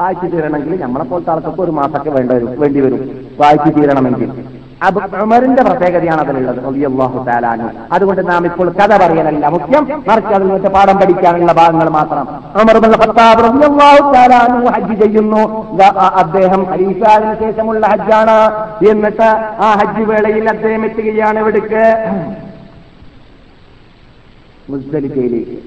വായിച്ചു 0.00 0.26
തീരണമെങ്കിൽ 0.26 0.82
നമ്മളെ 0.82 1.04
പോലത്തെ 1.04 1.30
ആൾക്കൊക്കെ 1.30 1.62
ഒരു 1.62 1.70
മാസമൊക്കെ 1.70 2.10
വേണ്ടി 2.10 2.34
വേണ്ടി 2.34 2.80
വരും. 2.80 3.26
വായിച്ചു 3.40 3.68
തീരണമെങ്കിൽ. 3.68 4.57
അബ് 4.82 5.16
ഉമറിന്റെ 5.22 5.62
പ്രത്യേകതയാണ് 5.62 6.20
അതിലുള്ളത് 6.20 6.58
അള്ളാഹു 6.90 7.24
താലാനു 7.24 7.68
അതുകൊണ്ട് 7.92 8.30
നാം 8.30 8.44
ഇപ്പോൾ 8.44 8.68
കഥ 8.70 8.96
പറയലല്ല. 9.02 9.48
മുഖ്യം 9.48 10.04
മറിച്ച് 10.08 10.34
അതിൽ 10.34 10.48
നിന്ന് 10.48 10.70
പാഠം 10.70 10.96
പഠിക്കാനുള്ള 10.96 11.52
ഭാഗങ്ങൾ 11.52 11.88
മാത്രം. 11.88 12.26
ഹജ്ജ് 14.72 15.00
ചെയ്യുന്നു. 15.02 15.42
അദ്ദേഹം 16.16 16.62
ഖലീഫാവിന് 16.70 17.34
ശേഷമുള്ള 17.40 17.86
ഹജ്ജാണ്. 17.86 18.36
എന്നിട്ട് 18.90 19.28
ആ 19.64 19.70
ഹജ്ജ് 19.80 20.04
വേളയിൽ 20.10 20.48
അദ്ദേഹം 20.48 20.84
എത്തുകയാണ് 20.84 21.38
ഇവിടേക്ക്. 21.38 21.84
മുസ്ദലിഫയിലേക്ക്. 24.70 25.58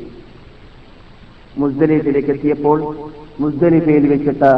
മുസ്ദലിഫിലേക്ക് 1.57 2.29
എത്തിയപ്പോൾ 2.29 2.79
മുസ്ദലിഫയിൽ 3.41 4.09
വെച്ചിട്ട് 4.09 4.51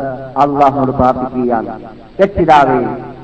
അള്ളാഹിനോട് 0.44 0.92
പ്രാർത്ഥിക്കുകയാണ്. 0.92 1.80
രക്ഷിതാവേ 2.24 2.80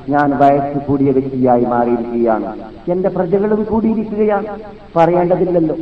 ഞാൻ 0.10 0.30
വയസ്സ് 0.38 0.78
കൂടിയ 0.86 1.12
വ്യക്തിയായി 1.12 1.66
മാറിയിരിക്കുകയാണ്. 1.66 2.54
എന്റെ 2.92 3.10
പ്രജകളും 3.10 3.64
കൂടിയിരിക്കുകയാണ്. 3.64 4.46
പറയേണ്ടതില്ലല്ലോ. 4.96 5.76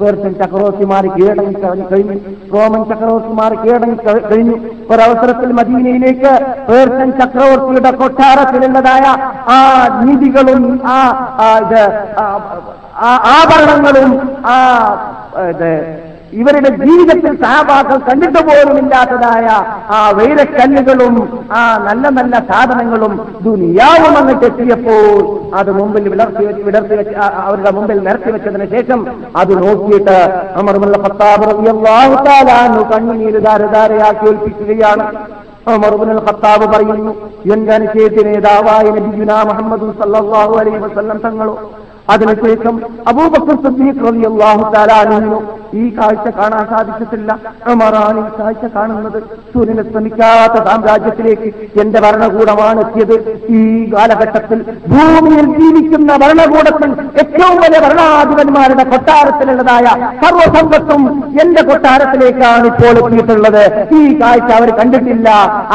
പേർഷ്യൻ 0.00 0.32
ചക്രവർത്തിമാർ 0.32 1.06
കീഴടങ്ങി 1.06 1.84
കഴിഞ്ഞു. 1.92 2.16
റോമൻ 2.54 2.82
ചക്രവർത്തിമാർ 2.84 3.54
കീഴടങ്ങി 3.54 3.96
കഴിഞ്ഞു. 4.32 4.56
ഒരവസരത്തിൽ 4.90 5.52
മദീനയിലേക്ക് 5.52 6.32
പേർഷ്യൻ 6.68 7.10
ചക്രവർത്തിയുടെ 7.20 7.90
കൊട്ടാരത്തിലുള്ളതായ 7.90 9.06
ആ 9.54 9.58
നിധികളും 10.04 10.80
ആ 10.86 10.98
ആഭരണങ്ങളും 13.38 14.12
ആ 14.46 14.56
ഇവരുടെ 16.32 16.68
ജീവിതത്തിൽ 16.68 17.32
സഹപാക്കൾ 17.42 17.98
കണ്ടിട്ട് 17.98 18.40
പോലുമില്ലാത്തതായ 18.48 19.46
ആ 19.90 20.10
വൈരക്കല്ലുകളും 20.10 21.14
ആ 21.50 21.60
നല്ല 21.78 22.08
നല്ല 22.08 22.34
സാധനങ്ങളും 22.50 23.12
ദുനിയാവും 23.42 24.16
അങ്ങോട്ട് 24.20 24.96
അത് 25.54 25.70
മുമ്പിൽ 25.72 26.08
വിളർത്തി 26.08 26.44
വെച്ച് 26.46 26.62
വിടർത്തി 26.62 26.96
വെച്ച് 26.96 27.14
അവരുടെ 27.46 27.70
മുമ്പിൽ 27.70 28.00
നിരത്തി 28.00 28.30
വെച്ചതിന് 28.32 28.66
ശേഷം 28.66 29.06
അത് 29.36 29.52
നോക്കിയിട്ട് 29.64 30.16
അമർമുള്ള 30.56 30.96
പത്താബ് 30.96 31.46
കണ്ണുനീര് 32.92 33.40
ധാരധാരയാക്കി 33.44 34.26
ഏൽപ്പിക്കുകയാണ്. 34.26 35.06
ഉമർബുൽ 35.66 36.20
ഖത്താബ് 36.26 36.66
പറയുന്നു 36.66 37.12
എന്റെ 37.54 37.72
അനുശേഷ 37.72 38.24
നേതാവായ 38.26 38.84
നബിയുന 38.96 39.32
മുഹമ്മദ് 39.50 39.88
സല്ലല്ലാഹു 40.00 40.54
അലൈഹി 40.60 40.78
വസല്ലം 40.78 41.18
തങ്ങളോ 41.18 41.54
അതിനുശേഷം 42.14 42.74
അബൂബക്കർ 43.10 43.56
റളിയല്ലാഹു 44.06 45.38
ഈ 45.80 45.82
കാഴ്ച 45.96 46.28
കാണാൻ 46.36 46.62
സാധിച്ചിട്ടില്ല. 46.70 47.30
ഉമറാണ് 47.72 48.20
ഈ 48.26 48.30
കാഴ്ച 48.38 48.64
കാണുന്നത്. 48.76 49.18
സൂര്യനെ 49.52 49.82
ശ്രമിക്കാത്ത 49.90 50.62
സാമ്രാജ്യത്തിലേക്ക് 50.68 51.48
എന്റെ 51.82 52.00
ഭരണകൂടമാണ് 52.04 52.80
എത്തിയത്. 52.84 53.16
ഈ 53.58 53.92
കാലഘട്ടത്തിൽ 53.92 54.58
ഭൂമിയിൽ 54.92 55.46
ജീവിക്കുന്ന 55.58 56.16
ഭരണകൂടത്തിൽ 56.22 56.90
ഏറ്റവും 57.22 57.56
വലിയ 57.64 57.80
ഭരണാധിപന്മാരുടെ 57.86 58.84
കൊട്ടാരത്തിലുള്ളതായ 58.92 59.86
സർവസമ്പത്തും 60.22 61.02
എന്റെ 61.42 61.62
കൊട്ടാരത്തിലേക്കാണ് 61.62 62.66
ഇപ്പോൾ 62.72 62.94
എത്തിയിട്ടുള്ളത്. 63.02 63.62
ഈ 64.00 64.02
കാഴ്ച 64.22 64.50
അവർ 64.58 64.70
കണ്ടിട്ടില്ല. 64.78 65.28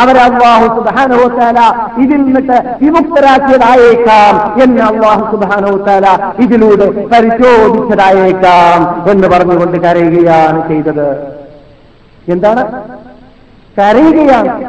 അവരെ 0.04 0.24
അള്ളാഹു 0.30 0.68
സുബാനോത്താല 0.80 1.60
ഇതിൽ 2.04 2.22
നിന്നിട്ട് 2.26 2.58
വിമുക്തരാക്കിയതായേക്കാം 2.84 4.62
എന്ന് 4.64 4.82
അള്ളാഹു 4.82 5.24
സുബാനോത്താല 5.32 6.23
ഇതിലൂടെ 6.40 7.08
പരിശോധിച്ചതായേക്കാം 7.08 9.12
എന്ന് 9.12 9.28
പറഞ്ഞുകൊണ്ട് 9.28 9.78
കരയുകയാണ് 9.78 10.68
ചെയ്തത്. 10.68 11.38
എന്താണ്? 12.30 12.82
കരയുകയാണ്. 13.80 14.66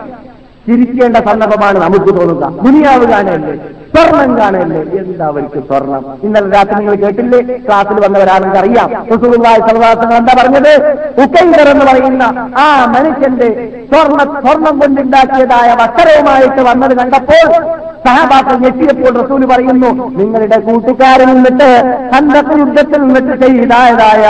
ചിരിക്കേണ്ട 0.67 1.17
സന്ദർഭമാണ് 1.17 1.79
നമുക്ക് 1.79 2.21
തോന്നുക. 2.21 2.65
ദുനിയാവ് 2.65 3.07
കാണല്ലേ 3.07 3.71
സ്വർണം 3.95 4.39
കാണല്ലേ 4.39 4.99
എന്താ 4.99 5.27
അവർക്ക് 5.27 5.59
സ്വർണം? 5.59 6.05
ഇന്നലെ 6.23 6.51
രാത്രി 6.51 6.75
നിങ്ങൾ 6.75 6.95
കേട്ടില്ലേ? 6.95 7.57
ക്ലാസ്സിൽ 7.57 8.07
വന്നവരാണെങ്കിൽ 8.07 8.59
അറിയാം. 8.59 9.07
അലൈഹി 9.13 10.17
എന്താ 10.17 10.43
പറഞ്ഞത്? 10.43 10.97
ഉക്കൈതർ 11.23 11.69
എന്ന് 11.69 11.85
പറയുന്ന 11.85 12.51
ആ 12.59 12.93
മനുഷ്യന്റെ 12.97 13.73
സ്വർണ 13.93 14.41
സ്വർണം 14.41 14.81
കൊണ്ടുണ്ടാക്കിയതായ 14.81 15.75
വസ്ത്രവുമായിട്ട് 15.75 16.61
വന്നത് 16.61 16.97
കണ്ടപ്പോൾ 16.97 17.75
സഹബാക്കൾ 18.07 18.57
ഞെട്ടിയപ്പോൾ 18.65 19.13
റസൂൽ 19.21 19.43
പറയുന്നു 19.47 19.91
നിങ്ങളുടെ 20.19 20.57
കൂട്ടുകാരിൽ 20.57 21.29
നിന്നിട്ട് 21.35 21.69
സന്ദർഭ 22.13 22.59
യുദ്ധത്തിൽ 22.59 23.01
നിന്നിട്ട് 23.07 23.47
ചെയ്തായതായ 23.47 24.25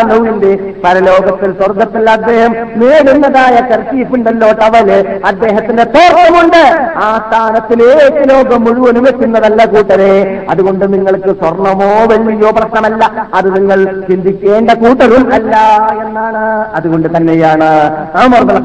അനുവിന്റെ 0.00 0.50
പരലോകത്തിൽ 0.84 1.50
സ്വർഗത്തിൽ 1.52 2.10
അദ്ദേഹം 2.10 2.52
നേടുന്നതായ 2.80 3.56
കർച്ചീഫുണ്ടല്ലോ 3.70 4.48
ടവൽ. 4.60 4.90
അദ്ദേഹത്തിന്റെ 5.24 5.84
തോട്ടമുണ്ട് 5.96 6.62
ആ 7.04 7.08
സ്ഥാനത്തിലേക്ക് 7.26 8.22
ലോകം 8.30 8.64
മുഴുവനും 8.64 9.04
വെക്കുന്നതല്ല 9.04 9.64
കൂട്ടരെ. 9.64 10.46
അതുകൊണ്ട് 10.50 10.84
നിങ്ങൾക്ക് 10.94 11.32
സ്വർണമോ 11.40 11.90
വെള്ളിയോ 12.12 12.50
പ്രശ്നമല്ല. 12.50 13.02
അത് 13.34 13.48
നിങ്ങൾ 13.56 13.78
ചിന്തിക്കേണ്ട 14.08 14.70
കൂട്ടരും 14.82 15.32
അല്ല 15.32 15.56
എന്നാണ്. 16.04 16.44
അതുകൊണ്ട് 16.74 17.08
തന്നെയാണ് 17.16 17.70
അമർദൽ 18.24 18.58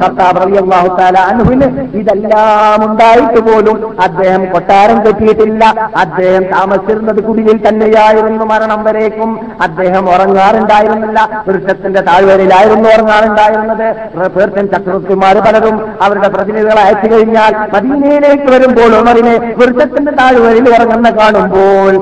ഇതെല്ലാം 2.26 2.90
ഉണ്ടായിട്ട് 2.90 3.40
പോലും 3.40 3.96
അദ്ദേഹം 4.02 4.52
കൊട്ടാരം 4.52 4.98
കെട്ടിയിട്ടില്ല. 5.06 5.64
അദ്ദേഹം 5.96 6.42
താമസിച്ചിരുന്നത് 6.42 7.22
കുടിയിൽ 7.24 7.68
തന്നെയായിരുന്നു. 7.68 8.44
മരണം 8.44 8.84
വരേക്കും 8.84 9.40
അദ്ദേഹം 9.62 10.08
ഉറങ്ങാറുണ്ടായിരുന്നില്ല. 10.10 11.44
വൃക്ഷത്തിന്റെ 11.48 12.00
താഴ്വരയിലായിരുന്നു 12.00 12.88
ഉറങ്ങാറുണ്ടായിരുന്നത്. 12.88 13.88
പേർഷ്യൻ 14.28 14.66
ചക്രവർത്തിമാർ 14.66 15.38
പലരും 15.38 15.76
അവരുടെ 16.02 16.28
പ്രതിനിധികളെ 16.28 16.82
അയച്ചു 16.82 17.14
കഴിഞ്ഞാൽ 17.14 17.52
മദീനയിലേക്ക് 17.74 18.48
വരുമ്പോൾ 18.52 18.96
ഉമറിനെ 19.00 19.36
വൃക്ഷത്തിന്റെ 19.58 20.12
താഴ്വരയിൽ 20.12 20.68
ഉറങ്ങുന്ന 20.74 21.10
കാണുമ്പോൾ. 21.10 21.92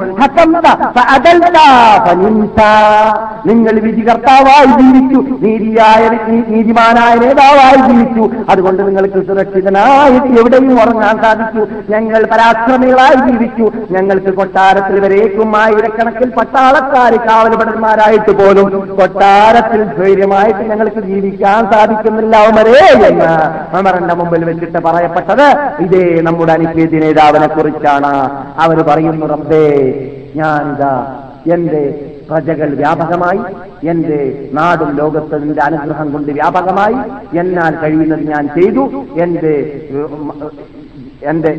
നിങ്ങൾ 3.46 3.80
വിധികർത്താവായി 3.80 4.66
ജീവിച്ചു. 4.82 5.20
നീതിയായ 5.44 6.02
നീതിമാനായ 6.48 7.14
നേതാവായി 7.14 7.78
ജീവിച്ചു. 7.90 8.30
അതുകൊണ്ട് 8.48 8.82
നിങ്ങൾക്ക് 8.86 9.20
സുരക്ഷിതനായിട്ട് 10.14 10.40
എവിടെയും 10.40 10.80
ഉറങ്ങാൻ 10.82 11.16
സാധിച്ചു. 11.22 11.62
ഞങ്ങൾ 11.92 12.26
പരാക്രമികളായി 12.32 13.16
ജീവിച്ചു. 13.26 13.66
ഞങ്ങൾക്ക് 13.90 14.34
കൊട്ടാരത്തിൽ 14.34 15.00
വരേക്കും 15.00 15.56
ആയിരക്കണക്കിൽ 15.56 16.28
പട്ടാളക്കാർ 16.30 17.14
കാവൽപടന്മാരായിട്ട് 17.28 18.32
പോലും 18.32 18.68
കൊട്ടാരത്തിൽ 19.00 19.82
ധൈര്യമായിട്ട് 19.98 20.64
ഞങ്ങൾക്ക് 20.70 21.00
ജീവിക്കാൻ 21.00 21.72
സാധിക്കുന്നില്ല 21.72 22.36
ഉമരേ 22.48 22.78
എന്ന് 22.94 23.30
അമറിന്റെ 23.76 24.14
മുമ്പിൽ 24.14 24.44
വെച്ചിട്ട് 24.44 24.78
പറയപ്പെട്ടത് 24.78 25.46
ഇതേ 25.80 26.20
നമ്മുടെ 26.20 26.52
അനിശ്ചിത 26.52 27.02
നേതാവിനെ 27.04 27.46
കുറിച്ചാണ്. 27.46 28.14
അവർ 28.58 28.82
പറയുന്നു 28.82 29.26
റബ്ബേ 29.26 29.66
ഞാനിതാ 30.36 30.94
എന്റെ 31.54 32.13
പ്രജകൾ 32.30 32.74
വ്യാപകമായി 32.74 33.40
എന്റെ 33.86 34.50
നാടും 34.52 34.90
ലോകത്തിന്റെ 34.96 35.62
അനുഗ്രഹം 35.62 36.12
കൊണ്ട് 36.12 36.32
വ്യാപകമായി 36.32 36.96
എന്നാൽ 37.38 37.72
കഴിയുന്നത് 37.82 38.24
ഞാൻ 38.28 38.44
ചെയ്തു. 38.48 38.84
എന്റെ 39.22 39.54
എന്റെ 41.22 41.52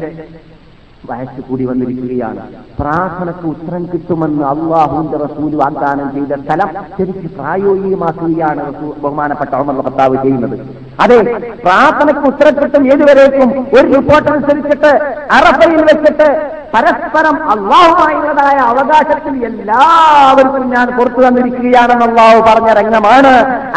വയസ്സ് 1.10 1.42
കൂടി 1.42 1.66
വന്നിരിക്കുകയാണ്. 1.66 2.44
പ്രാർത്ഥനയ്ക്ക് 2.80 3.46
ഉത്തരം 3.52 3.84
കിട്ടുമെന്ന് 3.92 4.44
അള്ളാഹുവിന്റെ 4.52 5.18
റസൂൽ 5.18 5.52
വാഗ്ദാനം 5.62 6.08
ചെയ്ത 6.16 6.34
സ്ഥലം 6.42 6.70
ശരിക്ക് 6.98 7.28
പ്രായോഗികമാക്കുകയാണ് 7.38 8.64
ബഹുമാനപ്പെട്ട 9.04 9.54
ഉമർ 9.62 9.78
ഭർത്താവ് 9.80 10.16
ചെയ്യുന്നത്. 10.24 10.56
അതെ 11.04 11.18
പ്രാർത്ഥനയ്ക്ക് 11.66 12.26
ഉത്തരം 12.32 12.54
കിട്ടും 12.60 12.84
ഏതുവരേക്കും? 12.94 13.50
ഒരു 13.78 13.88
റിപ്പോർട്ട് 13.96 14.30
അനുസരിച്ചിട്ട് 14.34 14.92
അറഫയിൽ 15.38 15.82
വെച്ചിട്ട് 15.90 16.28
പരസ്പരം 16.74 17.36
അള്ളാഹുമായുള്ളതായ 17.52 18.58
അവകാശത്തിൽ 18.72 19.36
എല്ലാവർക്കും 19.50 20.64
ഞാൻ 20.74 20.88
പുറത്തു 20.98 21.22
തന്നിരിക്കുകയാണെന്ന് 21.26 22.06
അള്ളാഹു 22.06 22.40
പറഞ്ഞ 22.48 22.70
രംഗമാണ് 22.80 23.32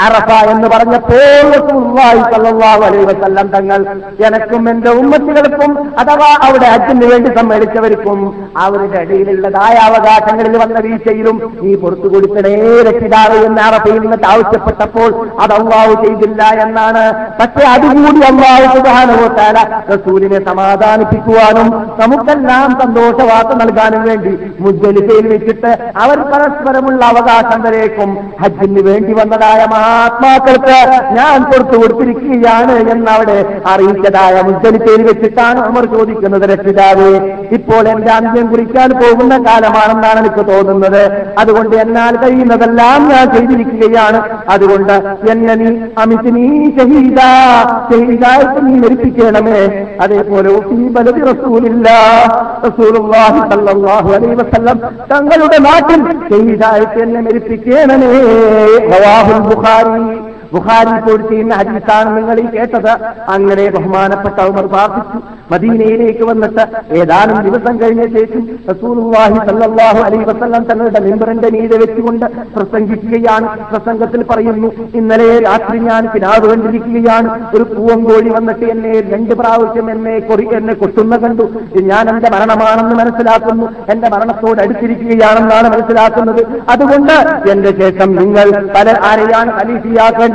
അറഫ 0.07 0.30
എന്ന് 0.53 0.68
പറഞ്ഞപ്പോൾ 0.68 1.51
അലൈഹി 2.86 3.05
വസല്ലം 3.11 3.46
തങ്ങൾ 3.49 3.80
എനക്കും 4.26 4.64
എന്റെ 4.72 4.90
ഉമ്മത്തികൾക്കും 5.01 5.72
അഥവാ 5.99 6.30
അവിടെ 6.49 6.68
അച്ഛന് 6.76 7.07
വേണ്ടി 7.12 7.30
സമ്മേളിച്ചവർക്കും 7.38 8.18
അവരുടെ 8.89 9.14
ഇടയിലുള്ളതായ 9.14 9.74
അവകാശങ്ങളിൽ 9.89 10.55
വന്ന 10.62 10.78
വീഴ്ചയിലും 10.84 11.36
നീ 11.62 11.70
പുറത്തു 11.82 12.09
കൊടുക്കണേ 12.12 12.53
രക്ഷിതാവ് 12.89 13.36
എന്ന് 13.47 13.61
അറഫയിൽ 13.68 13.99
നിന്നിട്ട് 14.05 14.26
ആവശ്യപ്പെട്ടപ്പോൾ 14.32 15.11
അത് 15.43 15.53
അള്ളാഹു 15.59 15.95
ചെയ്തില്ല 16.05 16.43
എന്നാണ്. 16.64 17.03
പക്ഷെ 17.41 17.64
അതുകൂടി 17.74 18.20
അള്ളാഹു 18.30 18.66
സുബാനുഭവത്താല 18.74 19.59
റസൂലിനെ 19.93 20.41
സമാധാനിപ്പിക്കുവാനും 20.49 21.68
നമുക്കെല്ലാം 22.03 22.68
സന്തോഷവാർത്ത 22.82 23.53
നൽകാനും 23.62 24.03
വേണ്ടി 24.09 24.32
മുജ്ജലിഫയിൽ 24.66 25.26
വെച്ചിട്ട് 25.34 25.72
അവർ 26.05 26.18
പരസ്പരമുള്ള 26.32 27.03
അവകാശം 27.12 27.61
വരേക്കും. 27.66 28.11
ഹജ്ജിന് 28.43 28.84
വേണ്ടി 28.89 29.12
വന്നതായ 29.20 29.61
മഹാത്മാക്കൾക്ക് 29.74 30.78
ഞാൻ 31.18 31.39
പുറത്തു 31.51 31.76
കൊടുത്തിരിക്കുകയാണ് 31.82 32.76
എന്നവിടെ 32.95 33.39
അറിയിച്ചതായ 33.74 34.36
മുജ്ജലിഫയിൽ 34.49 35.03
വെച്ചിട്ടാണ് 35.11 35.61
അവർ 35.68 35.84
ചോദിക്കുന്നത് 35.97 36.47
രക്ഷിതാവേ. 36.55 37.12
ഇപ്പോൾ 37.59 37.84
എന്റെ 37.95 38.12
അന്ത്യം 38.18 38.47
കുറിക്കാൻ 38.51 38.76
പോകുന്ന 38.87 39.39
കാലമാണെന്നാണ് 39.39 40.18
എനിക്ക് 40.18 40.51
തോന്നുന്നത്. 40.51 41.26
അതുകൊണ്ട് 41.39 41.76
എന്നാൽ 41.76 42.16
കഴിയുന്നതെല്ലാം 42.16 43.09
ഞാൻ 43.09 43.33
ചെയ്തിരിക്കുകയാണ്. 43.33 44.39
അതുകൊണ്ട് 44.49 44.93
എന്നെ 45.31 45.55
നീ 45.55 45.79
അമിത് 45.99 46.37
നീ 46.37 46.70
ഷഹീദ 46.70 47.20
ഷഹീദായിട്ട് 47.93 48.66
നീ 48.66 48.74
മരിപ്പിക്കണമേ. 48.74 49.87
അതേപോലെ 50.01 50.49
തങ്ങളുടെ 55.12 55.59
നാട്ടിൽ 55.59 56.03
ഷഹീദായിട്ട് 56.31 57.03
എന്നെ 57.03 57.20
മരിപ്പിക്കണമേ. 57.20 58.12
ബുഖാരി. 59.39 60.28
ബുഖാരി 60.53 60.92
പോയി 61.07 61.28
ചെയ്യുന്ന 61.30 61.55
ഹദീസാണ് 61.55 62.16
നിങ്ങൾ 62.16 62.40
ഈ 62.40 62.46
കേട്ടത്. 62.46 62.92
അങ്ങനെ 63.28 63.70
ബഹുമാനപ്പെട്ട 63.70 64.40
ഉമർ 64.51 64.66
പ്രാർത്ഥിച്ചു 64.66 65.18
മദീനയിലേക്ക് 65.53 66.24
വന്നിട്ട് 66.24 66.62
ഏതാനും 66.92 67.38
ദിവസം 67.42 67.80
കഴിഞ്ഞ 67.80 68.03
ശേഷം 68.18 68.42
റസൂലുള്ളാഹി 68.70 69.38
സല്ലല്ലാഹു 69.49 69.99
അലൈഹി 69.99 70.24
വസല്ലം 70.24 70.64
തങ്ങളുടെ 70.64 71.01
മെമ്പറിന്റെ 71.01 71.49
മീതെ 71.51 71.76
വെച്ചുകൊണ്ട് 71.78 72.26
പ്രസംഗിക്കുകയാണ്. 72.26 73.49
പ്രസംഗത്തിൽ 73.70 74.22
പറയുന്നു 74.22 74.70
ഇന്നലെ 74.94 75.38
രാത്രി 75.38 75.78
ഞാൻ 75.78 76.09
പിതാവ് 76.14 76.46
കണ്ടിരിക്കുകയാണ്. 76.51 77.28
ഒരു 77.55 77.62
പൂവം 77.62 78.05
കോഴി 78.05 78.28
വന്നിട്ട് 78.28 78.64
എന്നെ 78.64 78.92
രണ്ട് 79.01 79.34
പ്രാവശ്യം 79.34 79.90
എന്നെ 79.90 80.18
കൊറി 80.18 80.49
എന്നെ 80.57 80.74
കൊട്ടുന്ന 80.74 81.16
കണ്ടു. 81.16 81.46
ഞാൻ 81.90 82.09
എന്റെ 82.09 82.30
മരണമാണെന്ന് 82.30 82.96
മനസ്സിലാക്കുന്നു. 82.96 83.68
എന്റെ 83.88 84.09
മരണത്തോട് 84.09 84.62
അടുത്തിരിക്കുകയാണെന്നാണ് 84.62 85.68
മനസ്സിലാക്കുന്നത്. 85.68 86.42
അതുകൊണ്ട് 86.68 87.16
എന്റെ 87.51 87.72
ശേഷം 87.80 88.16
നിങ്ങൾ 88.16 88.51
പല 88.76 88.96
ആരെയാണ് 89.11 89.51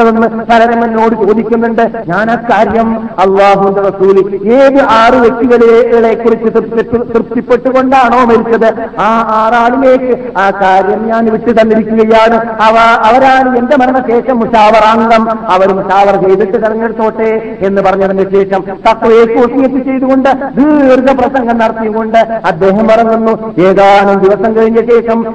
ഖലീഫിയാക്കേണ്ടതെന്ന് 0.04 0.44
പലരും 0.44 0.86
എന്നോട് 0.86 1.28
ചോദിക്കുന്നുണ്ട്. 1.28 1.92
ഞാൻ 2.08 2.32
അക്കാര്യം 2.32 3.10
അള്ളാഹുന്റെ 3.20 3.82
റസൂലി 3.82 4.54
ഏത് 4.54 4.82
ആറ് 4.82 5.14
വ്യക്തികളെ 5.14 6.14
കുറിച്ച് 6.14 6.46
തൃപ്തി- 6.46 7.14
തൃപ്തിപ്പെട്ടുകൊണ്ടാണോ 7.14 8.26
മരിച്ചത്? 8.26 8.74
ആ 9.00 9.22
ആറാളിലേക്ക് 9.30 10.38
ആ 10.38 10.52
കാര്യം 10.52 11.08
ഞാൻ 11.08 11.26
വിട്ടു 11.26 11.62
തന്നിരിക്കുകയാണ്. 11.62 12.36
അവ 12.62 12.78
അവരാണ് 13.04 13.58
എന്റെ 13.58 13.78
മരണശേഷം 13.78 14.40
മുഷാവറാംഗം. 14.40 15.52
അവർ 15.52 15.74
മുഷാവർ 15.74 16.28
ചെയ്തിട്ട് 16.28 16.64
തെരഞ്ഞെടുത്തോട്ടെ 16.64 17.58
എന്ന് 17.62 17.82
പറഞ്ഞതിന് 17.82 18.32
ശേഷം 18.32 18.64
തത്വയെ 18.90 19.26
കോസിയത്ത് 19.26 19.86
ചെയ്തുകൊണ്ട് 19.86 20.30
ദീർഘ 20.30 21.12
പ്രസംഗം 21.12 21.58
നടത്തിയുകൊണ്ട് 21.58 22.18
അദ്ദേഹം 22.18 22.88
പറഞ്ഞു 22.88 23.62
ഏതാനും 23.62 24.20
ദിവസം 24.20 24.56
കഴിഞ്ഞ 24.56 24.76
ശേഷം 24.76 25.34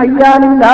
അയ്യാനില്ല. 0.00 0.66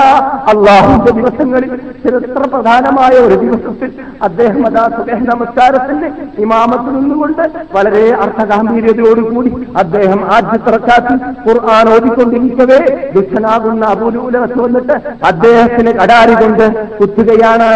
അള്ളാഹുന്റെ 0.48 1.12
ദിവസങ്ങളിൽ 1.12 1.76
ചരിത്ര 1.76 2.57
പ്രധാനമായ 2.97 3.14
ഒരു 3.26 3.36
ദിവസത്തിൽ 3.42 3.90
അദ്ദേഹം 4.26 4.61
അതാ 4.66 4.84
സുബേഹ 4.97 5.18
നമസ്കാരത്തിന്റെ 5.30 6.09
ഇമാമത്തിൽ 6.44 6.92
നിന്നുകൊണ്ട് 6.99 7.42
വളരെ 7.74 8.05
അർത്ഥഗാംഭീര്യതയോടുകൂടി 8.24 9.51
അദ്ദേഹം 9.82 10.20
ആദ്യത്തിറക്കാത്തി 10.36 11.14
ഖുർആൻ 11.47 11.88
ഓതിക്കൊണ്ടിരിക്കവേ 11.94 12.78
ദുഃഖനാകുന്ന 13.16 13.84
അപൂലൂലത്ത് 13.94 14.59
വന്നിട്ട് 14.64 14.94
അദ്ദേഹത്തിന് 15.30 15.92
കടാരി 16.01 16.34
കൊണ്ട് 16.42 16.64
കുത്തുകയാണ്. 17.01 17.68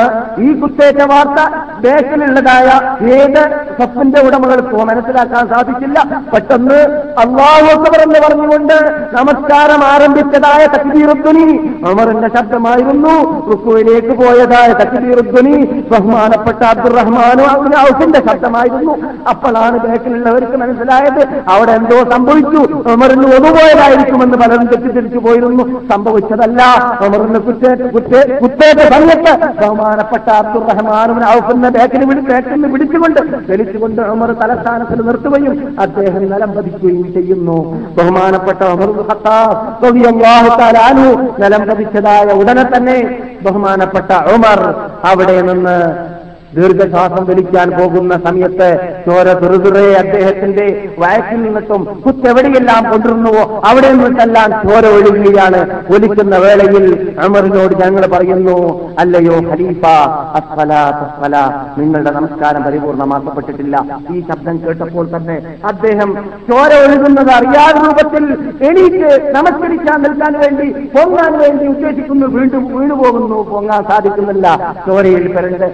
ഈ 0.47 0.49
കുത്തേറ്റ 0.61 1.01
വാർത്ത 1.13 1.39
ദേശത്തിലുള്ളതായ 1.87 2.69
ഏത് 3.17 3.43
സപ്പിന്റെ 3.81 4.21
ഉടമകൾക്കോ 4.29 4.81
മനസ്സിലാക്കാൻ 4.91 5.45
സാധിച്ചില്ല 5.53 5.99
പെട്ടെന്ന് 6.33 6.81
അള്ളാഹു 7.25 7.69
അക്ബർ 7.75 8.01
എന്ന് 8.07 8.21
പറഞ്ഞുകൊണ്ട് 8.27 8.77
നമസ്കാരം 9.19 9.83
ആരംഭിച്ചതായ 9.93 10.63
തക്ബീറുദ്ദുനി 10.77 11.47
അമറിന്റെ 11.91 12.31
ശബ്ദമായിരുന്നു. 12.39 13.15
റുക്കുവിലേക്ക് 13.51 14.13
പോയതായ 14.23 14.69
തക്ബീറുദ്വനി 15.11 15.55
ബഹുമാനപ്പെട്ട 15.93 16.63
അബ്ദുറഹ്മാനു 16.73 17.45
ഔഫിന്റെ 17.87 18.21
ശബ്ദമായിരുന്നു. 18.27 18.95
അപ്പോഴാണ് 19.31 19.77
ബേക്കിലുള്ളവർക്ക് 19.85 20.57
മനസ്സിലായത് 20.63 21.23
അവിടെ 21.55 21.73
എന്തോ 21.81 21.99
സംഭവിച്ചു. 22.13 22.61
ഒമറിന് 22.93 23.27
ഒന്നുപോയതായിരിക്കുമെന്ന് 23.37 24.39
പലരും 24.43 24.67
തെറ്റിദ്ധരിച്ചു 24.73 25.21
പോയിരുന്നു. 25.27 25.65
സംഭവിച്ചതല്ല. 25.93 26.61
ഒമറിന് 27.07 27.41
കുത്തേറ്റ 28.43 28.83
സമയത്ത് 28.95 29.33
ബഹുമാനപ്പെട്ട 29.63 30.29
അബ്ദുറഹ്മാനും 30.41 31.19
ഔഫിന്റെ 31.37 31.71
ബേക്കിന് 31.79 32.19
ബേക്കിന് 32.31 32.69
പിടിച്ചുകൊണ്ട് 32.75 33.21
വലിച്ചുകൊണ്ട് 33.51 34.03
ഉമർ 34.15 34.33
തലസ്ഥാനത്തിൽ 34.43 35.01
നിർത്തുകയും 35.09 35.57
അദ്ദേഹം 35.87 36.23
നിലം 36.35 36.53
പതിക്കുകയും 36.59 37.09
ചെയ്യുന്നു. 37.17 37.59
ബഹുമാനപ്പെട്ട 37.99 38.63
അൻഹു 40.89 41.11
നിലം 41.43 41.63
പതിച്ചതായ 41.69 42.39
ഉടനെ 42.41 42.65
തന്നെ 42.77 42.97
ബഹുമാനപ്പെട്ട 43.45 44.11
ഉമർ 44.35 44.61
അവിടെ 45.03 45.43
നിന്ന് 45.43 45.77
ദീർഘശ്വാസം 46.57 47.25
വലിക്കാൻ 47.29 47.69
പോകുന്ന 47.79 48.15
സമയത്ത് 48.25 48.69
ചോര 49.05 49.27
തുറുതുറേ 49.41 49.85
അദ്ദേഹത്തിന്റെ 50.01 50.65
വയറ്റിൽ 51.03 51.39
നിന്നിട്ടും 51.45 51.83
കുത്തെവിടെയെല്ലാം 52.05 52.83
കൊണ്ടിരുന്നുവോ 52.91 53.43
അവിടെ 53.69 53.91
നിന്നിട്ടെല്ലാം 53.93 54.51
ചോര 54.65 54.85
ഒഴുകുകയാണ് 54.97 55.61
ഒലിക്കുന്ന 55.95 56.37
വേളയിൽ 56.45 56.87
അമറിനോട് 57.27 57.75
ഞങ്ങൾ 57.83 58.05
പറയുന്നു 58.15 58.57
അല്ലയോ 59.03 59.37
ഖലീഫ 59.51 59.85
അസ്ഫല 60.41 61.35
നിങ്ങളുടെ 61.79 62.11
നമസ്കാരം 62.11 62.63
പരിപൂർണമാക്കപ്പെട്ടിട്ടില്ല. 62.67 63.77
ഈ 64.15 64.19
ശബ്ദം 64.29 64.57
കേട്ടപ്പോൾ 64.65 65.07
തന്നെ 65.15 65.37
അദ്ദേഹം 65.71 66.11
ചോര 66.49 66.71
ഒഴുകുന്നത് 66.85 67.33
അറിയാതെ 67.39 67.79
രൂപത്തിൽ 67.85 68.25
എണീറ്റ് 68.69 69.09
നമസ്കരിക്കാൻ 69.37 69.99
നിൽക്കാൻ 70.07 70.35
വേണ്ടി 70.43 70.67
പൊങ്ങാൻ 70.97 71.33
വേണ്ടി 71.43 71.65
ഉദ്ദേശിക്കുന്നു 71.75 72.27
വീണ്ടും 72.37 72.65
വീണുപോകുന്നു 72.75 73.39
പൊങ്ങാൻ 73.53 73.83
സാധിക്കുന്നില്ല. 73.91 74.47
ചോരയിൽ 74.87 75.27
പെരണ്ട് 75.35 75.67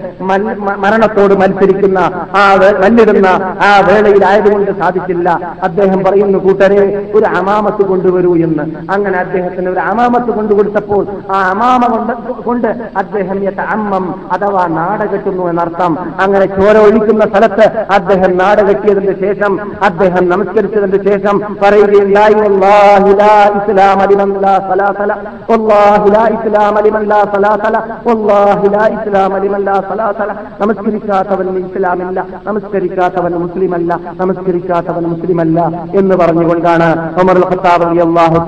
മരണത്തോട് 0.84 1.34
മത്സരിക്കുന്ന 1.34 1.98
ആ 2.36 2.42
മല്ലിടുന്ന 2.82 3.28
ആ 3.62 3.80
വേളയിലായതുകൊണ്ട് 3.88 4.70
സാധിച്ചില്ല. 4.80 5.28
അദ്ദേഹം 5.62 6.04
പറയുന്നു 6.04 6.38
കൂട്ടരെ 6.38 6.80
ഒരു 7.14 7.26
അമാമത്ത് 7.38 7.82
കൊണ്ടുവരൂ 7.84 8.36
എന്ന്. 8.36 8.64
അങ്ങനെ 8.90 9.18
അദ്ദേഹത്തിന് 9.18 9.68
ഒരു 9.70 9.80
അമാമത്ത് 9.90 10.30
കൊണ്ടുകൊടുത്തപ്പോൾ 10.30 11.02
ആ 11.32 11.40
അമാമ 11.50 11.82
കൊണ്ട് 11.86 12.12
കൊണ്ട് 12.42 12.68
അദ്ദേഹം 12.96 13.36
അമ്മം 13.70 14.04
അഥവാ 14.32 14.66
നാടകെട്ടുന്നു 14.78 15.48
എന്നർത്ഥം. 15.48 15.92
അങ്ങനെ 16.20 16.46
ചോര 16.46 16.78
ഒഴിക്കുന്ന 16.78 17.24
സ്ഥലത്ത് 17.24 17.66
അദ്ദേഹം 17.90 18.38
നാടകെട്ടിയതിന് 18.38 19.14
ശേഷം 19.20 19.52
അദ്ദേഹം 19.82 20.28
നമസ്കരിച്ചതിന് 20.28 21.04
ശേഷം 21.04 21.36
പറയുകയുണ്ടായി 21.62 22.34
"വല്ലാഹി 22.34 23.12
ലാ 23.12 23.30
ഇസ്ലാമ 23.58 24.04
ലിമൻ 24.04 24.40
ലാ 24.40 24.58
സലാസല 24.68 25.12
വല്ലാഹി 25.50 26.10
ലാ 26.10 26.22
ഇസ്ലാമ 26.36 26.80
ലിമൻ 26.80 27.04
ലാ 27.08 27.24
സലാസല 27.34 27.76
വല്ലാഹി 28.06 28.68
ലാ 28.68 28.84
ഇസ്ലാമ 28.96 29.36
ലിമൻ 29.36 29.64
ലാ 29.64 29.80
സലാസല 29.88 30.30
നമസ്കരിക്കാത്തവൻ 30.60 31.46
ഇസ്ലാമല്ല 31.60 32.18
നമസ്കരിക്കാത്തവൻ 32.48 33.32
മുസ്ലിമല്ല 33.44 33.92
നമസ്കരിക്കാത്തവൻ 34.20 35.04
മുസ്ലിമല്ല 35.12 35.58
എന്ന് 36.00 36.14
പറഞ്ഞുകൊണ്ടാണ് 36.22 36.88
ഉമർ 37.22 37.38
ഖത്താബ് 37.50 37.86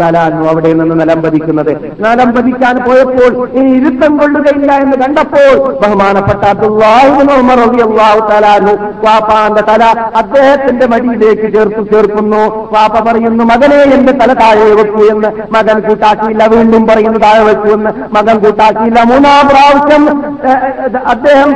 തആല 0.01 0.17
അൻഹു 0.29 0.45
അവിടെ 0.51 0.71
നിന്ന് 0.79 0.95
നിലംപതിക്കുന്നത്. 1.01 1.71
നിലംപതിക്കാൻ 2.05 2.77
പോയപ്പോൾ 2.87 3.31
ഈ 3.61 3.63
ഇരുത്തം 3.79 4.13
കൊള്ളുകയില്ല 4.21 4.71
എന്ന് 4.85 4.97
കണ്ടപ്പോൾ 5.03 5.51
ബഹുമാനപ്പെട്ട 5.83 6.45
വാപ്പാന്റെ 9.07 9.63
തല 9.71 9.83
അദ്ദേഹത്തിന്റെ 10.21 10.87
മടിയിലേക്ക് 10.93 11.47
ചേർത്തു 11.57 11.83
ചേർക്കുന്നു. 11.93 12.43
വാപ്പ 12.75 12.97
പറയുന്നു 13.09 13.45
മകനെ 13.53 13.81
എന്റെ 13.97 14.13
തല 14.21 14.31
താഴെ 14.43 14.69
വെക്കൂ 14.81 15.03
എന്ന്. 15.15 15.31
മകൻ 15.57 15.79
കൂട്ടാക്കിയില്ല 15.89 16.43
വീണ്ടും 16.55 16.83
പറയുന്നു 16.91 17.21
താഴെ 17.27 17.43
വെക്കൂ 17.51 17.71
എന്ന്. 17.79 17.93
മകൻ 18.17 18.37
കൂട്ടാക്കിയില്ല 18.45 18.99
മൂന്നാം 19.13 19.43
പ്രാവശ്യം 19.53 20.05
അദ്ദേഹം 21.15 21.51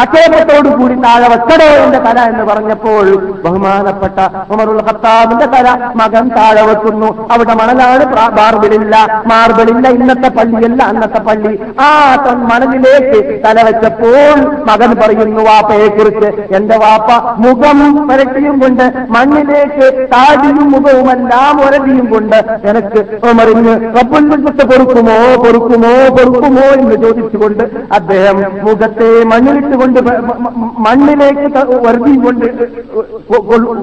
ആക്ഷേപത്തോടു 0.00 0.70
കൂടി 0.78 0.94
താഴെ 1.04 1.28
വെക്കടേ 1.32 1.68
എന്റെ 1.84 2.00
തല 2.06 2.18
എന്ന് 2.30 2.44
പറഞ്ഞപ്പോൾ 2.50 3.06
ബഹുമാനപ്പെട്ട 3.44 4.18
ഉമറുൽ 4.52 4.80
ഖത്താബിന്റെ 4.88 5.46
തല 5.54 5.68
മകൻ 6.00 6.26
താഴെ 6.36 6.62
വെക്കുന്നു. 6.70 7.08
അവിടെ 7.34 7.54
മണലാണ് 7.60 8.04
മാർബിളില്ല 8.38 8.94
മാർബിളില്ല. 9.32 9.86
ഇന്നത്തെ 9.98 10.30
പള്ളിയല്ല 10.38 10.80
അന്നത്തെ 10.92 11.20
പള്ളി. 11.28 11.52
ആ 11.86 11.90
തൻ 12.24 12.38
മണലിലേക്ക് 12.50 13.20
തല 13.46 13.56
വെച്ചപ്പോൾ 13.68 14.36
മകൻ 14.70 14.90
പറയുന്നു 15.02 15.42
വാപ്പയെ 15.48 15.88
കുറിച്ച് 15.96 16.28
എന്റെ 16.56 16.76
വാപ്പ 16.84 17.10
മുഖം 17.44 17.78
പരട്ടിയും 18.08 18.56
കൊണ്ട് 18.62 18.84
മണ്ണിലേക്ക് 19.16 19.86
താടിയും 20.14 20.66
മുഖവും 20.74 21.08
എല്ലാം 21.14 21.56
ഒരടിയും 21.66 22.06
കൊണ്ട് 22.12 22.38
എനിക്ക് 22.70 23.00
ഉമറിഞ്ഞ് 23.30 23.74
റബ്ബുൽ 23.96 24.24
കൊടുക്കുമോ 24.70 25.16
കൊടുക്കുമോ 25.44 25.92
കൊടുക്കുമോ 26.16 26.66
എന്ന് 26.76 26.96
ചോദിച്ചുകൊണ്ട് 27.04 27.64
അദ്ദേഹം 27.98 28.38
മുഖത്തെ 28.66 29.10
മണ്ണിൽ 29.32 29.53
മണ്ണിലിട്ട് 29.54 29.76
കൊണ്ട് 29.80 29.98
വ- 30.06 30.20
മ- 30.28 30.52
മ- 30.60 30.70
മണ്ണിലേക്ക് 30.84 31.46
വർദ്ധി 31.86 32.12
കൊണ്ട് 32.24 32.46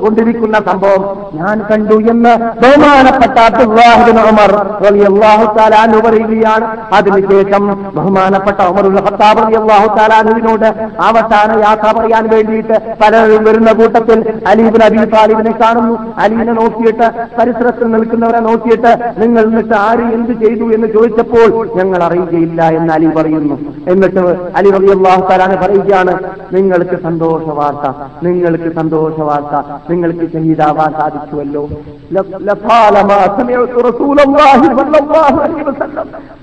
കൊണ്ടിരിക്കുന്ന 0.03 0.57
സംഭവം 0.67 1.03
ഞാൻ 1.39 1.57
കണ്ടു 1.69 1.97
എന്ന് 2.11 2.33
ബഹുമാനപ്പെട്ട 2.63 3.37
അബ്ദുല്ലാഹിബിൻ 3.39 4.19
ഉമർ 4.29 4.51
റളിയല്ലാഹു 4.85 5.45
തആല 5.57 5.75
അൻഹു 5.85 5.99
പറയുകയാണ്. 6.07 6.65
അതിനുശേഷം 6.93 7.63
ബഹുമാനപ്പെട്ട 7.95 8.59
ഉമറുൽ 8.71 8.97
തആല 9.21 10.11
അൻഹുവിനോട് 10.13 10.67
അവസാന 11.01 11.59
യാത്ര 11.65 11.91
പറയാൻ 11.97 12.27
വേണ്ടിയിട്ട് 12.33 12.75
പലരും 13.01 13.43
വരുന്ന 13.43 13.71
കൂട്ടത്തിൽ 13.73 14.19
അലീബിൻ 14.47 14.83
അബി 14.83 15.05
താലിബിനെ 15.15 15.51
കാണുന്നു. 15.61 15.95
അലീനെ 16.17 16.53
നോക്കിയിട്ട് 16.53 17.07
പരിസരത്തിൽ 17.39 17.87
നിൽക്കുന്നവരെ 17.95 18.39
നോക്കിയിട്ട് 18.39 18.91
നിങ്ങൾ 19.17 19.43
എന്നിട്ട് 19.43 19.75
ആര് 19.87 20.05
എന്ത് 20.17 20.33
ചെയ്തു 20.43 20.65
എന്ന് 20.75 20.87
ചോദിച്ചപ്പോൾ 20.87 21.47
ഞങ്ങൾ 21.77 22.03
അറിയുകയില്ല 22.03 22.61
എന്ന് 22.77 22.93
അലി 22.93 23.09
പറയുന്നു. 23.17 23.55
എന്നിട്ട് 23.87 24.21
അലി 24.55 24.69
റളിയല്ലാഹു 24.71 25.21
തആല 25.29 25.41
പറയുകയാണ് 25.61 26.13
നിങ്ങൾക്ക് 26.55 26.97
സന്തോഷ 27.07 27.45
വാർത്ത 27.59 27.87
നിങ്ങൾക്ക് 28.27 28.69
സന്തോഷ 28.79 29.17
വാർത്ത 29.29 29.55
നിങ്ങൾക്ക് 29.91 30.27
ഷഹീദാവാൻ 30.33 30.91
സാധിച്ചുവല്ലോ 30.99 31.63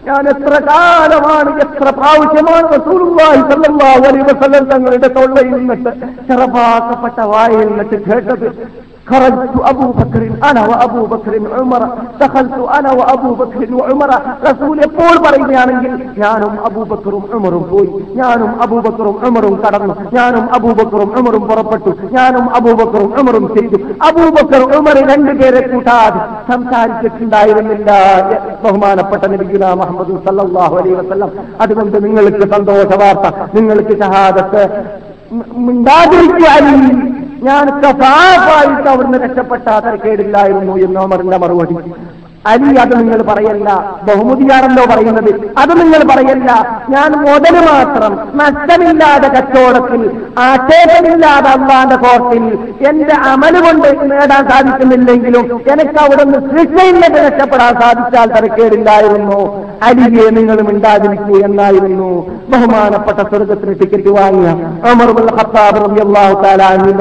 ഞാൻ 0.08 0.24
എത്ര 0.32 0.54
കാലമാണ് 0.68 1.50
എത്ര 1.64 1.86
പ്രാവശ്യമാണ് 1.98 2.66
തങ്ങളുടെ 4.72 5.08
തൊള്ളയിൽ 5.16 5.54
നിന്നിട്ട് 5.56 5.90
ചെറുപ്പാക്കപ്പെട്ട 6.28 7.20
വായിൽ 7.32 7.66
നിന്നിട്ട് 7.68 7.96
കേട്ടത്. 8.08 8.48
خرجت 9.07 9.55
أبو 9.63 9.87
بكر 9.93 10.21
أنا 10.43 10.61
وأبو 10.63 11.01
بكر 11.05 11.33
عمر 11.53 11.81
دخلت 12.19 12.57
أنا 12.69 12.91
وأبو 12.91 13.29
بكر 13.33 13.73
وعمر 13.73 14.09
رسول 14.43 14.77
എപ്പോൾ 14.87 15.15
പറയുകയാണെങ്കിൽ 15.25 15.91
ഞാനും 16.17 16.53
അബൂബക്കറും 16.67 17.23
ഉമറും 17.35 17.63
പോയി 17.71 17.89
ഞാനും 18.15 18.51
അബൂബക്കറും 18.63 19.15
ഉമറും 19.27 19.55
കടന്നു 19.63 19.93
ഞാനും 20.15 20.45
അബൂബക്കറും 20.55 21.09
ഉമറും 21.19 21.43
പുറപ്പെട്ടു 21.49 21.91
ഞാനും 22.15 22.45
അബൂബക്കറും 22.57 23.11
ഉമറും 23.19 23.45
ചെയ്തു 23.55 23.77
അബൂബക്കർ 24.07 24.63
ഉമർ 24.77 24.97
രണ്ടുപേരെ 25.11 25.61
കൂട്ടാതെ 25.67 26.21
സംസാരിച്ചിട്ടുണ്ടായിരുന്നില്ല 26.51 27.89
ബഹുമാനപ്പെട്ട 28.63 29.23
നബിഗുല 29.33 29.73
മുഹമ്മദ് 29.81 30.19
സല്ലല്ലാഹു 30.27 30.77
അലൈഹി 30.81 30.97
വസല്ലം 31.01 31.31
അതുകൊണ്ട് 31.65 31.97
നിങ്ങൾക്ക് 32.05 32.47
സന്തോഷ 32.55 32.91
വാർത്ത 33.03 33.25
നിങ്ങൾക്ക് 33.57 33.95
ഷഹാദത്ത് 34.03 34.63
മിണ്ടാതിരിക്കുക 35.67 36.49
അലി 36.57 36.77
ഞാൻ 37.46 37.66
കസാഫായിട്ട് 37.82 38.88
അവിടുന്ന് 38.88 39.18
രക്ഷപ്പെട്ട 39.18 39.68
തരക്കേടില്ലായിരുന്നു 39.84 40.74
എന്ന് 40.86 41.00
അമറിന്റെ 41.00 41.36
മറുപടി. 41.36 41.74
അലി 42.44 42.76
അത് 42.76 42.92
നിങ്ങൾ 43.00 43.22
പറയല്ല 43.22 43.68
ബഹുമതിയാണല്ലോ 44.06 44.84
പറയുന്നത്. 44.86 45.30
അത് 45.58 45.80
നിങ്ങൾ 45.80 46.02
പറയല്ല 46.12 46.50
ഞാൻ 46.90 47.10
മുതൽ 47.24 47.54
മാത്രം 47.70 48.12
നഷ്ടമില്ലാതെ 48.34 49.28
കച്ചവടത്തിൽ 49.28 50.02
ആക്ഷേപമില്ലാതെ 50.40 51.48
അള്ളാന്റെ 51.48 51.96
കോർട്ടിൽ 51.96 52.44
എന്റെ 52.90 53.14
അമൽ 53.32 53.60
കൊണ്ട് 53.60 53.88
നേടാൻ 54.12 54.48
സാധിക്കുന്നില്ലെങ്കിലും 54.50 55.44
എനിക്ക് 55.72 55.98
അവിടെ 56.04 56.24
നിന്ന് 56.24 56.58
ശിക്ഷയില്ലെന്ന് 56.58 57.20
രക്ഷപ്പെടാൻ 57.28 57.74
സാധിച്ചാൽ 57.82 58.28
തരക്കേടില്ലായിരുന്നു. 58.36 59.40
അലിയെ 59.88 60.30
നിങ്ങൾ 60.30 60.60
മിണ്ടാതിരിക്കൂ 60.60 61.34
എന്നായിരുന്നു 61.40 62.10
ബഹുമാനപ്പെട്ട 62.52 63.20
സ്വർഗത്തിന് 63.30 63.74
ടിക്കറ്റ് 63.80 64.08
വാങ്ങിയ 64.08 64.48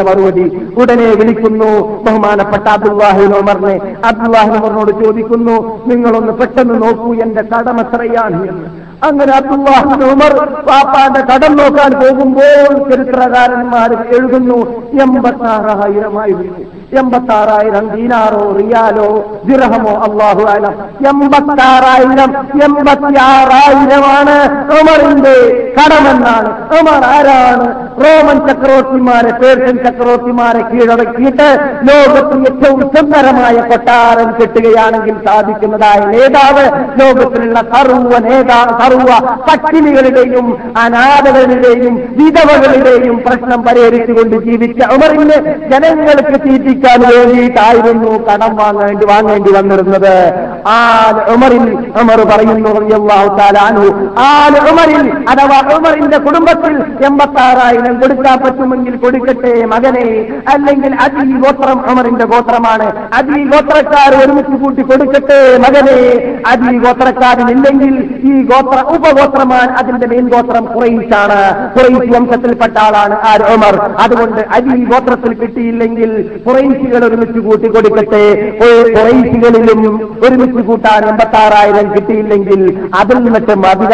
മറുപടി 0.08 0.46
ഉടനെ 0.82 1.08
വിളിക്കുന്നു 1.20 1.72
ബഹുമാനപ്പെട്ട 2.06 2.68
അബ്ദുല്ലാഹിൻ 2.68 3.34
അബ്ദുൽ 3.40 3.80
അബ്ദുല്ലാഹിൻ 4.10 4.56
ചോദിക്കുന്നു 5.28 5.56
നിങ്ങളൊന്ന് 5.88 6.34
പെട്ടെന്ന് 6.40 6.76
നോക്കൂ 6.84 7.10
എന്റെ 7.24 7.44
കടമത്രയാണ് 7.52 8.40
എന്ന്. 8.50 8.68
അങ്ങനെ 9.02 9.34
അബ്ദുല്ലാഹിൻ 9.34 10.04
ഉമർ 10.04 10.34
പാപ്പാന്റെ 10.70 11.22
കടം 11.22 11.58
നോക്കാൻ 11.58 11.92
പോകുമ്പോൾ 11.92 12.90
ചരിത്രകാരന്മാർ 12.90 13.92
എഴുതുന്നു 14.18 14.58
എൺപത്താറായിരമായിരുന്നു 15.02 16.64
എൺപത്താറായിരം 17.00 17.90
ദീനാറോ 17.90 18.52
റിയാലോ 18.52 19.08
ദിർഹമോ 19.46 19.94
അള്ളാഹു 19.98 20.44
ആലം 20.50 20.76
എൺപത്താറായിരം 21.10 22.32
എൺപത്തിയാറായിരമാണ് 22.64 24.36
ഉമറിന്റെ 24.78 25.36
കടമെന്നാണ്. 25.78 26.50
ഉമർ 26.80 27.04
ആരാണ്? 27.06 27.66
റോമൻ 28.04 28.48
ചക്രവർത്തിമാരെ 28.48 29.32
പേർഷ്യൻ 29.32 29.78
ചക്രവർത്തിമാരെ 29.78 30.62
കീഴടക്കിയിട്ട് 30.62 31.48
ലോകത്ത് 31.90 32.38
ഏറ്റവും 32.50 32.92
സുന്ദരമായ 32.96 33.56
കൊട്ടാരം 33.70 34.32
കെട്ടുകയാണെങ്കിൽ 34.32 35.16
സാധിക്കുന്നതായ 35.28 36.00
നേതാവ് 36.06 36.66
ലോകത്തിലുള്ള 37.02 37.60
സർവ 37.74 38.20
നേതാ 38.20 38.60
സർവ 38.88 39.12
പട്ടിണികളുടെയും 39.48 40.46
അനാഥകളുടെയും 40.82 41.94
വിധവകളുടെയും 42.20 43.16
പ്രശ്നം 43.26 43.60
പരിഹരിച്ചുകൊണ്ട് 43.66 44.36
ജീവിച്ച 44.46 44.80
ഉമറിന് 44.96 45.38
ജനങ്ങൾക്ക് 45.72 46.38
തീറ്റിക്കാൻ 46.46 47.00
വേണ്ടിയിട്ടായിരുന്നു 47.12 48.12
കടം 48.28 48.54
വാങ്ങേണ്ടി 48.60 49.06
വാങ്ങേണ്ടി 49.12 49.52
വന്നിരുന്നത്. 49.58 50.14
ആ 50.74 50.78
ഉമറിൽ 51.34 51.66
ഉമർ 52.02 52.20
പറയുന്നു 52.32 52.70
റളിയല്ലാഹു 52.78 53.30
തആല 53.40 53.58
അൻഹു 53.70 53.90
ആ 54.26 54.30
ഉമറിൽ 54.72 55.04
അഥവാ 55.34 55.60
ഉമറിന്റെ 55.78 56.20
കുടുംബത്തിൽ 56.28 56.76
എൺപത്തി 57.08 57.42
ആറായിരം 57.48 57.96
കൊടുക്കാൻ 58.02 58.38
പറ്റുമെങ്കിൽ 58.46 58.96
കൊടുക്കട്ടെ 59.04 59.54
മകനെ. 59.74 60.08
അല്ലെങ്കിൽ 60.54 60.94
അതി 61.06 61.26
ഗോത്രം 61.44 61.80
ഉമറിന്റെ 61.92 62.26
ഗോത്രമാണ്. 62.34 62.88
അതി 63.20 63.42
ഗോത്രക്കാർ 63.54 64.14
ഒരുമിച്ച് 64.24 64.58
കൂട്ടി 64.64 64.86
കൊടുക്കട്ടെ 64.92 65.40
മകനെ. 65.66 66.00
അതി 66.54 66.74
ഗോത്രക്കാരനില്ലെങ്കിൽ 66.86 67.94
ഈ 68.32 68.34
ഗോത്ര 68.52 68.77
ഉപഗോത്രമാണ് 68.96 69.72
അതിന്റെ 69.80 70.08
മെയിൻ 70.08 70.28
ഗോത്രം 70.28 70.66
കുറയിച്ചാണ്. 70.66 71.40
കുറയിച്ച് 71.76 72.18
വംശത്തിൽപ്പെട്ട 72.18 72.78
ആളാണ് 72.78 73.16
ആര്? 73.30 73.46
ഉമർ. 73.54 73.76
അതുകൊണ്ട് 74.00 74.42
അരി 74.56 74.84
ഗോത്രത്തിൽ 74.92 75.34
കിട്ടിയില്ലെങ്കിൽ 75.34 76.12
കുറയിച്ചുകൾ 76.48 77.06
ഒരുമിച്ച് 77.08 77.40
കൂട്ടി 77.40 77.68
കൊടുക്കട്ടെ. 77.68 78.24
കുറയിച്ചുകളിലും 78.96 79.82
ഒരുമിച്ച് 80.24 80.64
കൂട്ടാൻ 80.68 81.06
എൺപത്തി 81.10 81.38
ആറായിരം 81.44 81.94
കിട്ടിയില്ലെങ്കിൽ 81.96 82.62
അതിൽ 83.00 83.18
നിന്നിട്ട് 83.18 83.56
മതി 83.66 83.86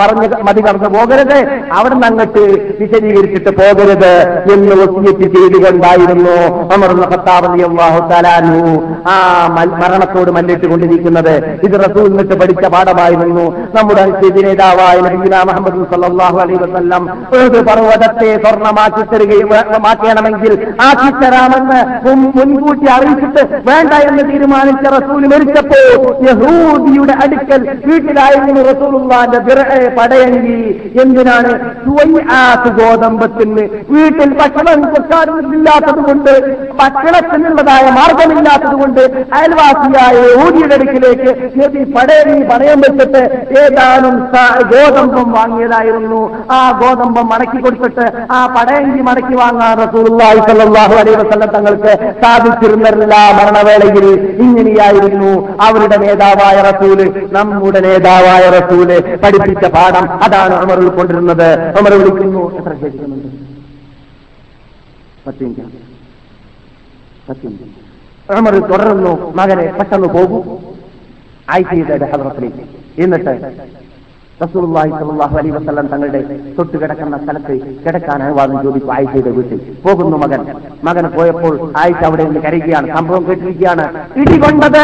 മറഞ്ഞ 0.00 0.26
മതി 0.48 0.60
കടന്നു 0.60 0.98
പോകരുത്. 0.98 1.38
അവിടെ 1.72 1.94
നിന്ന് 1.94 2.06
അങ്ങോട്ട് 2.06 2.42
വിശദീകരിച്ചിട്ട് 2.80 3.50
പോകരുത് 3.60 4.12
എന്ന് 4.52 4.74
ഒത്തിയെത്തി 4.82 5.26
ചെയ്തുകൊണ്ടായിരുന്നു 5.34 6.36
അമർ 6.74 6.92
ഖത്താബ് 7.12 7.48
തലാനു 8.10 8.58
ആ 9.08 9.14
മരണത്തോട് 9.80 10.30
മല്ലിട്ട് 10.30 10.66
കൊണ്ടിരിക്കുന്നത് 10.66 11.34
ഇത് 11.64 11.76
റസൂൽ 11.84 12.08
നിന്നിട്ട് 12.08 12.34
പഠിച്ച 12.40 12.66
പാഠമായിരുന്നു. 12.66 13.44
നമ്മുടെ 13.76 14.01
അനുസരിച്ച് 14.02 14.42
നേതാവായ 14.46 14.96
നബീന 15.06 15.20
മുഹമ്മദ് 15.48 15.86
സല്ലല്ലാഹു 15.92 16.38
അലൈഹി 16.40 16.60
വസല്ലം 16.64 17.02
ഒരു 17.38 17.60
പർവതത്തെ 17.68 18.30
സ്വർണമാക്കി 18.42 19.04
തരികയും 19.10 19.50
മാറ്റണമെങ്കിൽ 19.84 20.52
ആക്കിത്തരാമെന്ന് 20.86 21.78
മുൻ- 22.06 22.30
മുൻകൂട്ടി 22.36 22.86
അറിയിച്ചിട്ട് 22.92 23.42
വേണ്ട 23.68 23.92
എന്ന് 24.08 24.24
തീരുമാനിച്ച 24.28 24.86
റസൂൽ 24.94 25.22
മരിച്ചപ്പോൾ 25.32 25.86
യഹൂദിയുടെ 26.28 27.16
അടുക്കൽ 27.22 27.60
വീട്ടിലായിരുന്നു 27.86 28.62
റസൂലുള്ളാന്റെ 28.68 29.40
പടയങ്കി 29.96 30.58
എന്തിനാണ് 31.02 31.52
ഗോതമ്പത്തിന് 32.76 33.64
വീട്ടിൽ 33.90 34.30
ഭക്ഷണം 34.38 34.80
കൊടുക്കാറില്ലാത്തത് 34.84 36.02
കൊണ്ട് 36.04 36.32
ഭക്ഷണത്തിനുള്ളതായ 36.82 37.84
മാർഗമില്ലാത്തത് 37.96 38.76
കൊണ്ട് 38.76 39.02
അയൽവാസിയായ 39.36 40.14
യഹൂദിയുടെ 40.26 40.74
അടുക്കിലേക്ക് 40.74 41.30
പടയങ്കി 41.94 42.10
പണയം 42.50 42.80
വെച്ചിട്ട് 42.84 43.22
ഏതാനും 43.92 44.16
ഗോതമ്പം 44.72 45.28
വാങ്ങിയതായിരുന്നു. 45.36 46.20
ആ 46.56 46.58
ഗോതമ്പം 46.80 47.26
മടക്കി 47.32 47.58
കൊടുത്തിട്ട് 47.64 48.06
ആ 48.36 48.38
പടയങ്കി 48.54 49.00
മടക്കി 49.08 49.34
വാങ്ങാൻ 49.40 49.74
റസൂലുള്ളാഹി 49.84 50.40
സ്വല്ലല്ലാഹു 50.46 50.94
അലൈഹി 51.00 51.18
വസല്ലം 51.22 51.50
തങ്ങൾക്ക് 51.56 51.92
സാധിച്ചിരുന്നില്ല 52.22 53.14
മരണവേളയിൽ. 53.38 54.06
ഇങ്ങനെയായിരുന്നു 54.44 55.32
അവരുടെ 55.66 55.96
നേതാവായ 56.04 56.56
റസൂൽ 56.70 56.98
നമ്മുടെ 57.36 57.80
നേതാവായ 57.88 58.44
റസൂൽ 58.58 58.88
പഠിപ്പിച്ച 59.24 59.64
പാഠം 59.76 60.06
അതാണ് 60.26 60.56
അമർ 60.62 60.80
ഉൾക്കൊണ്ടിരുന്നത് 60.84 61.48
അമർ 61.80 61.94
വിളിക്കുന്നു. 62.02 62.44
എത്ര 62.58 62.72
ശേഷിക്കുന്നുണ്ട് 62.82 63.28
പത്ത് 65.26 65.44
ഉമർ 68.40 68.54
തുടരുന്നു 68.70 69.12
മകനെ 69.38 69.66
പെട്ടെന്ന് 69.78 70.08
പോകൂ. 70.14 70.38
ആയിഷയുടെ 71.52 72.06
ഹദ്റത്തിലേക്ക്. 72.12 72.62
എന്നിട്ട് 73.02 73.32
റസൂലുള്ളാഹി 74.42 74.88
സലാഹു 74.88 75.36
അലൈ 75.38 75.50
വസ്ലം 75.50 75.86
തങ്ങളുടെ 75.86 76.20
തൊട്ട് 76.58 76.76
കിടക്കുന്ന 76.78 77.16
സ്ഥലത്ത് 77.16 77.58
കിടക്കാൻ 77.86 78.22
അനുവാദം 78.22 78.62
ചോദിച്ചു 78.62 78.90
ആയിഷയുടെ 78.90 79.30
വീട്ടിൽ. 79.30 79.60
പോകുന്നു 79.84 80.16
മകൻ. 80.16 80.46
മകൻ 80.84 81.06
പോയപ്പോൾ 81.06 81.72
ആയിഷ 81.76 82.04
അവിടെ 82.04 82.24
നിന്ന് 82.24 82.40
കരയുകയാണ്. 82.40 82.96
സംഭവം 82.96 83.26
കേട്ടിരിക്കുകയാണ്. 83.28 83.84
ഇടികൊണ്ടത് 84.16 84.82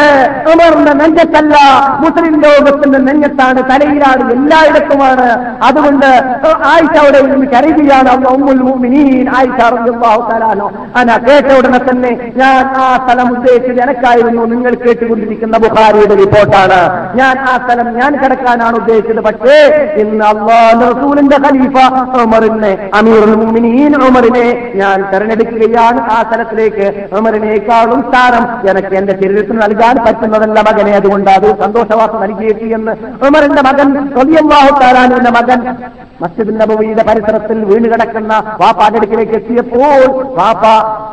ഉമറിന്റെ 0.53 0.93
നെഞ്ചത്തല്ല 0.93 1.55
മുസ്ലിം 1.99 2.41
ലോകത്തിന്റെ 2.41 2.99
നെഞ്ഞത്താണ് 2.99 3.63
തലയിലാണ് 3.63 4.31
എല്ലായിടത്തുമാണ്. 4.33 5.57
അതുകൊണ്ട് 5.63 6.05
ആയിഷ 6.65 6.97
അവിടെ 6.97 7.21
നിന്ന് 7.21 7.47
കരയുകയാണ്. 7.47 8.09
ആയിഷ 9.37 9.59
കേട്ട 11.29 11.51
ഉടനെ 11.59 11.79
തന്നെ 11.89 12.31
ഞാൻ 12.37 12.65
ആ 12.77 13.07
സ്ഥലം 13.07 13.29
ഉദ്ദേശിച്ചത് 13.37 13.81
എനക്കായിരുന്നു. 13.81 14.45
നിങ്ങൾ 14.45 14.73
കേട്ടുകൊണ്ടിരിക്കുന്ന 14.75 15.57
ബുഹാരിയുടെ 15.57 16.15
റിപ്പോർട്ടാണ്. 16.15 16.79
ഞാൻ 17.17 17.39
ആ 17.39 17.57
സ്ഥലം 17.57 17.99
ഞാൻ 17.99 18.11
കിടക്കാനാണ് 18.23 18.75
ഉദ്ദേശിച്ചത്. 18.75 19.23
പക്ഷേ 19.23 19.48
അള്ളാഹ് 20.29 20.81
റസൂലിന്റെ 20.91 21.37
ഖലീഫ 21.45 21.75
ഉമറിനെ 22.23 22.71
അമീറുൽ 22.99 23.35
മുഅ്മിനീൻ 23.41 23.93
ഉമറിനെ 24.07 24.45
ഞാൻ 24.81 24.97
തെരഞ്ഞെടുക്കുകയാണ്. 25.11 25.99
ആ 26.15 26.17
സ്ഥലത്തിലേക്ക് 26.27 26.87
ഉമറിനേക്കാളും 27.19 28.01
സ്ഥാനം 28.09 28.43
എനിക്ക് 28.71 28.95
എന്റെ 29.01 29.13
ശരീരത്തിന് 29.21 29.59
നൽകാൻ 29.61 29.95
പറ്റുന്നതല്ല 30.05 30.57
മകനെ. 30.69 30.93
അതുകൊണ്ട് 30.99 31.29
അത് 31.37 31.47
സന്തോഷവാർത്ത 31.63 32.19
നൽകിയിട്ട് 32.25 32.67
എന്ന് 32.79 32.95
ഉമറിന്റെ 33.27 33.63
മകൻ 33.69 33.89
റളിയല്ലാഹു 34.19 34.71
താലാനുവിന്റെ 34.81 35.33
മകൻ 35.39 35.61
മസ്ജിദ് 36.21 36.53
നബവിയുടെ 36.61 37.03
പരിസരത്തിൽ 37.09 37.57
വീണ് 37.67 37.87
കിടക്കുന്ന 37.91 38.33
വാപ്പാന്റെ 38.61 38.97
അടുക്കിലേക്ക് 38.99 39.35
എത്തിയപ്പോൾ 39.39 40.01
വാപ്പ 40.39 40.65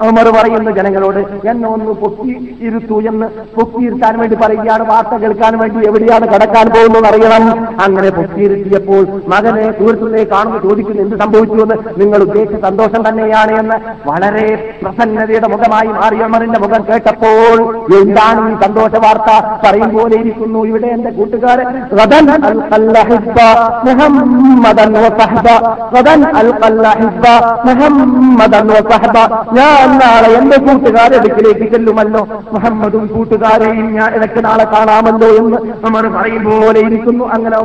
ഉമർ 0.09 0.29
പറയുന്നു 0.37 0.71
ജനങ്ങളോട് 0.79 1.21
എന്നെ 1.51 1.69
ഒന്ന് 1.75 1.93
പൊക്കി 2.03 2.35
ഇരുത്തു 2.67 2.97
എന്ന് 3.11 3.27
പൊക്കിയിരുത്താൻ 3.57 4.15
വേണ്ടി 4.21 4.37
പറയുകയാണ്. 4.43 4.85
വാർത്ത 4.93 5.15
കേൾക്കാൻ 5.23 5.59
വേണ്ടി 5.61 5.87
എവിടെയാണ് 5.91 6.27
കടക്കാൻ 6.33 6.67
പോകുന്നത് 6.75 7.07
അറിയണം. 7.11 7.45
അങ്ങനെ 7.85 8.11
പൊക്കിയിരുത്തിയപ്പോൾ 8.17 9.07
മകനെ 9.29 9.73
സുഹൃത്തുക്കളെ 9.79 10.25
കാണുന്നു 10.25 10.59
ചോദിക്കുന്നു 10.63 11.03
എന്ത് 11.03 11.17
സംഭവിച്ചു 11.17 11.63
എന്ന്? 11.63 11.77
നിങ്ങൾ 12.01 12.19
ഉദ്ദേശിച്ച 12.19 12.63
സന്തോഷം 12.63 13.09
തന്നെയാണ് 13.09 13.53
എന്ന്. 13.61 13.77
വളരെ 14.07 14.77
പ്രസന്നതയുടെ 14.83 15.49
മുഖമായി 15.49 15.89
മാറിയമ്മറിന്റെ 15.89 16.59
മുഖം 16.59 16.85
കേട്ടപ്പോൾ 16.91 17.57
എന്താണ് 18.03 18.41
ഈ 18.53 18.57
സന്തോഷ 18.65 18.93
വാർത്ത? 19.07 19.31
പറയും 19.65 19.99
പോലെ 19.99 20.17
ഇരിക്കുന്നു. 20.17 20.65
ഇവിടെ 20.65 20.87
എന്റെ 20.87 21.11
കൂട്ടുകാരൻ 21.11 21.67
ഞാൻ 29.57 29.89
നാളെ 30.03 30.29
എന്റെ 30.39 30.59
കൂട്ടുകാരെ 30.59 31.17
അടുക്കിലേക്ക് 31.19 31.73
ചെല്ലുമല്ലോ. 31.73 32.23
മുഹമ്മദും 32.53 33.07
കൂട്ടുകാരെയും 33.07 33.93
ഞാൻ 33.95 34.15
ഇടയ്ക്ക് 34.15 34.45
നാളെ 34.45 34.65
കാണാമല്ലോ 34.65 35.29
എന്ന് 35.29 35.59
ഉമർ 35.87 36.07
പറയും 36.09 36.45
പോലെ 36.45 36.81
ഇരിക്കുന്നു. 36.81 37.25
അങ്ങനെ 37.25 37.57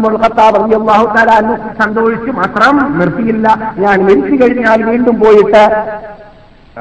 ഖത്താബ് 0.42 0.60
റളിയല്ലാഹു 0.64 1.06
താല 1.16 1.32
അൻഹു 1.42 1.56
സന്തോഷിച്ചു 1.82 2.32
മാത്രം 2.40 2.76
നിർത്തിയില്ല. 3.00 3.48
ഞാൻ 3.84 3.98
മരിച്ചു 4.08 4.36
കഴിഞ്ഞാൽ 4.42 4.80
വീണ്ടും 4.90 5.16
പോയിട്ട് 5.24 5.64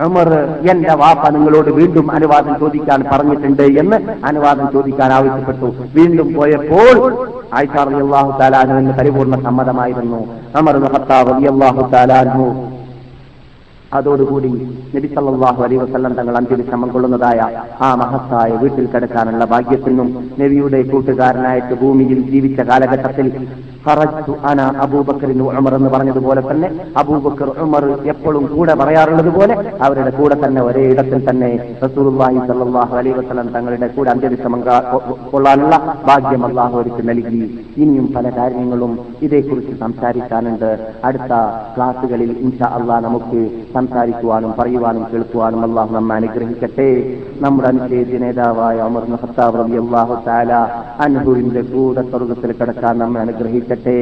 അമർ 0.05 0.29
എന്റെ 0.73 0.93
വാപ്പ 1.01 1.25
നിങ്ങളോട് 1.35 1.71
വീണ്ടും 1.79 2.07
അനുവാദം 2.17 2.55
ചോദിക്കാൻ 2.61 3.01
പറഞ്ഞിട്ടുണ്ട് 3.13 3.65
എന്ന് 3.83 3.97
അനുവാദം 4.29 4.67
ചോദിക്കാൻ 4.75 5.11
ആവശ്യപ്പെട്ടു. 5.13 5.69
വീണ്ടും 5.97 6.29
പോയപ്പോൾ 6.37 6.97
ആയിഷാർ 7.59 7.89
അള്ളാഹു 8.03 8.31
താലാനു 8.41 8.75
എന്ന് 8.81 8.93
പരിപൂർണ 8.99 9.37
സമ്മതമായിരുന്നു. 9.47 10.21
അമർ 10.61 10.77
ഖത്താബ് 10.95 11.35
അള്ളാഹു 11.53 11.83
താലാനു 11.95 12.47
അതോടുകൂടി 13.99 14.51
നബി 14.95 15.09
സല്ലല്ലാഹു 15.15 15.61
അലൈഹി 15.67 15.81
വസല്ലം 15.85 16.13
തങ്ങൾ 16.19 16.35
അന്ത്യവിശ്രമം 16.41 16.91
കൊള്ളുന്നതായ 16.95 17.41
ആ 17.87 17.89
മഹത്തായ 18.03 18.51
വീട്ടിൽ 18.63 18.87
കിടക്കാനുള്ള 18.93 19.45
ഭാഗ്യത്തിനും 19.55 20.09
നബിയുടെ 20.43 20.81
കൂട്ടുകാരനായിട്ട് 20.93 21.75
ഭൂമിയിൽ 21.83 22.21
ജീവിച്ച 22.35 22.61
കാലഘട്ടത്തിൽ 22.71 23.29
അന 24.51 24.61
അബൂബക്കറിന് 24.85 25.45
ഉമർ 25.61 25.75
എന്ന് 25.77 25.91
പറഞ്ഞതുപോലെ 25.93 26.41
തന്നെ 26.49 26.69
അബൂബക്കർ 27.01 27.49
ഉമർ 27.65 27.85
എപ്പോഴും 28.13 28.45
കൂടെ 28.55 28.75
പറയാറുള്ളതുപോലെ 28.81 29.55
അവരുടെ 29.87 30.13
കൂടെ 30.19 30.37
തന്നെ 30.43 30.61
ഒരേ 30.69 30.83
ഇടത്തിൽ 30.93 31.21
തന്നെ 31.29 31.51
റസൂലുള്ളാഹി 31.85 32.41
സല്ലല്ലാഹു 32.51 32.95
അലൈഹി 33.01 33.17
വസല്ലം 33.21 33.49
തങ്ങളുടെ 33.57 33.89
കൂടെ 33.97 34.11
അന്ത്യവിശ്രമം 34.15 34.63
കൊള്ളാനുള്ള 35.33 35.77
ഭാഗ്യം 36.09 36.45
അള്ളാഹു 36.49 36.77
അവർക്ക് 36.79 37.05
നൽകി. 37.11 37.41
ഇനിയും 37.83 38.07
പല 38.17 38.27
കാര്യങ്ങളും 38.39 38.93
ഇതേക്കുറിച്ച് 39.27 39.75
സംസാരിക്കാനുണ്ട്. 39.85 40.71
അടുത്ത 41.09 41.33
ക്ലാസുകളിൽ 41.77 42.33
ഇൻഷാ 42.47 42.71
അള്ളാഹ് 42.79 43.05
നമുക്ക് 43.09 43.41
സംസാരിക്കുവാനും 43.81 44.55
പറയുവാനും 44.59 45.05
കേൾക്കുവാനും 45.13 45.61
അള്ളാഹു 45.67 45.95
നമ്മെ 45.95 46.15
അനുഗ്രഹിക്കട്ടെ. 46.17 46.89
നമ്മുടെ 47.41 47.69
അനുശേദ്യ 47.69 48.19
നേതാവായ 48.25 48.79
അമർ 48.89 49.05
ഖത്താബ് 49.13 49.59
റബി 49.59 49.77
അള്ളാഹു 49.83 50.15
താല 50.27 50.53
അനുഭവിന്റെ 51.01 51.63
കൂടെ 51.73 52.03
സ്വർഗത്തിൽ 52.11 52.51
കിടക്കാൻ 52.53 52.95
നമ്മെ 52.99 53.21
അനുഗ്രഹിക്കട്ടെ. 53.21 53.99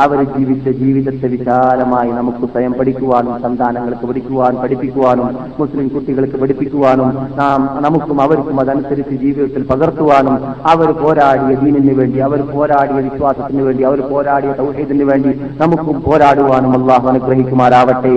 അവർ 0.00 0.18
ജീവിച്ച 0.36 0.68
ജീവിതത്തെ 0.80 1.28
വിശാലമായി 1.34 2.10
നമുക്ക് 2.18 2.48
സ്വയം 2.52 2.72
പഠിക്കുവാനും 2.72 3.34
സന്താനങ്ങൾക്ക് 3.42 4.06
പഠിക്കുവാനും 4.06 4.58
പഠിപ്പിക്കുവാനും 4.62 5.28
മുസ്ലിം 5.58 5.88
കുട്ടികൾക്ക് 5.88 6.40
പഠിപ്പിക്കുവാനും 6.42 7.10
നാം 7.40 7.60
നമുക്കും 7.82 8.20
അവർക്കും 8.20 8.60
അതനുസരിച്ച് 8.60 9.16
ജീവിതത്തിൽ 9.24 9.64
പകർത്തുവാനും 9.70 10.36
അവർ 10.72 10.90
പോരാടിയ 11.02 11.54
ദീനിന് 11.62 11.94
വേണ്ടി 12.00 12.18
അവർ 12.28 12.42
പോരാടിയ 12.54 13.00
വിശ്വാസത്തിന് 13.08 13.62
വേണ്ടി 13.62 13.84
അവർ 13.90 14.00
പോരാടിയ 14.12 14.52
സൗഹൃദത്തിന് 14.58 15.06
വേണ്ടി 15.12 15.32
നമുക്കും 15.62 16.02
പോരാടുവാനും 16.06 16.74
അള്ളാഹു 16.80 17.08
അനുഗ്രഹിക്കുമാറാവട്ടെ. 17.08 18.16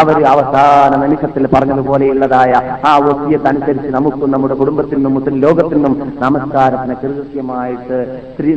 അവർ 0.00 0.16
അവസാന 0.50 0.94
നിമിഷത്തിൽ 1.02 1.44
പറഞ്ഞതുപോലെയുള്ളതായ 1.54 2.52
ആ 2.88 2.92
ഒത്തിയത് 3.10 3.48
അനുസരിച്ച് 3.50 3.88
നമുക്കും 3.96 4.30
നമ്മുടെ 4.34 4.54
കുടുംബത്തിൽ 4.60 4.96
നിന്നും 4.96 5.14
മുസ്ലിം 5.16 5.36
ലോകത്തിൽ 5.44 5.76
നിന്നും 5.76 5.94
നമസ്കാരത്തിന് 6.24 6.94
കൃത്യമായിട്ട് 7.02 7.98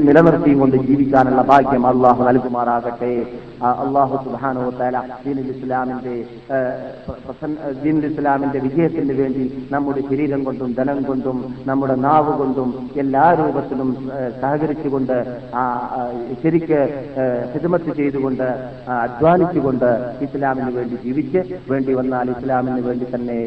നിലനിർത്തിയും 0.08 0.60
കൊണ്ട് 0.60 0.78
ജീവിക്കാനുള്ള 0.88 1.42
ഭാഗ്യം 1.52 1.86
അള്ളാഹു 1.92 2.22
നൽകുമാറാകട്ടെ. 2.30 3.14
അള്ളാഹു 3.72 4.16
സുബാനോ 4.24 4.64
തല 4.78 4.98
ദീനുൽ 5.24 5.50
ഇസ്ലാമിന്റെ 5.54 6.16
ദീൻ 7.84 7.98
ഇസ്ലാമിന്റെ 8.10 8.60
വിജയത്തിന് 8.60 9.14
വേണ്ടി 9.14 9.44
നമ്മുടെ 9.72 10.02
ശരീരം 10.10 10.42
കൊണ്ടും 10.44 10.72
ധനം 10.74 11.00
കൊണ്ടും 11.04 11.38
നമ്മുടെ 11.66 11.96
നാവ് 12.06 12.32
കൊണ്ടും 12.38 12.70
എല്ലാ 13.04 13.26
രൂപത്തിലും 13.34 13.90
സഹകരിച്ചുകൊണ്ട് 14.42 15.16
ആ 15.56 15.64
ശരിക്ക് 16.44 16.80
ഹിതമത്ത് 17.54 17.94
ചെയ്തുകൊണ്ട് 17.96 18.48
അധ്വാനിച്ചുകൊണ്ട് 18.98 19.90
ഇസ്ലാമിന് 20.28 20.72
വേണ്ടി 20.72 20.98
ജീവിച്ച് 21.04 21.42
വേണ്ടി 21.70 21.94
വന്നാൽ 21.94 22.30
ഇസ്ലാമിന് 22.36 22.82
വേണ്ടി 22.82 23.08
തന്നെ 23.16 23.40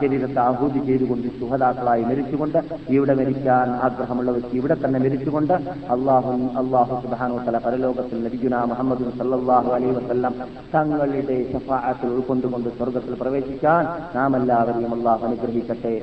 ശരീരത്തെ 0.00 0.40
ആഹൂതി 0.40 0.82
ചെയ്തുകൊണ്ട് 0.86 1.28
സുഹതാക്കളായി 1.40 2.04
മരിച്ചുകൊണ്ട് 2.10 2.58
ഇവിടെ 2.90 3.14
മരിക്കാൻ 3.14 3.68
ആഗ്രഹമുള്ളവർക്ക് 3.82 4.54
ഇവിടെ 4.54 4.78
തന്നെ 4.84 5.00
മരിച്ചുകൊണ്ട് 5.00 5.54
അള്ളാഹു 5.96 6.32
അള്ളാഹു 6.62 6.94
സുബാനോത്തല 7.04 7.46
തല 7.48 7.58
പരലോകത്തിൽ 7.64 8.18
നബിഗുന 8.24 8.56
മുഹമ്മദ് 8.64 9.04
സല്ലല്ലാഹു 9.40 9.70
അലൈഹി 9.74 9.92
വസല്ലം 9.98 10.34
തങ്ങളുടെ 10.72 11.36
ശഫാഅത്തിൽ 11.52 12.10
ഉൾക്കൊണ്ടുകൊണ്ട് 12.14 12.68
സ്വർഗത്തിൽ 12.78 13.14
പ്രവേശിക്കാൻ 13.22 13.84
നാം 14.16 14.36
എല്ലാവരെയും 14.40 14.94
അള്ളാഹു 14.98 15.24
അനുഗ്രഹിക്കട്ടെ 15.28 15.94